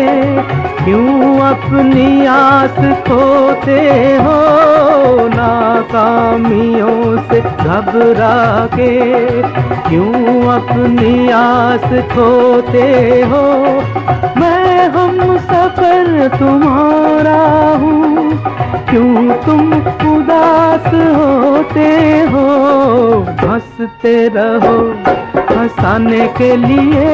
क्यों 0.85 1.39
अपनी 1.41 2.27
आस 2.27 2.79
खोते 3.07 3.79
हो? 4.17 4.39
नाकामियों 5.35 6.99
से 7.29 7.41
घबरा 7.41 8.67
के 8.75 8.91
क्यों 9.89 10.43
अपनी 10.53 11.31
आस 11.31 11.87
खोते 12.13 12.89
हो? 13.31 13.45
मैं 14.41 14.89
हम 14.89 15.37
सफ़र 15.47 16.29
तुम्हारा 16.39 17.43
हूँ, 17.77 18.31
क्यों 18.91 19.39
तुम 19.47 19.73
उदास 20.13 20.93
होते 20.95 21.89
हो? 22.33 22.49
हँसते 23.45 24.17
रहो। 24.35 25.24
हंसाने 25.65 26.27
के 26.29 26.57
लिए 26.57 27.05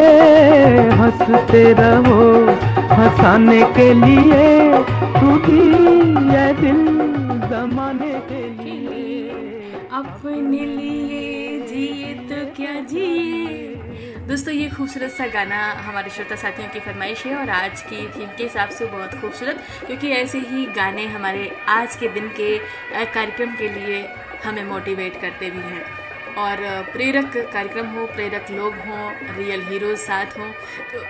हँसते 0.90 1.62
रहो। 1.72 2.22
हंसाने 2.92 3.60
के 3.74 3.92
लिए 3.94 4.72
खुदी 5.14 5.60
है 6.30 6.46
दिल 6.54 6.80
जमाने 7.46 8.12
के 8.30 8.42
लिए। 8.54 9.30
अपने 9.92 10.64
लिए 10.66 11.60
जिए 11.68 12.14
तो 12.30 12.40
क्या 12.56 12.74
जिए। 12.80 13.74
दोस्तों, 14.26 14.54
ये 14.54 14.68
खूबसूरत 14.68 15.10
सा 15.10 15.26
गाना 15.26 15.62
हमारे 15.82 16.10
श्रोता 16.10 16.36
साथियों 16.36 16.68
की 16.68 16.80
फरमाइश 16.80 17.24
है 17.26 17.36
और 17.36 17.50
आज 17.50 17.82
की 17.82 18.02
थीम 18.08 18.28
के 18.36 18.42
हिसाब 18.42 18.68
से 18.68 18.84
बहुत 18.86 19.20
खूबसूरत, 19.20 19.62
क्योंकि 19.86 20.10
ऐसे 20.10 20.38
ही 20.40 20.66
गाने 20.76 21.06
हमारे 21.06 21.50
आज 21.68 21.96
के 21.96 22.08
दिन 22.08 22.28
के 22.36 22.58
कार्यक्रम 23.14 23.54
के 23.54 23.68
लिए 23.70 24.04
हमें 24.44 24.64
मोटिवेट 24.64 25.20
करते 25.20 25.50
भी 25.50 25.68
हैं। 25.70 25.99
और 26.38 26.56
प्रेरक 26.92 27.36
कार्यक्रम 27.52 27.86
हो, 27.88 28.06
प्रेरक 28.06 28.50
लोग 28.50 28.74
हों 28.86 29.10
रियल 29.36 29.62
हीरोज 29.64 29.96
साथ 29.98 30.38
हों 30.38 30.50
तो 30.92 31.04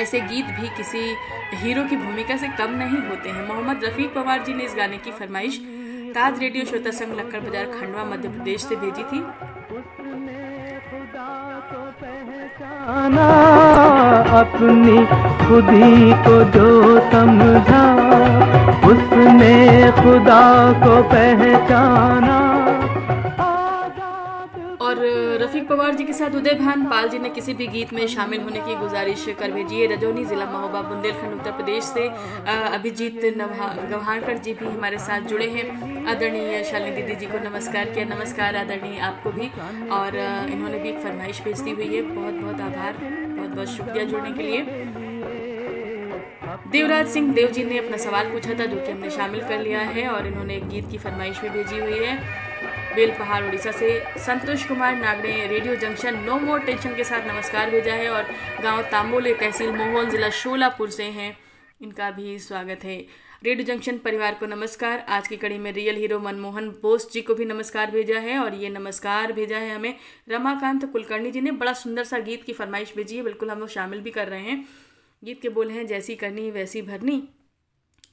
ऐसे 0.00 0.20
गीत 0.22 0.46
भी 0.56 0.68
किसी 0.76 1.02
हीरो 1.54 1.84
की 1.84 1.96
भूमिका 1.96 2.36
से 2.36 2.48
कम 2.58 2.70
नहीं 2.76 3.00
होते 3.08 3.28
हैं। 3.30 3.46
मोहम्मद 3.48 3.84
रफ़ीक 3.84 4.14
पवार 4.14 4.42
जी 4.44 4.54
ने 4.54 4.64
इस 4.64 4.74
गाने 4.76 4.96
की 4.98 5.10
फरमाइश, 5.12 5.58
ताज 6.14 6.40
रेडियो 6.40 6.64
श्रोता 6.64 6.90
संघ 6.92 7.18
लक्कड़ 7.18 7.40
बाज़ार 7.40 7.66
खंडवा, 7.72 8.04
मध्य 8.06 8.28
प्रदेश 8.28 8.64
से 8.64 8.76
भेजी 8.76 9.02
थी। 9.04 9.20
अपनी 14.34 14.96
खुदी 15.40 16.12
को 16.24 16.36
जो 16.52 16.68
समझा, 17.10 17.84
उसने 18.88 19.54
खुदा 19.92 20.42
को 20.80 21.02
पहचाना। 21.10 22.38
रफीक 25.04 25.66
पवार 25.68 25.94
जी 25.94 26.04
के 26.04 26.12
साथ 26.12 26.34
उदय 26.36 26.54
भान 26.54 26.84
पाल 26.86 27.08
जी 27.08 27.18
ने 27.18 27.28
किसी 27.30 27.54
भी 27.54 27.66
गीत 27.66 27.92
में 27.92 28.06
शामिल 28.06 28.40
होने 28.40 28.60
की 28.60 28.74
गुजारिश 28.74 29.24
कर 29.40 29.50
भेजी 29.52 29.80
है। 29.80 29.86
रजौनी 29.86 30.24
जिला 30.24 30.46
महोबा 30.46 30.82
बुंदेलखंड, 30.82 31.32
उत्तर 31.32 31.52
प्रदेश 31.52 31.84
से 31.84 32.06
अभिजीत 32.74 33.20
गव्हाणकर 33.24 34.38
जी 34.38 34.54
भी 34.54 34.66
हमारे 34.66 34.98
साथ 34.98 35.28
जुड़े 35.28 35.48
हैं। 35.50 36.06
आदरणीय 36.06 36.62
शालिनी 36.64 36.96
दीदी 36.96 37.14
जी 37.14 37.26
को 37.26 37.38
नमस्कार 37.40 37.90
किया। 37.90 38.04
नमस्कार 38.06 38.56
आदरणीय 38.56 38.98
आपको 39.00 39.30
भी। 39.30 39.50
और 39.90 40.16
इन्होंने 40.50 40.78
भी 40.78 40.88
एक 40.88 40.98
फरमाइश 41.00 41.42
भेजती 41.42 41.70
हुई 41.70 41.94
है। 41.94 42.02
बहुत 42.04 42.34
बहुत 42.34 42.60
आभार। 42.60 42.92
बहुत 43.02 43.50
बहुत 43.50 43.68
शुक्रिया 43.68 44.04
जुड़ने 44.04 44.32
के 44.32 44.42
लिए। 44.42 44.60
देवराज 46.72 47.06
सिंह 47.08 47.32
देव 47.34 47.48
जी 47.48 47.64
ने 47.64 47.78
अपना 47.78 47.96
सवाल 47.96 48.30
पूछा 48.30 48.50
था, 48.50 48.64
जो 48.64 48.76
कि 48.76 48.92
हमने 48.92 49.10
शामिल 49.10 49.40
कर 49.40 49.60
लिया 49.60 49.80
है 49.80 50.06
और 50.08 50.26
इन्होंने 50.26 50.56
एक 50.56 50.68
गीत 50.68 50.90
की 50.90 50.98
फरमाइश 50.98 51.40
भी 51.40 51.48
भेजी 51.48 51.78
हुई 51.78 51.98
है। 51.98 52.43
बेल 52.94 53.10
पहाड़ 53.10 53.42
उड़ीसा 53.44 53.70
से 53.72 53.88
संतोष 54.18 54.64
कुमार 54.64 54.96
नाग 54.96 55.20
ने 55.20 55.46
radio 55.46 55.74
junction 55.76 56.18
no 56.24 56.38
more 56.38 56.60
tension 56.60 56.94
के 56.94 57.04
साथ 57.04 57.26
नमस्कार 57.28 57.70
भेजा 57.70 57.94
है 57.94 58.08
और 58.10 58.26
गाँव 58.62 58.82
तांबोले 58.82 59.34
तहसील 59.34 59.70
मोहन 59.70 60.10
जिला 60.10 60.30
शोलापुर 60.30 60.90
से 60.90 61.04
हैं। 61.04 61.36
इनका 61.80 62.10
भी 62.10 62.38
स्वागत 62.38 62.84
है। 62.84 62.96
रेडियो 63.44 63.66
जंक्शन 63.66 63.98
परिवार 63.98 64.34
को 64.34 64.46
नमस्कार। 64.46 65.04
आज 65.08 65.28
की 65.28 65.36
कड़ी 65.36 65.58
में 65.58 65.72
रियल 65.72 65.96
हीरो 65.96 66.18
मनमोहन 66.18 66.68
बोस 66.82 67.10
जी 67.12 67.20
को 67.20 67.34
भी 67.34 67.44
नमस्कार 67.44 67.90
भेजा 67.90 68.18
है 68.18 68.38
और 68.38 68.54
ये 68.54 68.68
नमस्कार 68.68 69.32
भेजा 69.32 69.58
है 69.58 69.74
हमें 69.74 69.94
रमाकांत 70.28 70.84
कुलकर्णी 70.84 71.30
जी 71.30 71.40
ने। 71.40 71.50
बड़ा 71.52 71.72
सुंदर 71.72 72.04
सा 72.04 72.18
गीत 72.18 72.44
की 72.44 72.52
फरमाइश 72.52 72.94
भेजी 72.96 73.16
है। 73.16 73.22
बिल्कुल 73.22 73.50
हम 73.50 73.58
लोग 73.58 73.68
शामिल 73.68 74.00
भी 74.00 74.10
कर 74.10 74.28
रहे 74.28 74.40
हैं। 74.40 74.64
गीत 75.22 75.42
के 75.42 75.48
बोल 75.48 75.70
हैं, 75.70 75.86
जैसी 75.86 76.14
करनी 76.14 76.50
वैसी 76.50 76.82
भरनी। 76.82 77.22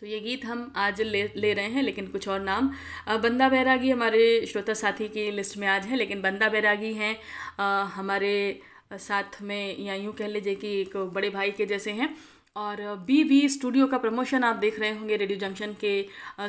तो 0.01 0.07
ये 0.07 0.19
गीत 0.19 0.45
हम 0.45 0.71
आज 0.75 1.01
ले 1.01 1.21
ले 1.35 1.51
रहे 1.53 1.65
हैं, 1.65 1.81
लेकिन 1.83 2.05
कुछ 2.07 2.27
और 2.27 2.39
नाम। 2.41 2.69
बंदा 3.21 3.49
बैरागी 3.49 3.89
हमारे 3.89 4.45
श्रोता 4.45 4.73
साथी 4.73 5.07
की 5.07 5.29
लिस्ट 5.31 5.57
में 5.57 5.67
आज 5.67 5.85
है, 5.85 5.95
लेकिन 5.97 6.21
बंदा 6.21 6.47
बैरागी 6.49 6.91
हैं 6.93 7.15
हमारे 7.87 8.59
साथ 8.93 9.41
में 9.41 9.77
या 9.79 9.95
यूँ 9.95 10.13
कह 10.13 10.27
लीजिए 10.27 10.55
कि 10.55 10.69
एक 10.79 10.97
बड़े 11.13 11.29
भाई 11.29 11.51
के 11.51 11.65
जैसे 11.65 11.91
हैं। 11.91 12.09
और 12.55 12.81
बी 13.07 13.21
वी 13.23 13.47
स्टूडियो 13.49 13.87
का 13.87 13.97
प्रमोशन 13.97 14.43
आप 14.43 14.55
देख 14.55 14.79
रहे 14.79 14.89
होंगे 14.91 15.15
रेडियो 15.17 15.39
जंक्शन 15.39 15.75
के 15.83 15.93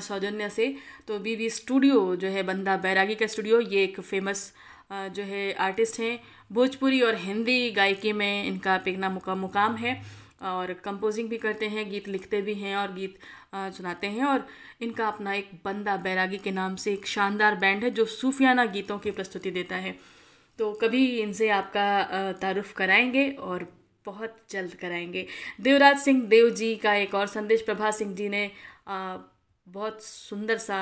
सौजन्य 0.00 0.48
से। 0.50 0.74
तो 1.08 1.18
बी 1.18 1.36
वी 1.36 1.50
स्टूडियो 1.50 2.16
जो 2.16 2.28
है 2.28 2.42
बंदा 2.44 2.76
बैरागी 2.78 3.14
का 3.14 3.26
स्टूडियो, 3.26 3.60
ये 3.60 3.84
एक 3.84 4.00
फ़ेमस 4.00 4.52
जो 4.92 5.22
है 5.24 5.52
आर्टिस्ट 5.60 6.00
हैं। 6.00 6.18
भोजपुरी 6.52 7.00
और 7.02 7.16
हिंदी 7.18 7.70
गायकी 7.72 8.12
में 8.14 8.44
इनका 8.44 8.80
एक 8.88 8.98
ना 8.98 9.08
मुका, 9.10 9.34
मुकाम 9.36 9.76
है। 9.76 10.21
और 10.42 10.72
कंपोजिंग 10.74 11.28
भी 11.28 11.38
करते 11.38 11.66
हैं, 11.66 11.88
गीत 11.90 12.08
लिखते 12.08 12.40
भी 12.42 12.54
हैं 12.54 12.76
और 12.76 12.92
गीत 12.92 13.18
सुनाते 13.54 14.06
हैं 14.06 14.24
और 14.24 14.46
इनका 14.80 15.08
अपना 15.08 15.34
एक 15.34 15.50
बंदा 15.64 15.96
बैरागी 15.96 16.38
के 16.38 16.50
नाम 16.50 16.76
से 16.76 16.92
एक 16.92 17.06
शानदार 17.06 17.56
बैंड 17.56 17.84
है 17.84 17.90
जो 17.90 18.04
सूफियाना 18.04 18.64
गीतों 18.66 18.98
की 18.98 19.10
प्रस्तुति 19.10 19.50
देता 19.50 19.76
है। 19.76 19.94
तो 20.58 20.72
कभी 20.72 21.06
इनसे 21.20 21.48
आपका 21.50 22.32
तारुफ 22.32 22.72
कराएँगे 22.72 23.28
और 23.30 23.66
बहुत 24.06 24.36
जल्द 24.50 24.74
कराएँगे। 24.74 25.26
देवराज 25.60 25.98
सिंह 25.98 26.22
देव 26.22 26.50
जी 26.50 26.74
का 26.76 26.94
एक 26.94 27.14
और 27.14 27.26
संदेश 27.26 27.62
प्रभा 27.62 27.90
सिंह 27.90 28.14
जी 28.14 28.28
ने 28.28 28.50
बहुत 28.88 30.02
सुंदर 30.02 30.58
सा 30.58 30.78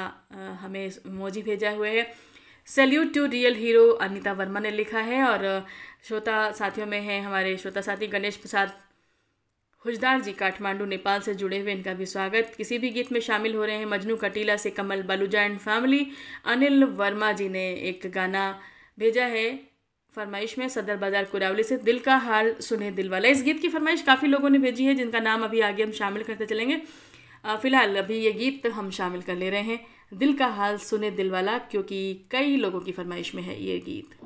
हमें 0.61 0.91
मोजी 1.07 1.43
भेजा 1.43 1.71
हुए 1.71 1.91
है। 1.91 2.07
Salute 2.69 3.13
to 3.15 3.25
real 3.27 3.55
hero 3.55 3.89
Anita 4.03 4.33
Verma 4.33 4.61
ने 4.61 4.71
लिखा 4.71 5.01
है 5.01 5.23
और 5.25 5.67
श्रोता 6.05 6.51
साथियों 6.53 6.87
में 6.87 7.01
हैं 7.01 7.21
हमारे 7.23 7.57
श्रोता 7.57 7.81
साथी 7.81 8.07
गणेश 8.07 8.37
प्रसाद 8.37 8.73
हुजदार 9.85 10.20
जी 10.20 10.33
काठमांडू, 10.33 10.85
नेपाल 10.85 11.20
से 11.20 11.35
जुड़े 11.35 11.59
हुए 11.59 11.72
इनका 11.72 11.93
भी 11.95 12.07
स्वागत। 12.07 12.53
किसी 12.57 12.78
भी 12.78 12.89
गीत 12.91 13.12
में 13.12 13.20
शामिल 13.20 13.55
हो 13.55 13.64
रहे 13.64 13.76
हैं 13.76 13.87
मजनू 13.87 14.16
कटीला 14.16 14.57
से 14.57 14.70
कमल 14.70 15.03
बलूजा 15.03 15.43
एंड 15.43 15.57
फैमिली 15.59 16.07
अनिल 16.47 16.85
वर्मा 16.99 17.31
जी 17.33 17.49
ने 17.49 17.62
एक 17.89 18.11
गाना 18.14 18.43
भेजा 18.99 19.24
है 19.26 19.49
फरमाइश 20.12 20.59
में, 20.59 20.68
सदर 20.68 20.97
बाज़ार 20.97 21.24
कुरावली 21.24 21.62
से। 21.62 21.76
दिल 21.78 21.99
का 22.01 22.16
हाल 22.18 22.55
सुने 22.61 22.91
दिल 22.91 23.09
वाला 23.11 23.28
इस 23.28 23.43
गीत 23.43 23.61
की 23.61 23.68
फरमाइश 23.68 24.03
काफ़ी 24.03 24.28
लोगों 24.28 24.51
ने 24.51 24.59
भेजी 24.59 24.85
है, 24.85 24.95
जिनका 24.95 25.20
नाम 25.20 25.45
अभी 25.45 25.61
आगे 25.62 25.83
हम 25.83 25.93
शामिल 25.93 26.22
करते 26.22 26.47
चलेंगे। 26.47 26.81
फ़िलहाल 27.47 27.97
अभी 27.97 28.18
ये 28.18 28.33
गीत 28.33 28.66
हम 28.68 28.91
शामिल 28.91 29.22
कर 29.22 29.37
ले 29.37 29.51
रहे 29.51 29.62
हैं। 29.62 29.81
दिल 30.14 30.37
का 30.37 30.47
हाल 30.51 30.76
सुने 30.81 31.11
दिल 31.12 31.31
वाला 31.31 31.59
क्योंकि 31.70 32.28
कई 32.31 32.57
लोगों 32.59 32.81
की 32.81 32.93
फरमाइश 32.93 33.35
में 33.35 33.43
है 33.43 33.62
ये 33.62 33.78
गीत। 33.81 34.16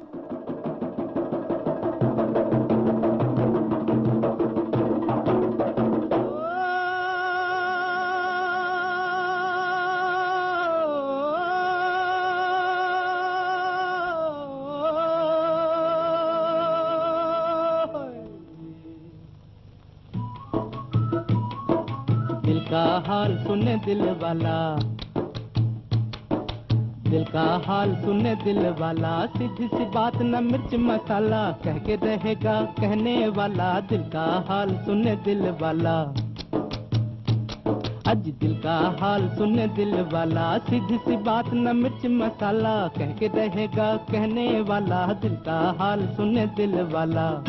सुने 23.54 23.76
दिल 23.76 24.02
वाला। 24.02 24.76
दिल 27.10 27.24
का 27.24 27.62
हाल 27.66 27.94
सुने 27.94 28.34
दिल 28.34 28.58
वाला। 28.58 29.26
सीधी 29.26 29.66
सी 29.66 29.84
बात 29.84 30.16
न 30.22 30.44
मिर्च 30.44 30.74
मसाला। 30.74 31.52
कह 31.64 31.78
के 31.78 31.96
रहेगा 31.96 32.62
कहने 32.62 33.28
वाला। 33.28 33.80
दिल 33.80 34.02
का 34.02 34.46
हाल 34.48 34.70
सुने 34.70 35.16
दिल 35.16 35.50
वाला। 35.62 36.00
आज 38.10 38.16
दिल 38.16 38.56
का 38.56 38.96
हाल 39.00 39.28
सुने 39.28 39.68
दिल 39.68 39.94
वाला। 40.12 40.58
सीधी 40.58 40.96
सी 40.96 41.16
बात 41.16 41.54
न 41.54 41.76
मिर्च 41.76 42.06
मसाला। 42.06 42.88
कह 42.88 43.06
के 43.06 43.26
रहेगा 43.26 43.96
कहने 43.96 44.60
वाला। 44.60 45.06
दिल 45.06 45.34
का 45.34 45.76
हाल 45.78 46.06
सुने 46.06 46.46
दिल 46.46 46.82
वाला। 46.82 47.44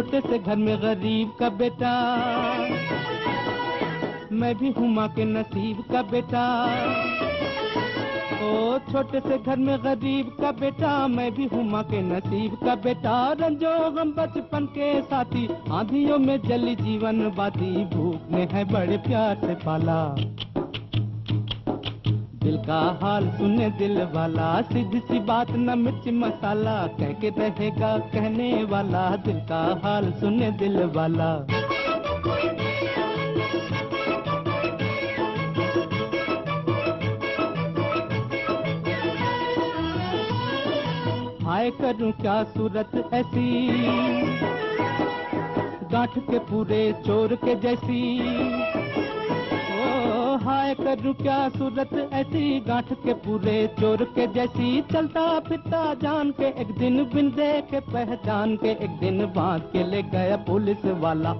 छोटे 0.00 0.20
से 0.20 0.38
घर 0.38 0.56
में 0.56 0.82
गरीब 0.82 1.32
का 1.40 1.48
बेटा। 1.48 1.90
मैं 4.32 4.54
भी 4.58 4.70
हूँ 4.70 4.88
माँ 4.88 5.08
के 5.08 5.24
नसीब 5.24 5.82
का 5.92 6.02
बेटा। 6.02 6.44
ओ, 8.42 8.78
छोटे 8.92 9.20
से 9.20 9.38
घर 9.38 9.56
में 9.56 9.78
गरीब 9.84 10.36
का 10.40 10.52
बेटा, 10.52 11.08
मैं 11.08 11.34
भी 11.34 11.46
हूँ 11.46 11.64
माँ 11.64 11.82
के 11.84 12.00
नसीब 12.02 12.54
का 12.64 12.74
बेटा। 12.74 13.32
रंजो, 13.32 14.00
हम 14.00 14.12
बचपन 14.12 14.66
के 14.66 15.02
साथी, 15.02 15.48
आंधियों 15.70 16.18
में 16.18 16.40
जली 16.40 16.74
जीवन 16.76 17.30
बाती 17.36 17.84
भूख 17.84 18.30
ने 18.30 18.48
है 18.52 18.64
बड़े 18.64 18.96
प्यार 18.96 19.36
से 19.36 19.54
पाला। 19.54 20.16
दिल 22.50 22.58
का 22.58 22.98
हाल 23.02 23.28
सुने 23.28 23.70
दिल 23.70 24.02
वाला, 24.02 24.62
सीधी 24.62 24.98
सी 24.98 25.18
बात 25.18 25.50
न 25.50 25.78
मिर्च 25.78 26.08
मसाला, 26.08 26.86
कह 26.86 27.12
के 27.12 27.28
रहेगा 27.28 27.98
कहने 27.98 28.64
वाला, 28.64 29.16
दिल 29.16 29.36
का 29.40 29.80
हाल 29.84 30.10
सुने 30.12 30.50
दिल 30.50 30.84
वाला। 30.84 31.28
हाय 41.46 41.70
करूँ 41.70 42.12
क्या 42.12 42.42
सूरत 42.42 43.10
ऐसी? 43.14 43.68
गांठ 45.92 46.18
के 46.18 46.38
पूरे 46.38 46.92
चोर 47.06 47.34
के 47.34 47.54
जैसी। 47.54 48.20
हाय 50.70 50.96
करूँ 50.96 51.14
क्या 51.14 51.48
सूरत? 51.48 52.10
ऐसी 52.12 52.60
गांठ 52.60 52.92
के 52.92 53.14
पूरे 53.14 53.66
चोर 53.80 54.04
के 54.04 54.26
जैसी 54.26 54.80
चलता 54.92 55.40
फिरता 55.40 55.94
जान 55.94 56.30
के 56.30 56.46
एक 56.60 56.70
दिन 56.78 57.04
बिन 57.04 57.30
के 57.38 57.80
पहचान 57.80 58.56
के 58.56 58.70
एक 58.70 58.90
दिन 58.90 59.26
बाँध 59.26 59.62
के 59.62 59.90
ले 59.90 60.02
गया 60.02 60.36
पुलिस 60.36 60.84
वाला। 60.84 61.32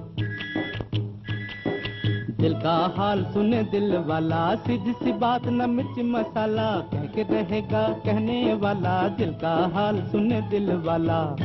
दिल 2.41 2.55
का 2.55 2.95
हाल 2.97 3.25
सुने 3.25 3.63
दिल 3.63 3.97
वाला, 3.97 4.55
सीधी 4.55 4.93
सी 4.93 5.13
बात 5.13 5.47
न 5.47 5.71
मिर्च 5.71 5.99
मसाला, 5.99 6.81
कह 6.93 7.07
के 7.07 7.23
रहेगा 7.23 7.89
कहने 7.89 8.55
वाला। 8.55 9.09
दिल 9.09 9.33
का 9.33 9.71
हाल 9.75 10.03
सुने 10.03 10.41
दिल 10.41 10.73
वाला। 10.73 11.37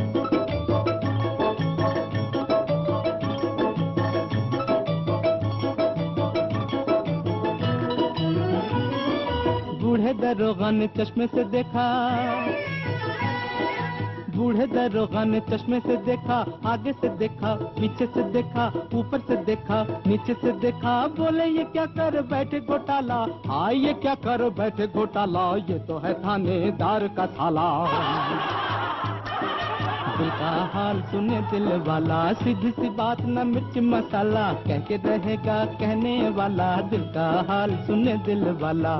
बूढ़े 10.05 10.33
दरोगा 10.33 10.69
ने 10.71 10.87
चश्मे 10.87 11.25
से 11.27 11.43
देखा। 11.43 11.83
बूढ़े 14.35 14.65
दरोगा 14.67 15.23
ने 15.23 15.39
चश्मे 15.39 15.79
से 15.79 15.95
देखा, 15.97 16.37
आगे 16.65 16.93
से 16.93 17.09
देखा, 17.09 17.53
पीछे 17.79 18.05
से 18.05 18.23
देखा, 18.23 18.67
ऊपर 18.93 19.19
से 19.19 19.35
देखा, 19.35 19.81
नीचे 20.07 20.33
से 20.33 20.51
देखा। 20.51 21.07
बोले, 21.07 21.45
ये 21.45 21.63
क्या 21.63 21.85
कर 21.85 22.21
बैठे 22.21 22.59
घोटाला? 22.59 23.25
हाँ 23.47 23.73
ये 23.73 23.93
क्या 23.93 24.15
कर 24.15 24.49
बैठे 24.49 24.87
घोटाला? 24.87 25.55
ये 25.69 25.79
तो 25.79 25.97
है 25.97 26.13
थानेदार 26.13 27.07
का 27.07 27.27
थाला 27.27 27.67
दिल 30.17 30.29
का 30.29 30.49
हाल 30.73 31.01
सुने 31.01 31.41
दिल 31.41 31.65
वाला, 31.87 32.33
सीधी 32.33 32.71
सी 32.71 32.89
बात 32.89 33.21
न 33.21 33.47
मिर्च 33.47 33.77
मसाला। 33.77 34.53
कह 34.53 34.79
के 34.79 34.97
रहेगा 34.97 35.65
कहने 35.65 36.29
वाला, 36.29 36.75
दिल 36.81 37.01
का 37.01 37.45
हाल 37.49 37.75
सुने 37.75 38.17
दिल 38.17 38.45
वाला। 38.61 38.95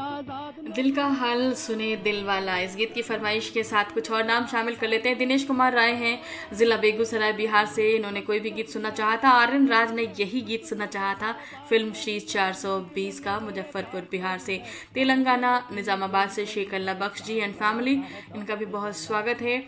दिल 0.00 0.96
का 0.96 1.06
हाल 1.06 1.52
सुने 1.52 1.96
दिल 1.96 2.24
वाला। 2.24 2.58
इस 2.58 2.76
गीत 2.76 2.94
की 2.94 3.02
फरमाइश 3.02 3.50
के 3.50 3.62
साथ 3.62 3.84
कुछ 3.84 4.10
और 4.10 4.24
नाम 4.24 4.46
शामिल 4.46 4.76
कर 4.76 4.88
लेते 4.88 5.08
हैं। 5.08 5.18
दिनेश 5.18 5.44
कुमार 5.44 5.72
राय 5.72 5.92
हैं। 5.92 6.22
जिला 6.54 6.76
बेगूसराय, 6.76 7.32
बिहार 7.32 7.66
से 7.66 7.96
इन्होंने 7.96 8.20
कोई 8.20 8.40
भी 8.40 8.50
गीत 8.50 8.70
सुनना 8.70 8.90
चाहा 8.90 9.16
था। 9.16 9.28
आर 9.28 9.54
एन 9.54 9.68
राज 9.68 9.92
ने 9.92 10.02
यही 10.20 10.40
गीत 10.40 10.64
सुनना 10.64 10.86
चाहा 10.86 11.14
था। 11.14 11.32
फ़िल्म 11.68 11.92
श्री 11.92 12.20
420 12.20 13.20
का, 13.20 13.40
मुजफ्फरपुर, 13.40 14.00
बिहार 14.10 14.38
से। 14.38 14.62
तेलंगाना, 14.94 15.68
निजामाबाद 15.72 16.30
से 16.30 16.46
शेख 16.46 16.74
अल्लाह 16.74 16.94
बख्श 16.94 17.22
जी 17.22 17.36
एंड 17.36 17.54
फैमिली 17.54 18.02
इनका 18.36 18.54
भी 18.54 18.64
बहुत 18.64 18.96
स्वागत 18.96 19.42
है। 19.42 19.66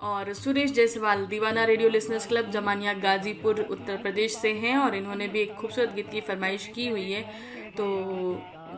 और 0.00 0.34
Suresh 0.34 0.72
Jaiswal, 0.72 1.26
Deewana 1.26 1.64
radio 1.64 1.88
listeners 1.88 2.26
club, 2.26 2.50
Zamania, 2.50 2.92
Ghazipur, 2.92 3.60
Uttar 3.60 3.96
Pradesh 3.96 4.36
से 4.36 4.52
हैं। 4.52 4.78
और 4.78 4.94
इन्होंने 4.94 5.28
भी 5.28 5.40
एक 5.40 5.54
खूबसूरत 5.54 5.92
गीत 5.92 6.10
की 6.10 6.20
फरमाइश 6.20 6.66
की 6.66 6.88
हुई 6.88 7.12
है। 7.12 7.22
तो 7.76 7.84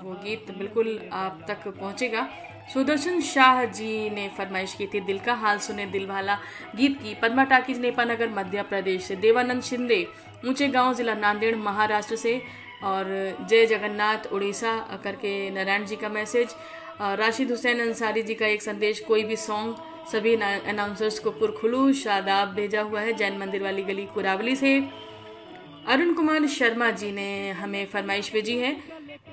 वो 0.02 0.14
गीत 0.24 0.50
बिल्कुल 0.58 0.98
आप 1.12 1.44
तक 1.48 1.68
पहुंचेगा। 1.68 2.28
सुदर्शन 2.74 3.20
शाह 3.20 3.64
जी 3.64 4.10
ने 4.10 4.28
फरमाइश 4.28 4.74
की 4.74 4.86
थी, 4.86 5.00
दिल 5.00 5.18
का 5.18 5.34
हाल 5.34 5.58
सुने 5.58 5.86
दिल 5.86 6.06
वाला। 6.06 6.38
गीत 6.76 6.98
की, 7.02 7.14
पद्मा 7.14 7.44
टाकीज 7.44 7.80
नेपानगर 7.80 8.28
मध्य 8.28 8.62
प्रदेश। 8.62 9.02
से 9.02 9.16
देवानंद 9.16 9.62
शिंदे, 9.62 10.06
ऊँचे 10.46 10.68
गाँव, 10.68 10.94
जिला 10.94 11.14
नांदेड़, 11.14 11.54
महाराष्ट्र 11.56 12.16
से। 12.16 12.40
और 12.84 13.06
जय 13.50 13.66
जगन्नाथ 13.66 14.26
उड़ीसा 14.32 15.00
करके 15.04 15.50
नारायण 15.50 15.84
जी 15.84 15.96
का 15.96 16.08
मैसेज। 16.08 16.54
राशिद 17.00 17.50
हुसैन 17.50 17.80
अंसारी 17.80 18.22
जी 18.22 18.34
का 18.34 18.46
एक 18.46 18.62
संदेश, 18.62 19.00
कोई 19.00 19.24
भी 19.24 19.36
सॉन्ग, 19.36 19.76
सभी 20.12 20.34
अनाउंसर्स 20.34 21.18
को 21.18 21.30
पुरखुलूस, 21.30 22.02
शादाब 22.04 22.48
भेजा 22.48 22.82
हुआ 22.82 23.00
है, 23.00 23.12
जैन 23.12 23.38
मंदिर 23.38 23.62
वाली 23.62 23.82
गली 23.82 24.06
कुरावली 24.06 24.56
से। 24.56 24.78
अरुण 25.86 26.12
कुमार 26.14 26.46
शर्मा 26.48 26.90
जी 26.90 27.10
ने 27.12 27.50
हमें 27.52 27.84
फरमाइश 27.86 28.32
भेजी 28.32 28.58
है। 28.58 28.76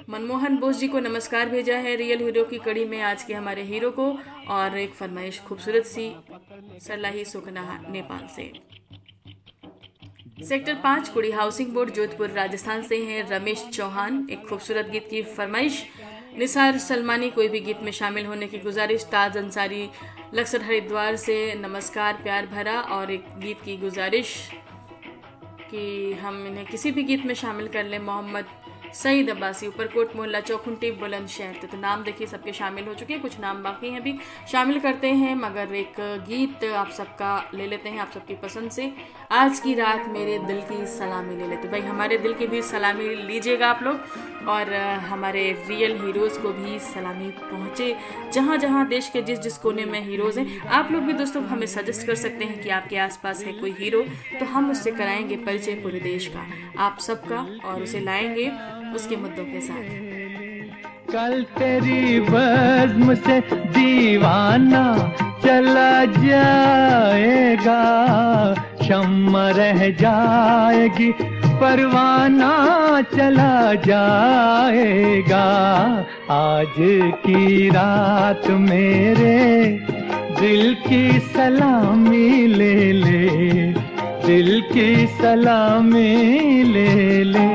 मनमोहन 0.10 0.58
बोस 0.58 0.78
जी 0.78 0.88
को 0.88 1.00
नमस्कार 1.00 1.50
भेजा 1.50 1.76
है 1.76 1.96
रियल 1.96 2.20
हीरो 2.20 2.44
की 2.44 2.58
कड़ी 2.58 2.84
में 2.86 3.02
आज 3.02 3.24
के 3.24 3.34
हमारे 3.34 3.64
हीरो 3.64 3.90
को 3.92 4.06
और 4.50 4.78
एक 4.78 4.94
फरमाइश 4.94 5.40
खूबसूरत 5.40 5.86
सी 5.86 6.10
सरलाही 6.80 7.24
सुखना 7.26 7.80
नेपाल 7.90 8.28
से। 8.36 8.52
सेक्टर 10.46 10.74
पाँच 10.74 11.10
कुड़ी 11.10 11.32
हाउसिंग 11.32 11.74
बोर्ड 11.74 11.94
जोधपुर 11.94 12.30
राजस्थान 12.30 12.82
से 12.84 12.98
हैं 13.06 13.28
रमेश 13.30 13.66
चौहान। 13.74 14.28
एक 14.32 14.48
खूबसूरत 14.48 14.90
गीत 14.90 15.08
की 15.10 15.22
फरमाइश, 15.22 15.84
निसार 16.38 16.78
सलमानी 16.78 17.30
कोई 17.30 17.48
भी 17.48 17.60
गीत 17.60 17.84
में 17.84 17.92
शामिल 17.92 18.26
होने 18.26 18.48
की 18.48 18.60
गुजारिश, 18.60 19.04
ताज 19.04 19.38
अंसारी, 19.38 19.90
लक्सर 20.34 20.62
हरिद्वार 20.62 21.16
से 21.16 21.54
नमस्कार, 21.56 22.14
प्यार 22.24 22.46
भरा 22.46 22.80
और 22.82 23.12
एक 23.12 23.26
गीत 23.40 23.62
की 23.66 23.78
गुजारिश 23.78 24.36
कि 25.72 26.14
हम 26.14 26.46
इन्हें 26.48 26.66
किसी 26.66 26.92
भी 26.92 27.04
गीत 27.04 27.26
में 27.26 27.34
शामिल 27.36 27.68
कर 27.68 27.84
लें। 27.84 28.00
मोहम्मद 28.00 28.46
सईद 28.94 29.30
अब्बासी 29.30 29.68
ऊपरकोट 29.68 30.16
मोहल्ला 30.16 30.40
चौखुंटी 30.40 30.92
बुलंदशहर 30.92 31.56
तो, 31.62 31.68
तो 31.68 31.78
नाम 31.78 32.04
देखिए 32.04 32.28
सबके 32.28 32.54
शामिल 32.54 32.86
हो 32.86 32.94
चुके 32.94 33.14
हैं 33.14 33.22
कुछ 33.22 33.40
नाम 33.40 33.64
बाकी 33.64 33.90
हैं 33.90 34.02
भी 34.04 34.14
शामिल 34.52 34.80
करते 34.80 35.12
हैं 35.12 35.36
मगर 35.36 35.74
एक 35.76 35.94
गीत 36.28 36.64
आप 36.66 36.90
सबका 36.90 37.32
ले 37.54 37.68
लेते 37.68 37.90
हैं 37.90 38.00
आप 38.00 38.12
सबकी 38.14 38.34
पसंद 38.34 38.72
से। 38.72 38.92
आज 39.32 39.60
की 39.60 39.74
रात 39.74 40.08
मेरे 40.10 40.38
दिल 40.40 40.62
की 40.62 40.86
सलामी 40.88 41.36
ले 41.38 41.48
लेते। 41.48 41.68
भाई 41.68 41.82
हमारे 41.82 42.18
दिल 42.18 42.34
की 42.34 42.48
भी 42.48 42.62
सलामी 42.62 43.10
लीजिएगा 43.16 43.70
आप 43.70 43.84
लोग 43.84 44.48
और 44.50 44.74
हमारे 45.04 45.52
रियल 45.68 45.96
हीरोज़ 46.02 46.40
को 46.40 46.50
भी 46.50 46.80
सलामी 46.80 47.30
पहुँचे। 47.42 47.96
जहाँ 48.34 48.58
जहाँ 48.58 48.88
देश 48.88 49.10
के 49.10 49.22
जिस 49.22 49.40
जिस 49.40 49.58
कोने 49.58 49.86
में 49.86 50.00
हीरोज़ 50.02 50.40
हैं 50.40 50.60
आप 50.70 50.92
लोग 50.92 51.04
भी 51.04 51.14
दोस्तों 51.14 51.44
हमें 51.44 51.68
सजेस्ट 51.68 52.08
कर 52.08 52.16
सकते 52.16 52.46
हैं 52.46 52.62
कि 52.64 52.70
आपके 52.70 52.98
आसपास 52.98 53.44
है 53.44 53.54
कोई 53.54 53.76
हीरो 53.80 54.02
तो 54.40 54.46
हम 54.46 54.72
उससे 54.72 54.92
कराएँगे 54.92 55.36
परिचय 55.38 55.74
पूरे 55.74 56.00
देश 56.00 56.32
का। 56.36 56.48
आप 56.84 57.00
सबका 57.00 57.46
और 57.66 57.84
उसे 57.84 58.00
लाएँगे। 58.00 58.52
उसके 58.96 59.16
मुद्दों 59.16 59.44
के 59.44 59.62
साथ। 59.62 59.86
कल 61.12 61.46
तेरी 61.58 62.20
बज्म 62.20 63.16
से 63.16 63.40
दीवाना 63.56 64.84
चला 65.46 66.06
जाएगा। 66.06 67.82
शम्मा 68.84 69.50
रह 69.50 69.90
जाएगी, 69.92 71.12
परवाना 71.62 72.52
चला 73.16 73.74
जाएगा। 73.74 75.46
आज 76.32 76.76
की 77.26 77.70
रात 77.70 78.48
मेरे 78.48 79.40
दिल 80.40 80.74
की 80.88 81.20
सलामी 81.20 82.48
ले 82.48 82.92
ले, 82.92 83.28
दिल 84.26 84.62
की 84.72 85.08
सलामी 85.08 86.64
ले 86.64 87.24
ले। 87.24 87.53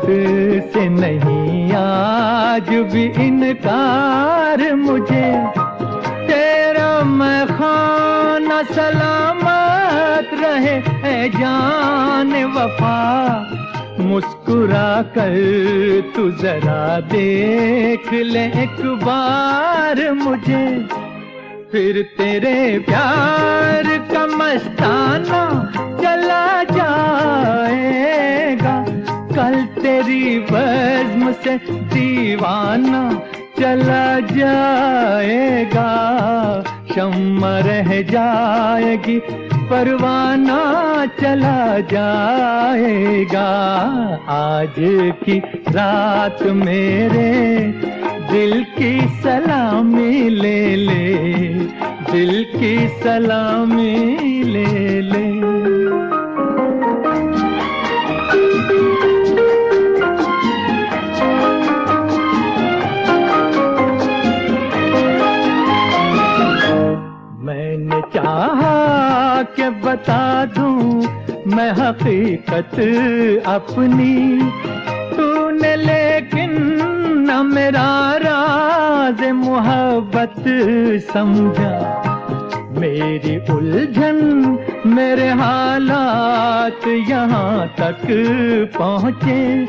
उल्फत 0.00 0.72
से 0.72 0.88
नहीं, 0.88 1.72
आज 1.72 2.92
भी 2.92 3.26
इनकार 3.26 4.74
मुझे। 4.74 5.52
तेरा 6.26 7.04
मैं 7.04 7.46
खाना 7.46 8.62
सलामत 8.62 10.30
रहे 10.34 11.10
ए 11.10 11.28
जान 11.28 12.44
वफा। 12.44 13.00
मुस्कुरा 14.00 15.02
कर 15.02 15.34
तू 16.16 16.30
जरा 16.30 17.00
देख 17.00 18.12
ले 18.12 18.44
एक 18.44 19.00
बार 19.04 20.12
मुझे। 20.12 20.88
फिर 21.72 22.02
तेरे 22.02 22.78
प्यार 22.78 24.08
का 24.14 24.26
मस्ताना 24.26 25.72
चला 26.02 26.62
जाएगा। 26.62 28.99
कल 29.40 29.82
तेरी 29.82 30.38
बज्म 30.38 31.32
से 31.32 31.56
दीवाना 31.72 33.02
चला 33.60 34.20
जाएगा। 34.20 35.86
शम्मा 36.94 37.58
रह 37.58 38.02
जाएगी, 38.02 39.18
परवाना 39.70 40.60
चला 41.20 41.78
जाएगा। 41.78 43.48
आज 44.28 44.74
की 45.24 45.38
रात 45.68 46.42
मेरे 46.42 47.32
दिल 48.32 48.64
की 48.64 49.00
सलामी 49.22 50.28
ले 50.28 50.76
ले, 50.76 51.16
दिल 52.12 52.46
की 52.56 52.88
सलामी 52.88 54.42
ले 54.42 55.00
ले। 55.00 55.29
चाहा 68.14 69.42
कि 69.42 69.68
बता 69.70 70.44
दूँ 70.44 71.02
मैं 71.46 71.70
हकीकत 71.70 72.74
अपनी? 73.46 74.40
तूने 75.16 75.76
लेकिन 75.76 76.50
न 77.30 77.46
मेरा 77.46 78.16
राज 78.16 79.30
मोहब्बत 79.30 80.44
समझा। 81.12 81.76
मेरी 82.78 83.52
उलझन 83.52 84.18
मेरे 84.86 85.28
हालात 85.28 86.88
यहाँ 86.88 87.66
तक 87.68 88.06
पहुँचे। 88.78 89.66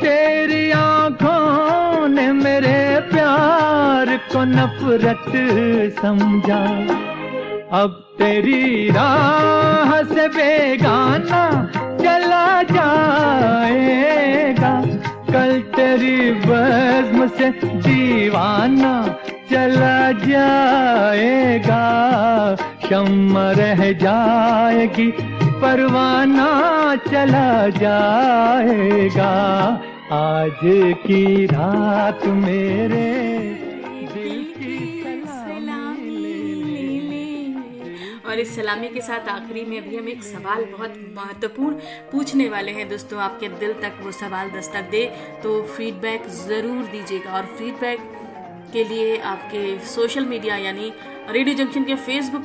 तेरी 0.00 0.70
आँखों 0.70 2.08
ने 2.08 2.32
मेरे 2.32 3.00
प्यार 3.00 4.16
को 4.16 4.44
नफरत 4.44 5.32
समझा। 6.00 6.64
अब 7.72 7.90
तेरी 8.18 8.90
राह 8.90 10.02
से 10.02 10.28
बेगाना 10.28 11.72
चला 11.74 12.62
जाएगा। 12.62 14.84
कल 15.32 15.60
तेरी 15.60 16.32
बज्म 16.32 17.28
से 17.28 17.50
दीवाना 17.64 19.18
चला 19.50 20.12
जाएगा। 20.12 22.56
शम्मा 22.88 23.50
रह 23.50 23.92
जाएगी, 23.92 25.12
परवाना 25.62 26.96
चला 26.96 27.68
जाएगा। 27.68 29.30
आज 30.12 30.58
की 31.06 31.46
रात 31.46 32.26
मेरे 32.26 33.59
और 38.30 38.40
इस 38.40 38.54
सलामी 38.56 38.88
के 38.88 39.00
साथ 39.02 39.28
आखिरी 39.28 39.64
में 39.64 39.88
भी 39.88 39.96
हम 39.96 40.08
एक 40.08 40.22
सवाल 40.24 40.64
बहुत 40.66 40.94
महत्वपूर्ण 41.14 41.76
पूछने 42.12 42.48
वाले 42.48 42.72
हैं। 42.72 42.88
दोस्तों, 42.88 43.20
आपके 43.20 43.48
दिल 43.60 43.72
तक 43.82 43.98
वो 44.02 44.12
सवाल 44.14 44.50
दस्तक 44.50 44.90
दे 44.90 45.04
तो 45.42 45.62
फीडबैक 45.66 46.26
ज़रूर 46.38 46.82
दीजिएगा। 46.86 47.32
और 47.32 47.46
फीडबैक 47.58 48.00
के 48.72 48.84
लिए 48.84 49.16
आपके 49.26 49.62
सोशल 49.88 50.26
मीडिया 50.26 50.56
यानी 50.58 50.92
रेडियो 51.32 51.54
जंक्शन 51.56 51.84
के 51.84 51.94
फेसबुक 51.96 52.42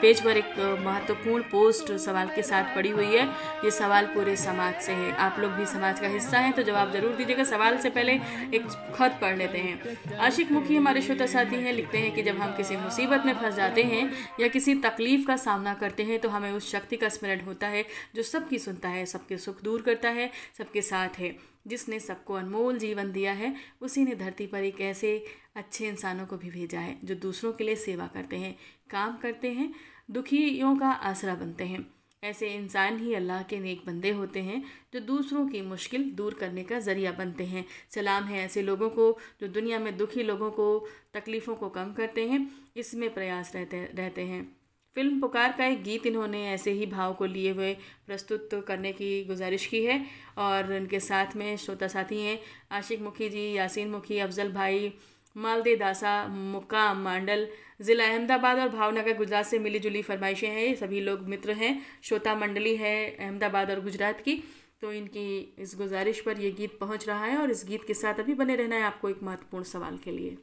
पेज 0.00 0.20
पर 0.22 0.36
एक 0.36 0.58
महत्वपूर्ण 0.84 1.42
पोस्ट 1.50 1.92
सवाल 1.98 2.28
के 2.34 2.42
साथ 2.42 2.74
पड़ी 2.74 2.90
हुई 2.90 3.06
है। 3.06 3.24
ये 3.64 3.70
सवाल 3.70 4.06
पूरे 4.06 4.34
समाज 4.36 4.74
से 4.82 4.92
है। 4.92 5.12
आप 5.18 5.38
लोग 5.40 5.52
भी 5.52 5.66
समाज 5.66 6.00
का 6.00 6.08
हिस्सा 6.08 6.38
हैं 6.38 6.52
तो 6.52 6.62
जवाब 6.62 6.92
ज़रूर 6.92 7.14
दीजिएगा। 7.16 7.44
सवाल 7.44 7.78
से 7.78 7.90
पहले 7.90 8.12
एक 8.54 8.66
खत 8.94 9.18
पढ़ 9.22 9.36
लेते 9.38 9.58
हैं। 9.58 10.16
आशिक 10.18 10.52
मुखी 10.52 10.76
हमारे 10.76 11.02
श्रोता 11.02 11.26
साथी 11.28 11.56
हैं, 11.56 11.72
लिखते 11.72 11.98
हैं 11.98 12.14
कि 12.14 12.22
जब 12.22 12.38
हम 12.38 12.56
किसी 12.56 12.76
मुसीबत 12.76 13.26
में 13.26 13.34
फंस 13.34 13.54
जाते 13.54 13.82
हैं 13.84 14.10
या 14.40 14.48
किसी 14.48 14.74
तकलीफ़ 14.82 15.26
का 15.26 15.36
सामना 15.38 15.74
करते 15.76 16.02
हैं 16.04 16.18
तो 16.18 16.28
हमें 16.28 16.50
उस 16.52 16.72
शक्ति 16.72 16.96
का 16.96 17.08
स्मरण 17.10 17.40
होता 17.40 17.66
है 17.68 17.84
जो 18.14 18.22
सबकी 18.24 18.58
सुनता 18.60 18.88
है, 18.88 19.06
सबके 19.06 19.38
सुख 19.38 19.62
दूर 19.62 19.82
करता 19.82 20.08
है, 20.10 20.30
सबके 20.58 20.82
साथ 20.84 21.18
है। 21.18 21.36
जिसने 21.68 22.00
सबको 22.00 22.34
अनमोल 22.34 22.78
जीवन 22.78 23.12
दिया 23.12 23.32
है, 23.32 23.54
उसी 23.80 24.04
ने 24.04 24.14
धरती 24.14 24.46
पर 24.46 24.64
एक 24.64 24.80
ऐसे 24.80 25.24
अच्छे 25.56 25.88
इंसानों 25.88 26.26
को 26.26 26.36
भी 26.36 26.50
भेजा 26.50 26.80
है, 26.80 26.98
जो 27.04 27.14
दूसरों 27.14 27.52
के 27.52 27.64
लिए 27.64 27.76
सेवा 27.76 28.06
करते 28.06 28.36
हैं, 28.36 28.56
काम 28.90 29.16
करते 29.16 29.52
हैं, 29.52 29.74
दुखियों 30.10 30.76
का 30.76 30.88
आसरा 30.88 31.34
बनते 31.34 31.64
हैं। 31.64 31.94
ऐसे 32.24 32.48
इंसान 32.48 32.98
ही 32.98 33.14
अल्लाह 33.14 33.42
के 33.42 33.58
नेक 33.58 33.82
बंदे 33.86 34.10
होते 34.10 34.40
हैं, 34.40 34.64
जो 34.94 35.00
दूसरों 35.00 35.48
की 35.48 35.62
मुश्किल 35.62 36.10
दूर 36.10 36.34
करने 36.34 36.64
का 36.64 36.78
ज़रिया 36.78 37.12
बनते 37.12 37.44
हैं। 37.44 37.66
सलाम 37.90 38.24
है 38.24 38.44
ऐसे 38.44 38.62
लोगों 38.62 38.90
को, 38.90 39.18
जो 39.40 39.48
दुनिया 39.48 39.78
में 39.78 39.96
दुखी 39.96 40.22
लोगों 40.22 40.50
को, 40.50 40.88
तकलीफ़ों 41.14 41.54
को 41.54 41.68
कम 41.68 41.92
करते 41.92 42.28
हैं, 42.28 42.50
इसमें 42.76 43.14
प्रयास 43.14 43.52
रहते 43.54 43.90
रहते 43.94 44.22
हैं। 44.22 44.57
फ़िल्म 44.98 45.20
पुकार 45.20 45.52
का 45.58 45.66
एक 45.66 45.82
गीत 45.82 46.06
इन्होंने 46.06 46.38
ऐसे 46.46 46.70
ही 46.70 46.86
भाव 46.86 47.12
को 47.14 47.26
लिए 47.26 47.50
हुए 47.52 47.72
प्रस्तुत 48.06 48.54
करने 48.68 48.90
की 48.92 49.10
गुजारिश 49.24 49.66
की 49.66 49.82
है 49.84 50.00
और 50.38 50.72
इनके 50.72 51.00
साथ 51.00 51.36
में 51.36 51.56
श्रोता 51.56 51.88
साथी 51.88 52.20
हैं 52.20 52.38
आशिक 52.72 53.02
मुखी 53.02 53.28
जी, 53.28 53.52
यासीन 53.52 53.90
मुखी, 53.90 54.18
अफजल 54.18 54.50
भाई, 54.52 54.92
मालदे 55.36 55.76
दासा 55.76 56.26
मुकाम 56.28 57.02
मांडल, 57.02 57.46
ज़िला 57.80 58.06
अहमदाबाद 58.06 58.58
और 58.58 58.68
भावनगर 58.68 59.16
गुजरात 59.16 59.46
से 59.46 59.58
मिली 59.58 59.78
जुली 59.78 60.02
फरमाइशें 60.02 60.48
हैं। 60.48 60.66
ये 60.66 60.74
सभी 60.74 61.00
लोग 61.00 61.22
मित्र 61.28 61.52
हैं, 61.52 61.80
श्रोता 62.02 62.34
मंडली 62.34 62.74
है 62.76 62.96
अहमदाबाद 63.10 63.70
और 63.70 63.80
गुजरात 63.80 64.20
की। 64.20 64.42
तो 64.80 64.92
इनकी 64.92 65.54
इस 65.58 65.74
गुजारिश 65.78 66.20
पर 66.20 66.40
ये 66.40 66.50
गीत 66.50 66.78
पहुँच 66.80 67.08
रहा 67.08 67.24
है 67.24 67.38
और 67.38 67.50
इस 67.50 67.64
गीत 67.68 67.86
के 67.86 67.94
साथ 67.94 68.20
अभी 68.20 68.34
बने 68.34 68.56
रहना 68.56 68.76
है 68.76 68.82
आपको 68.82 69.08
एक 69.08 69.22
महत्वपूर्ण 69.22 69.64
सवाल 69.64 69.98
के 69.98 70.10
लिए। 70.10 70.36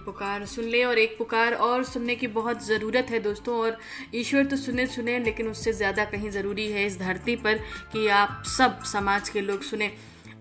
पुकार 0.00 0.44
सुन 0.46 0.64
ले 0.64 0.82
और 0.84 0.98
एक 0.98 1.16
पुकार 1.18 1.54
और 1.54 1.84
सुनने 1.84 2.14
की 2.16 2.26
बहुत 2.28 2.64
ज़रूरत 2.66 3.10
है 3.10 3.20
दोस्तों, 3.20 3.56
और 3.56 3.78
ईश्वर 4.14 4.44
तो 4.44 4.56
सुने 4.56 4.86
सुने, 4.88 5.18
लेकिन 5.18 5.48
उससे 5.48 5.72
ज़्यादा 5.72 6.04
कहीं 6.06 6.30
ज़रूरी 6.30 6.66
है 6.68 6.86
इस 6.86 6.98
धरती 6.98 7.36
पर 7.36 7.58
कि 7.92 8.06
आप 8.08 8.42
सब 8.48 8.82
समाज 8.84 9.28
के 9.28 9.40
लोग 9.40 9.62
सुने। 9.62 9.90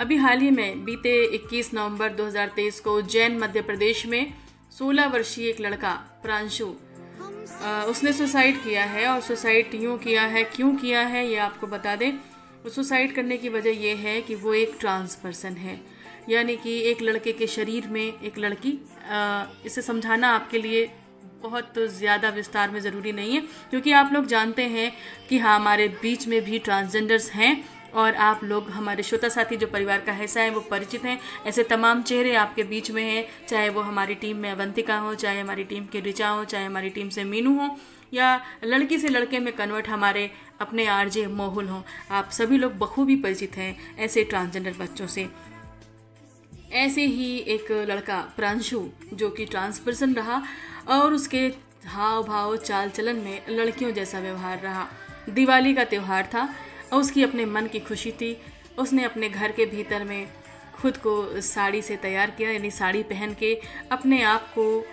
अभी 0.01 0.16
हाल 0.18 0.39
ही 0.39 0.51
में, 0.51 0.84
बीते 0.86 1.24
21 1.36 1.74
नवंबर 1.74 2.14
2023 2.14 2.80
को 2.80 2.95
उज्जैन, 2.97 3.38
मध्य 3.39 3.62
प्रदेश 3.62 4.05
में 4.05 4.34
16 4.72 5.07
वर्षीय 5.07 5.49
एक 5.49 5.62
लड़का, 5.62 5.93
प्रांशु 6.24 6.74
उसने 7.89 8.12
सुसाइड 8.14 8.64
किया 8.64 8.84
है 8.86 9.05
और 9.07 9.22
सुसाइड 9.22 9.74
यूँ 9.76 9.97
किया 9.99 10.24
है, 10.24 10.43
क्यों 10.45 10.76
किया 10.76 11.01
है, 11.03 11.28
ये 11.28 11.38
आपको 11.39 11.68
बता 11.68 11.95
दें। 11.95 12.12
सुसाइड 12.68 13.14
करने 13.16 13.38
की 13.38 13.49
वजह 13.49 13.82
ये 13.82 13.93
है 13.95 14.22
कि 14.22 14.36
वो 14.36 14.53
एक 14.53 14.76
ट्रांस 14.80 15.16
पर्सन 15.16 15.53
है। 15.55 15.80
यानी 16.30 16.56
कि 16.58 16.78
एक 16.90 17.02
लड़के 17.02 17.32
के 17.34 17.48
शरीर 17.48 17.88
में 17.88 18.02
एक 18.02 18.38
लड़की 18.38 18.78
इसे 19.66 19.82
समझाना 19.82 20.30
आपके 20.30 20.58
लिए 20.58 20.90
बहुत 21.42 21.74
ज़्यादा 21.90 22.30
विस्तार 22.30 22.72
में 22.72 22.80
ज़रूरी 22.82 23.12
नहीं 23.12 23.34
है, 23.34 23.42
क्योंकि 23.70 23.92
आप 23.94 24.14
लोग 24.14 24.26
जानते 24.28 24.64
हैं 24.68 24.92
कि 25.30 25.38
हाँ 25.38 25.56
हमारे 25.56 25.88
बीच 26.02 26.28
में 26.28 26.42
भी 26.46 26.60
ट्रांसजेंडर्स 26.60 27.30
हैं 27.32 27.64
और 27.92 28.16
आप 28.16 28.44
लोग, 28.44 28.70
हमारे 28.70 29.04
श्रोता 29.04 29.30
साथी 29.30 29.58
जो 29.58 29.68
परिवार 29.68 30.00
का 30.00 30.14
हिस्सा 30.14 30.42
है, 30.42 30.50
वो 30.50 30.62
परिचित 30.62 31.06
हैं। 31.06 31.20
ऐसे 31.48 31.64
तमाम 31.66 32.02
चेहरे 32.04 32.36
आपके 32.36 32.64
बीच 32.64 32.92
में 32.92 33.04
हैं, 33.04 33.26
चाहे 33.48 33.70
वो 33.70 33.82
हमारी 33.82 34.16
टीम 34.16 34.38
में 34.38 34.50
अवंतिका 34.52 34.98
हो, 34.98 35.14
चाहे 35.16 35.40
हमारी 35.40 35.64
टीम 35.64 35.86
के 35.86 36.00
रिचा 36.00 36.30
हो, 36.30 36.44
चाहे 36.46 36.66
हमारी 36.66 36.90
टीम 36.90 37.10
से 37.10 37.24
मीनू 37.24 37.58
हो, 37.60 37.76
या 38.14 38.40
लड़की 38.64 38.98
से 38.98 39.08
लड़के 39.08 39.40
में 39.40 39.52
कन्वर्ट 39.54 39.88
हमारे 39.88 40.30
अपने 40.62 40.86
आरजे 40.90 41.26
मोहुल 41.28 41.68
हों। 41.68 41.82
आप 42.12 42.30
सभी 42.32 42.58
लोग 42.58 42.78
बखूबी 42.80 43.16
परिचित 43.16 43.58
हैं 43.58 43.76
ऐसे 43.98 44.24
ट्रांसजेंडर 44.24 44.74
बच्चों 44.80 45.08
से। 45.08 45.28
ऐसे 46.74 47.06
ही 47.06 47.38
एक 47.48 47.72
लड़का, 47.90 48.20
प्रांशु, 48.38 48.86
जो 49.14 49.30
कि 49.30 49.46
ट्रांसपर्सन 49.46 50.14
रहा 50.14 50.42
और 50.90 51.14
उसके 51.14 51.52
हाव 51.88 52.24
भाव 52.24 52.56
चाल 52.58 52.90
चलन 52.90 53.16
में 53.16 53.42
लड़कियों 53.50 53.92
जैसा 53.94 54.20
व्यवहार 54.20 54.60
रहा। 54.60 54.88
दिवाली 55.30 55.74
का 55.74 55.84
त्यौहार 55.84 56.30
था 56.34 56.48
और 56.94 57.00
उसकी 57.00 57.24
अपने 57.24 57.46
मन 57.46 57.68
की 57.68 57.80
खुशी 57.80 58.12
थी। 58.12 58.38
उसने 58.80 59.04
अपने 59.04 59.30
घर 59.30 59.52
के 59.52 59.66
भीतर 59.66 60.04
में 60.04 60.28
खुद 60.74 60.98
को 60.98 61.42
साड़ी 61.42 61.82
से 61.82 61.96
तैयार 61.98 62.32
किया, 62.32 62.52
यानी 62.52 62.72
साड़ी 62.72 63.04
पहन 63.04 63.34
के 63.34 63.54
अपने 63.92 64.22
आप 64.24 64.54
को 64.58 64.86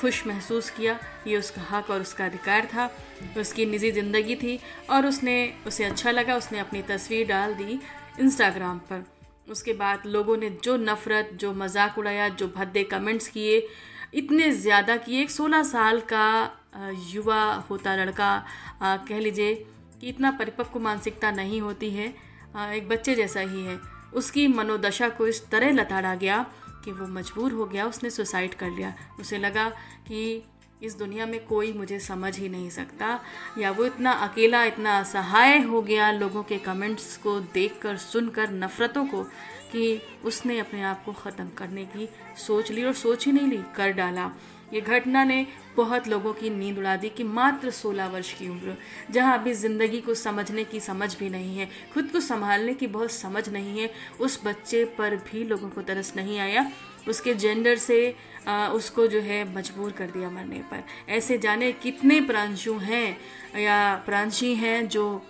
खुश 0.00 0.26
महसूस 0.26 0.70
किया। 0.70 0.98
ये 1.26 1.36
उसका 1.36 1.62
हक 1.70 1.90
और 1.90 2.00
उसका 2.00 2.24
अधिकार 2.26 2.66
था। 2.66 2.90
उसकी 3.38 3.66
निजी 3.66 3.90
ज़िंदगी 3.90 4.34
थी 4.34 4.58
और 4.90 5.06
उसने, 5.06 5.52
उसे 5.66 5.84
अच्छा 5.84 6.10
लगा। 6.10 6.36
उसने 6.36 6.58
अपनी 6.58 6.82
तस्वीर 6.82 7.26
डाल 7.28 7.54
दी 7.54 7.80
इंस्टाग्राम 8.20 8.78
पर। 8.90 9.04
उसके 9.46 9.72
बाद 9.74 10.02
लोगों 10.06 10.36
ने 10.36 10.50
जो 10.64 10.76
नफ़रत, 10.78 11.30
जो 11.34 11.52
मज़ाक 11.54 11.98
उड़ाया, 11.98 12.28
जो 12.30 12.48
भद्दे 12.48 12.84
कमेंट्स 12.86 13.28
किए, 13.28 13.66
इतने 14.14 14.50
ज़्यादा 14.52 14.96
किए। 14.98 15.20
एक 15.22 15.30
सोलह 15.30 15.62
साल 15.64 16.00
का 16.12 16.58
युवा 17.06 17.42
होता 17.70 17.94
लड़का 17.96 18.30
कह 18.82 19.18
लीजिए 19.18 19.54
कि 20.00 20.08
इतना 20.08 20.30
परिपक्व 20.30 20.80
मानसिकता 20.80 21.30
नहीं 21.32 21.60
होती 21.60 21.90
है 21.90 22.06
एक 22.72 22.88
बच्चे 22.88 23.14
जैसा 23.14 23.40
ही 23.40 23.64
है। 23.64 23.78
उसकी 24.14 24.46
मनोदशा 24.48 25.08
को 25.08 25.26
इस 25.26 25.48
तरह 25.50 25.70
लताड़ा 25.72 26.14
गया 26.14 26.44
कि 26.84 26.92
वो 26.92 27.06
मजबूर 27.08 27.52
हो 27.52 27.66
गया, 27.66 27.86
उसने 27.86 28.10
सुसाइड 28.10 28.54
कर 28.54 28.70
लिया। 28.70 28.94
उसे 29.20 29.38
लगा 29.38 29.68
कि 30.08 30.42
इस 30.82 30.98
दुनिया 30.98 31.26
में 31.26 31.44
कोई 31.46 31.72
मुझे 31.72 31.98
समझ 31.98 32.38
ही 32.38 32.48
नहीं 32.48 32.70
सकता। 32.70 33.20
या 33.58 33.70
वो 33.70 33.84
इतना 33.84 34.12
अकेला, 34.12 34.64
इतना 34.64 34.98
असहाय 34.98 35.58
हो 35.58 35.82
गया 35.82 36.10
लोगों 36.12 36.42
के 36.42 36.58
कमेंट्स 36.58 37.16
को 37.16 37.38
देखकर, 37.40 37.96
सुनकर, 37.96 38.50
नफ़रतों 38.50 39.06
को, 39.06 39.22
कि 39.72 40.00
उसने 40.24 40.58
अपने 40.58 40.82
आप 40.82 41.04
को 41.04 41.12
ख़त्म 41.12 41.48
करने 41.48 41.84
की 41.84 42.08
सोच 42.36 42.70
ली 42.70 42.84
और 42.84 42.92
सोच 42.92 43.26
ही 43.26 43.32
नहीं 43.32 43.48
ली, 43.48 43.62
कर 43.76 43.92
डाला। 43.92 44.30
ये 44.74 44.80
घटना 44.80 45.24
ने 45.24 45.46
बहुत 45.76 46.08
लोगों 46.08 46.32
की 46.32 46.50
नींद 46.50 46.78
उड़ा 46.78 46.96
दी 46.96 47.08
कि 47.08 47.24
मात्र 47.24 47.70
16 47.70 48.06
वर्ष 48.06 48.32
की 48.32 48.48
उम्र, 48.48 48.76
जहाँ 49.10 49.38
अभी 49.38 49.52
ज़िंदगी 49.52 50.00
को 50.00 50.14
समझने 50.14 50.64
की 50.64 50.80
समझ 50.80 51.14
भी 51.18 51.28
नहीं 51.30 51.58
है, 51.58 51.68
खुद 51.94 52.08
को 52.12 52.20
संभालने 52.20 52.74
की 52.74 52.86
बहुत 52.86 53.12
समझ 53.12 53.48
नहीं 53.48 53.80
है। 53.80 53.90
उस 54.20 54.40
बच्चे 54.44 54.84
पर 54.98 55.16
भी 55.16 55.44
लोगों 55.44 55.68
को 55.68 55.82
तरस 55.82 56.12
नहीं 56.16 56.38
आया। 56.38 56.70
उसके 57.08 57.34
जेंडर 57.34 57.76
से 57.76 58.14
आ, 58.48 58.68
उसको 58.68 59.06
जो 59.06 59.20
है 59.20 59.44
मजबूर 59.54 59.92
कर 59.92 60.06
दिया 60.06 60.30
मरने 60.30 60.62
पर। 60.70 60.82
ऐसे 61.08 61.38
जाने 61.38 61.72
कितने 61.72 62.20
प्रांशु 62.20 62.74
हैं 62.78 63.16
या 63.60 63.94
प्रांशी 64.06 64.54
हैं 64.54 64.88
जो 64.88 65.22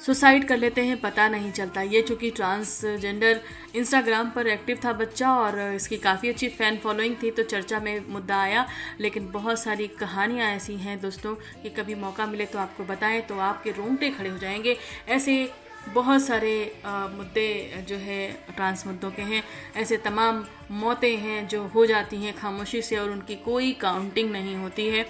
सुसाइड 0.00 0.46
कर 0.48 0.56
लेते 0.56 0.80
हैं 0.80 1.00
पता 1.00 1.28
नहीं 1.28 1.50
चलता। 1.52 1.82
ये 1.82 2.00
चूँकि 2.02 2.30
ट्रांसजेंडर 2.30 3.40
इंस्टाग्राम 3.74 4.30
पर 4.30 4.46
एक्टिव 4.46 4.80
था 4.84 4.92
बच्चा 4.92 5.30
और 5.34 5.58
इसकी 5.74 5.96
काफ़ी 5.96 6.28
अच्छी 6.28 6.48
फ़ैन 6.48 6.76
फॉलोइंग 6.76 7.16
थी 7.22 7.30
तो 7.30 7.42
चर्चा 7.42 7.80
में 7.80 8.08
मुद्दा 8.08 8.40
आया। 8.42 8.66
लेकिन 9.00 9.30
बहुत 9.30 9.60
सारी 9.60 9.86
कहानियाँ 9.88 10.50
ऐसी 10.50 10.76
हैं 10.76 11.00
दोस्तों 11.00 11.34
कि 11.62 11.70
कभी 11.70 11.94
मौका 11.94 12.26
मिले 12.26 12.46
तो 12.46 12.58
आपको 12.58 12.84
बताएँ 12.84 13.20
तो 13.20 13.38
आपके 13.38 13.70
रोंगटे 13.70 14.10
खड़े 14.10 14.30
हो 14.30 14.38
जाएँगे। 14.38 14.76
ऐसे 15.08 15.42
बहुत 15.88 16.22
सारे 16.22 16.54
मुद्दे 16.86 17.84
जो 17.88 17.96
है 17.96 18.26
ट्रांस 18.56 18.86
मुद्दों 18.86 19.10
के 19.10 19.22
हैं। 19.22 19.42
ऐसे 19.76 19.96
तमाम 19.96 20.44
मौतें 20.72 21.16
हैं 21.16 21.46
जो 21.48 21.62
हो 21.64 21.86
जाती 21.86 22.16
हैं 22.16 22.36
खामोशी 22.36 22.82
से 22.82 22.96
और 22.96 23.10
उनकी 23.10 23.34
कोई 23.44 23.72
काउंटिंग 23.80 24.30
नहीं 24.32 24.56
होती 24.56 24.86
है। 24.88 25.06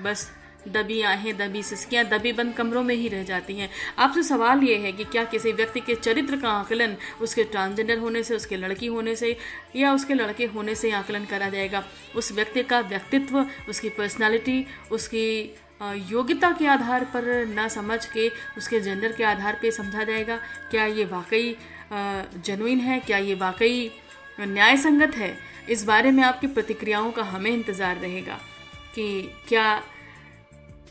बस 0.00 0.30
दबी 0.68 1.00
आहें, 1.02 1.36
दबी 1.38 1.62
सिस्कियाँ, 1.62 2.04
दबी 2.04 2.32
बंद 2.32 2.54
कमरों 2.54 2.82
में 2.82 2.94
ही 2.94 3.08
रह 3.08 3.22
जाती 3.24 3.54
हैं। 3.56 3.68
आपसे 3.98 4.22
सवाल 4.22 4.62
ये 4.62 4.76
है 4.76 4.92
कि 4.92 5.04
क्या 5.04 5.24
किसी 5.24 5.52
व्यक्ति 5.52 5.80
के 5.80 5.94
चरित्र 5.94 6.36
का 6.36 6.50
आकलन 6.50 6.96
उसके 7.20 7.44
ट्रांसजेंडर 7.44 7.98
होने 7.98 8.22
से, 8.22 8.34
उसके 8.36 8.56
लड़की 8.56 8.86
होने 8.86 9.14
से 9.16 9.36
या 9.76 9.92
उसके 9.94 10.14
लड़के 10.14 10.46
होने 10.46 10.74
से 10.74 10.90
आकलन 10.92 11.24
करा 11.24 11.48
जाएगा? 11.48 11.84
उस 12.16 12.32
व्यक्ति 12.32 12.62
का 12.62 12.80
व्यक्तित्व, 12.80 13.46
उसकी 13.68 13.88
पर्सनालिटी 13.90 14.64
उसकी 14.90 15.56
योग्यता 15.80 16.50
के 16.52 16.66
आधार 16.66 17.04
पर 17.04 17.46
ना 17.46 17.66
समझ 17.68 18.04
के, 18.06 18.28
उसके 18.58 18.80
जेंडर 18.80 19.12
के 19.12 19.24
आधार 19.24 19.58
पे 19.62 19.70
समझा 19.70 20.04
जाएगा। 20.04 20.36
क्या 20.70 20.86
ये 20.86 21.04
वाकई 21.04 21.56
जेनुइन 21.92 22.80
है? 22.80 22.98
क्या 23.00 23.18
ये 23.18 23.34
वाकई 23.34 23.90
न्याय 24.40 24.76
संगत 24.76 25.16
है? 25.16 25.36
इस 25.68 25.84
बारे 25.84 26.10
में 26.10 26.22
आपकी 26.24 26.46
प्रतिक्रियाओं 26.46 27.10
का 27.12 27.22
हमें 27.22 27.50
इंतज़ार 27.50 27.96
रहेगा 27.96 28.38
कि 28.94 29.30
क्या 29.48 29.82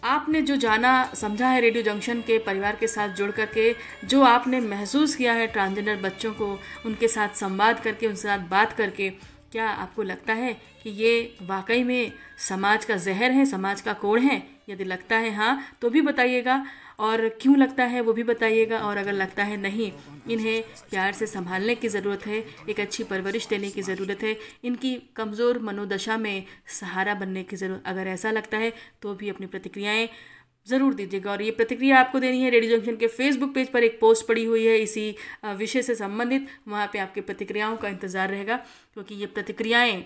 आपने 0.03 0.41
जो 0.41 0.55
जाना, 0.55 1.11
समझा 1.15 1.47
है 1.47 1.61
रेडियो 1.61 1.83
जंक्शन 1.83 2.21
के 2.21 2.37
परिवार 2.39 2.75
के 2.75 2.87
साथ 2.87 3.09
जुड़ 3.09 3.31
करके, 3.31 3.75
जो 4.05 4.21
आपने 4.23 4.59
महसूस 4.59 5.15
किया 5.15 5.33
है 5.33 5.47
ट्रांसजेंडर 5.47 5.95
बच्चों 6.01 6.33
को, 6.33 6.47
उनके 6.85 7.07
साथ 7.07 7.35
संवाद 7.35 7.79
करके, 7.79 8.07
उनके 8.07 8.21
साथ 8.21 8.47
बात 8.49 8.73
करके, 8.73 9.09
क्या 9.51 9.69
आपको 9.69 10.03
लगता 10.03 10.33
है 10.33 10.53
कि 10.83 10.89
ये 10.89 11.37
वाकई 11.41 11.83
में 11.83 12.11
समाज 12.39 12.85
का 12.85 12.95
जहर 12.97 13.31
है, 13.31 13.45
समाज 13.45 13.81
का 13.81 13.93
कोड़ 13.93 14.19
है? 14.19 14.56
यदि 14.67 14.83
लगता 14.83 15.17
है 15.17 15.33
हाँ 15.33 15.61
तो 15.81 15.89
भी 15.89 16.01
बताइएगा। 16.03 16.63
और 16.99 17.27
क्यों 17.41 17.57
लगता 17.57 17.83
है, 17.83 17.99
वो 18.01 18.13
भी 18.13 18.23
बताइएगा। 18.23 18.77
और 18.79 18.97
अगर 18.97 19.13
लगता 19.13 19.43
है 19.43 19.57
नहीं, 19.57 19.91
इन्हें 20.29 20.61
प्यार 20.89 21.13
से 21.13 21.25
संभालने 21.27 21.75
की 21.75 21.87
ज़रूरत 21.87 22.25
है, 22.27 22.43
एक 22.69 22.79
अच्छी 22.79 23.03
परवरिश 23.03 23.47
देने 23.47 23.69
की 23.69 23.81
ज़रूरत 23.83 24.23
है, 24.23 24.35
इनकी 24.63 24.95
कमज़ोर 25.15 25.59
मनोदशा 25.61 26.17
में 26.17 26.43
सहारा 26.79 27.13
बनने 27.15 27.43
की 27.43 27.55
ज़रूरत 27.55 27.83
अगर 27.87 28.07
ऐसा 28.07 28.31
लगता 28.31 28.57
है 28.57 28.73
तो 29.01 29.13
भी 29.15 29.29
अपनी 29.29 29.47
प्रतिक्रियाएँ 29.47 30.09
ज़रूर 30.67 30.93
दीजिएगा। 30.93 31.31
और 31.31 31.41
ये 31.41 31.51
प्रतिक्रिया 31.53 31.99
आपको 31.99 32.19
देनी 32.19 32.41
है 32.41 32.49
रेडियो 32.49 32.77
जंक्शन 32.77 32.95
के 32.95 33.07
फेसबुक 33.09 33.53
पेज 33.53 33.69
पर, 33.71 33.83
एक 33.83 33.99
पोस्ट 33.99 34.27
पड़ी 34.27 34.45
हुई 34.45 34.65
है 34.65 34.77
इसी 34.79 35.15
विषय 35.47 35.81
से 35.81 35.95
संबंधित। 35.95 36.47
वहाँ 36.67 36.89
पे 36.93 36.99
आपकी 36.99 37.21
प्रतिक्रियाओं 37.21 37.77
का 37.77 37.89
इंतज़ार 37.89 38.29
रहेगा, 38.29 38.55
क्योंकि 38.93 39.15
ये 39.15 39.25
प्रतिक्रियाएँ 39.27 40.05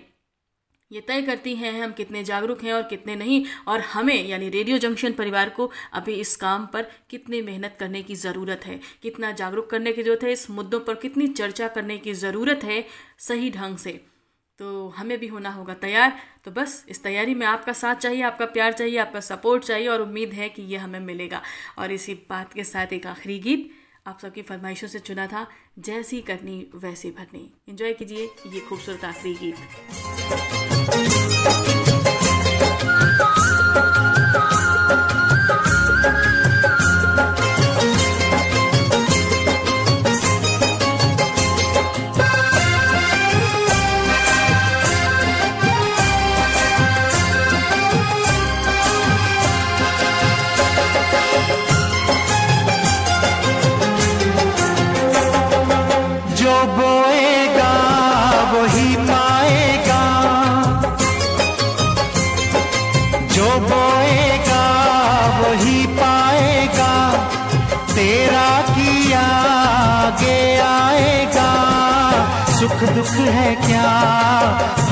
ये 0.92 1.02
तय 1.02 1.22
करती 1.22 1.56
हैं 1.56 1.84
हम 1.84 1.92
कितने 1.92 2.24
जागरूक 2.24 2.64
हैं 2.64 2.74
और 2.74 2.84
कितने 2.84 3.16
नहीं, 3.16 3.46
और 3.68 3.80
हमें, 3.80 4.28
यानी 4.28 4.50
रेडियो 4.50 4.78
जंक्शन 4.78 5.14
परिवार 5.14 5.50
को, 5.50 5.72
अभी 5.94 6.14
इस 6.14 6.36
काम 6.36 6.66
पर 6.66 6.88
कितनी 7.10 7.42
मेहनत 7.42 7.78
करने 7.80 8.04
की 8.04 8.16
ज़रूरत 8.16 8.62
है, 8.66 8.80
कितना 9.02 9.32
जागरूक 9.32 9.70
करने 9.70 9.94
की 9.94 10.04
ज़रूरत 10.04 10.24
है, 10.24 10.32
इस 10.32 10.50
मुद्दों 10.50 10.80
पर 10.80 10.96
कितनी 10.96 11.28
चर्चा 11.28 11.68
करने 11.68 11.98
की 11.98 12.14
ज़रूरत 12.14 12.64
है 12.64 12.86
सही 13.20 13.50
ढंग 13.52 13.78
से। 13.78 14.02
तो 14.60 14.90
हमें 14.90 15.20
भी 15.20 15.28
होना 15.28 15.50
होगा 15.50 15.74
तैयार। 15.74 16.20
तो 16.46 16.52
बस, 16.52 16.86
इस 16.90 17.04
तैयारी 17.04 17.34
में 17.34 17.48
आपका 17.48 17.74
साथ 17.74 17.96
चाहिए, 17.96 18.22
आपका 18.22 18.46
प्यार 18.46 18.74
चाहिए, 18.74 18.98
आपका 18.98 19.20
सपोर्ट 19.20 19.64
चाहिए, 19.64 19.88
और 19.88 20.02
उम्मीद 20.02 20.34
है 20.34 20.50
कि 20.50 20.62
ये 20.62 20.78
हमें 20.78 21.00
मिलेगा। 21.00 21.42
और 21.78 21.92
इसी 21.92 22.14
बात 22.14 22.54
के 22.54 22.64
साथ 22.64 22.94
एक 22.94 23.08
आखिरी 23.08 23.40
गीत 23.40 23.72
आप 24.08 24.20
सबकी 24.20 24.42
फरमाइशों 24.42 24.88
से 24.88 25.00
चुना 25.00 25.28
था, 25.28 25.48
जैसी 25.80 26.22
करनी 26.22 26.70
वैसी 26.76 27.12
भरनी। 27.12 27.54
एंजॉय 27.70 27.94
कीजिए, 27.94 28.30
ये 28.48 28.60
खूबसूरत 28.60 29.06
आखिरी 29.06 29.34
गीत। 29.34 30.61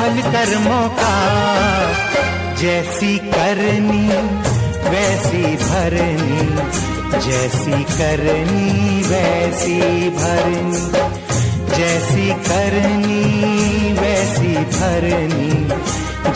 फल 0.10 0.22
कर्मों 0.22 0.90
का, 0.90 1.16
जैसी 2.54 3.18
करनी, 3.18 4.08
वैसी 4.90 5.56
भरनी, 5.56 6.48
जैसी 7.20 7.84
करनी, 7.84 9.04
वैसी 9.04 10.10
भरनी, 10.10 10.82
जैसी 11.78 12.28
करनी, 12.50 13.24
वैसी 13.94 14.56
भरनी, 14.78 15.68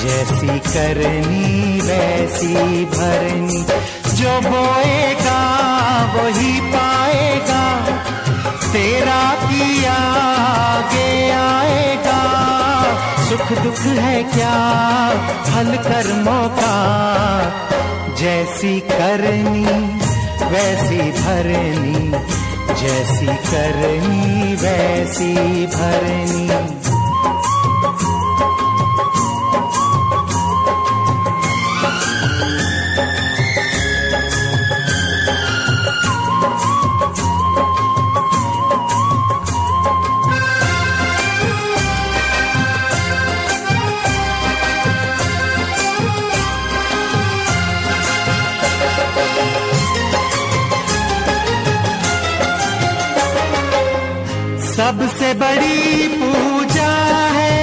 जैसी 0.04 0.60
करनी, 0.60 1.82
वैसी 1.82 2.86
भरनी। 2.86 3.66
जो 4.16 4.40
बोएगा, 4.50 5.42
वही 6.16 6.60
पाएगा, 6.60 7.64
तेरा 8.74 9.36
किया 9.36 9.83
दुख 13.56 13.80
है 13.80 14.24
क्या? 14.24 14.54
फल 15.44 15.78
कर्मों 15.78 16.50
का 16.50 16.76
जैसी 18.18 18.80
करनी 18.80 19.66
वैसी 20.46 21.12
भरनी 21.12 22.12
जैसी 22.82 23.26
करनी 23.26 24.56
वैसी 24.56 25.66
भरनी। 25.66 26.83
बड़ी 55.44 56.08
पूजा 56.08 56.94
है। 57.32 57.60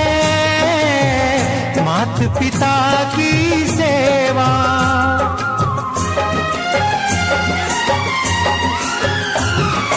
मात 1.85 2.39
पिता 2.39 3.05
की 3.17 3.67
सेवा। 3.69 4.51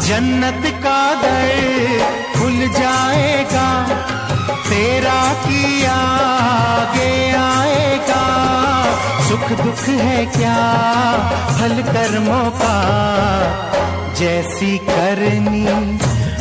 जन्नत 0.00 0.62
का 0.82 1.14
दर 1.14 1.50
खुल 2.38 2.68
जाएगा, 2.68 3.88
तेरा 4.70 5.34
किया 5.34 5.94
आगे 5.94 7.30
आएगा। 7.30 8.24
सुख 9.28 9.52
दुख 9.52 9.88
है 9.88 10.26
क्या 10.26 10.56
फल 11.48 11.82
कर्मों 11.82 12.50
का? 12.50 12.76
जैसी 14.14 14.78
करनी, 14.78 15.64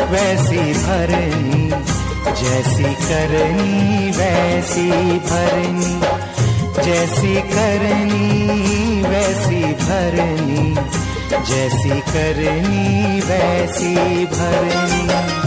वैसी 0.05 0.73
भरनी, 0.73 1.69
जैसी 2.41 2.83
करनी, 2.83 4.11
वैसी 4.11 4.91
भरनी, 5.19 6.01
जैसी 6.83 7.35
करनी, 7.35 9.01
वैसी 9.01 9.63
भरनी। 9.73 10.98
जैसी 11.33 11.89
करनी 11.89 13.21
वैसी 13.21 14.25
भरनी। 14.25 15.38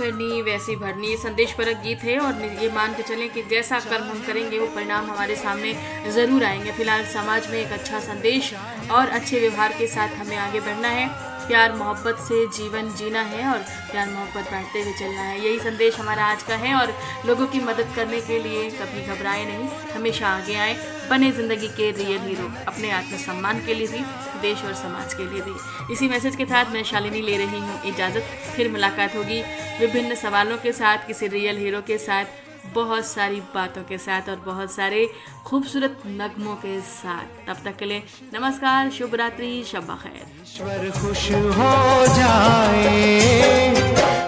करनी, 0.00 0.42
वैसी 0.42 0.76
भरनी, 0.76 1.08
ये 1.08 1.16
संदेश 1.16 1.52
परक 1.52 1.82
गीत 1.82 2.04
है 2.04 2.18
और 2.18 2.42
ये 2.62 2.70
मान 2.72 2.94
के 2.94 3.02
चलें 3.02 3.28
कि 3.30 3.42
जैसा 3.42 3.80
कर्म 3.80 4.04
हम 4.04 4.22
करेंगे, 4.26 4.58
वो 4.58 4.66
परिणाम 4.66 5.10
हमारे 5.10 5.36
सामने 5.36 5.74
ज़रूर 6.12 6.44
आएँगे। 6.44 6.72
फ़िलहाल 6.72 7.04
समाज 7.06 7.50
में 7.50 7.58
एक 7.58 7.72
अच्छा 7.72 8.00
संदेश 8.00 8.54
और 8.90 9.08
अच्छे 9.08 9.40
व्यवहार 9.40 9.72
के 9.78 9.86
साथ 9.86 10.16
हमें 10.16 10.36
आगे 10.36 10.60
बढ़ना 10.60 10.88
है। 10.88 11.08
प्यार 11.50 11.72
मोहब्बत 11.74 12.18
से 12.22 12.36
जीवन 12.56 12.88
जीना 12.96 13.20
है 13.22 13.46
और 13.52 13.58
प्यार 13.90 14.08
मोहब्बत 14.08 14.50
बांटते 14.50 14.80
हुए 14.82 14.92
चलना 14.98 15.20
है। 15.20 15.38
यही 15.44 15.58
संदेश 15.58 15.98
हमारा 15.98 16.24
आज 16.24 16.42
का 16.42 16.56
है 16.56 16.74
और 16.74 16.92
लोगों 17.26 17.46
की 17.46 17.60
मदद 17.60 17.88
करने 17.96 18.20
के 18.20 18.38
लिए 18.38 18.68
कभी 18.70 19.02
घबराए 19.04 19.44
नहीं। 19.44 19.68
हमेशा 19.94 20.28
आगे 20.28 20.54
आए, 20.56 20.76
बने 21.10 21.30
ज़िंदगी 21.32 21.68
के 21.70 21.90
रियल 21.90 22.20
हीरो। 22.20 22.46
अपने 22.68 22.90
आत्मसम्मान 22.90 23.64
के 23.66 23.74
लिए 23.74 23.86
भी, 23.86 24.04
देश 24.42 24.62
और 24.64 24.74
समाज 24.74 25.14
के 25.14 25.26
लिए 25.26 25.40
भी। 25.40 25.92
इसी 25.92 26.08
मैसेज 26.08 26.36
के 26.36 26.44
साथ 26.44 26.72
मैं 26.72 26.82
शालिनी 26.84 27.22
ले 27.22 27.36
रही 27.36 27.60
हूँ 27.60 27.80
इजाज़त। 27.84 28.30
फिर 28.56 28.70
मुलाकात 28.70 29.16
होगी 29.16 29.40
विभिन्न 29.80 30.14
सवालों 30.14 30.58
के 30.58 30.72
साथ, 30.72 31.06
किसी 31.06 31.26
रियल 31.28 31.58
हीरो 31.58 31.80
के 31.82 31.98
साथ। 31.98 32.38
बहुत 32.74 33.06
सारी 33.06 33.40
बातों 33.54 33.82
के 33.82 33.98
साथ 33.98 34.28
और 34.28 34.36
बहुत 34.46 34.70
सारे 34.72 35.06
खूबसूरत 35.46 36.02
नगमों 36.06 36.54
के 36.56 36.80
साथ। 36.80 37.24
तब 37.46 37.62
तक 37.64 37.76
के 37.76 37.84
लिए 37.84 38.02
नमस्कार, 38.34 38.90
शुभ 38.90 39.14
रात्रि 39.14 39.52
शब 39.66 39.88
खैर। 40.02 40.90
खुश 40.90 41.30
हो 41.56 41.72
जाए, 42.16 43.70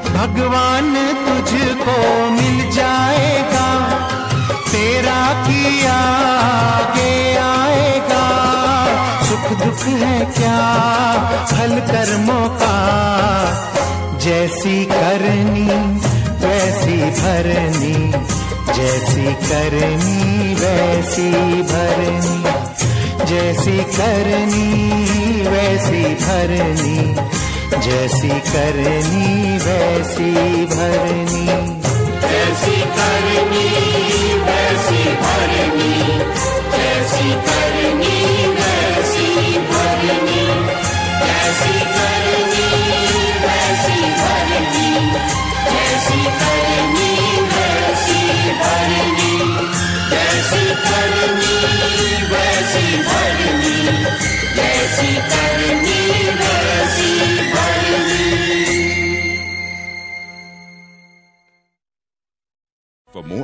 भगवान 0.09 0.95
तुझको 1.23 1.97
मिल 2.31 2.71
जाएगा, 2.71 3.69
तेरा 4.71 5.23
किया 5.43 5.99
आगे 6.73 7.15
आएगा। 7.39 8.25
सुख 9.25 9.47
दुख 9.59 9.87
है 10.03 10.19
क्या 10.33 10.59
फल 11.53 11.79
कर्मों 11.93 12.49
का? 12.59 12.77
जैसी 14.19 14.85
करनी 14.85 15.67
वैसी 16.43 16.97
भरनी, 16.97 18.13
जैसी 18.73 19.27
करनी, 19.49 20.55
वैसी 20.55 21.31
भरनी, 21.63 22.43
जैसी 23.27 23.79
करनी, 23.99 24.69
वैसी 25.49 26.03
भरनी, 26.15 27.15
जैसी 27.81 28.29
करनी, 28.29 29.59
वैसी 29.59 30.33
भरनी। 30.67 31.47
जैसी 32.33 32.81
करनी, 32.99 33.69
वैसी 34.41 35.05
भरनी, 35.23 36.19
जैसी 36.77 37.31
करनी। 37.49 38.22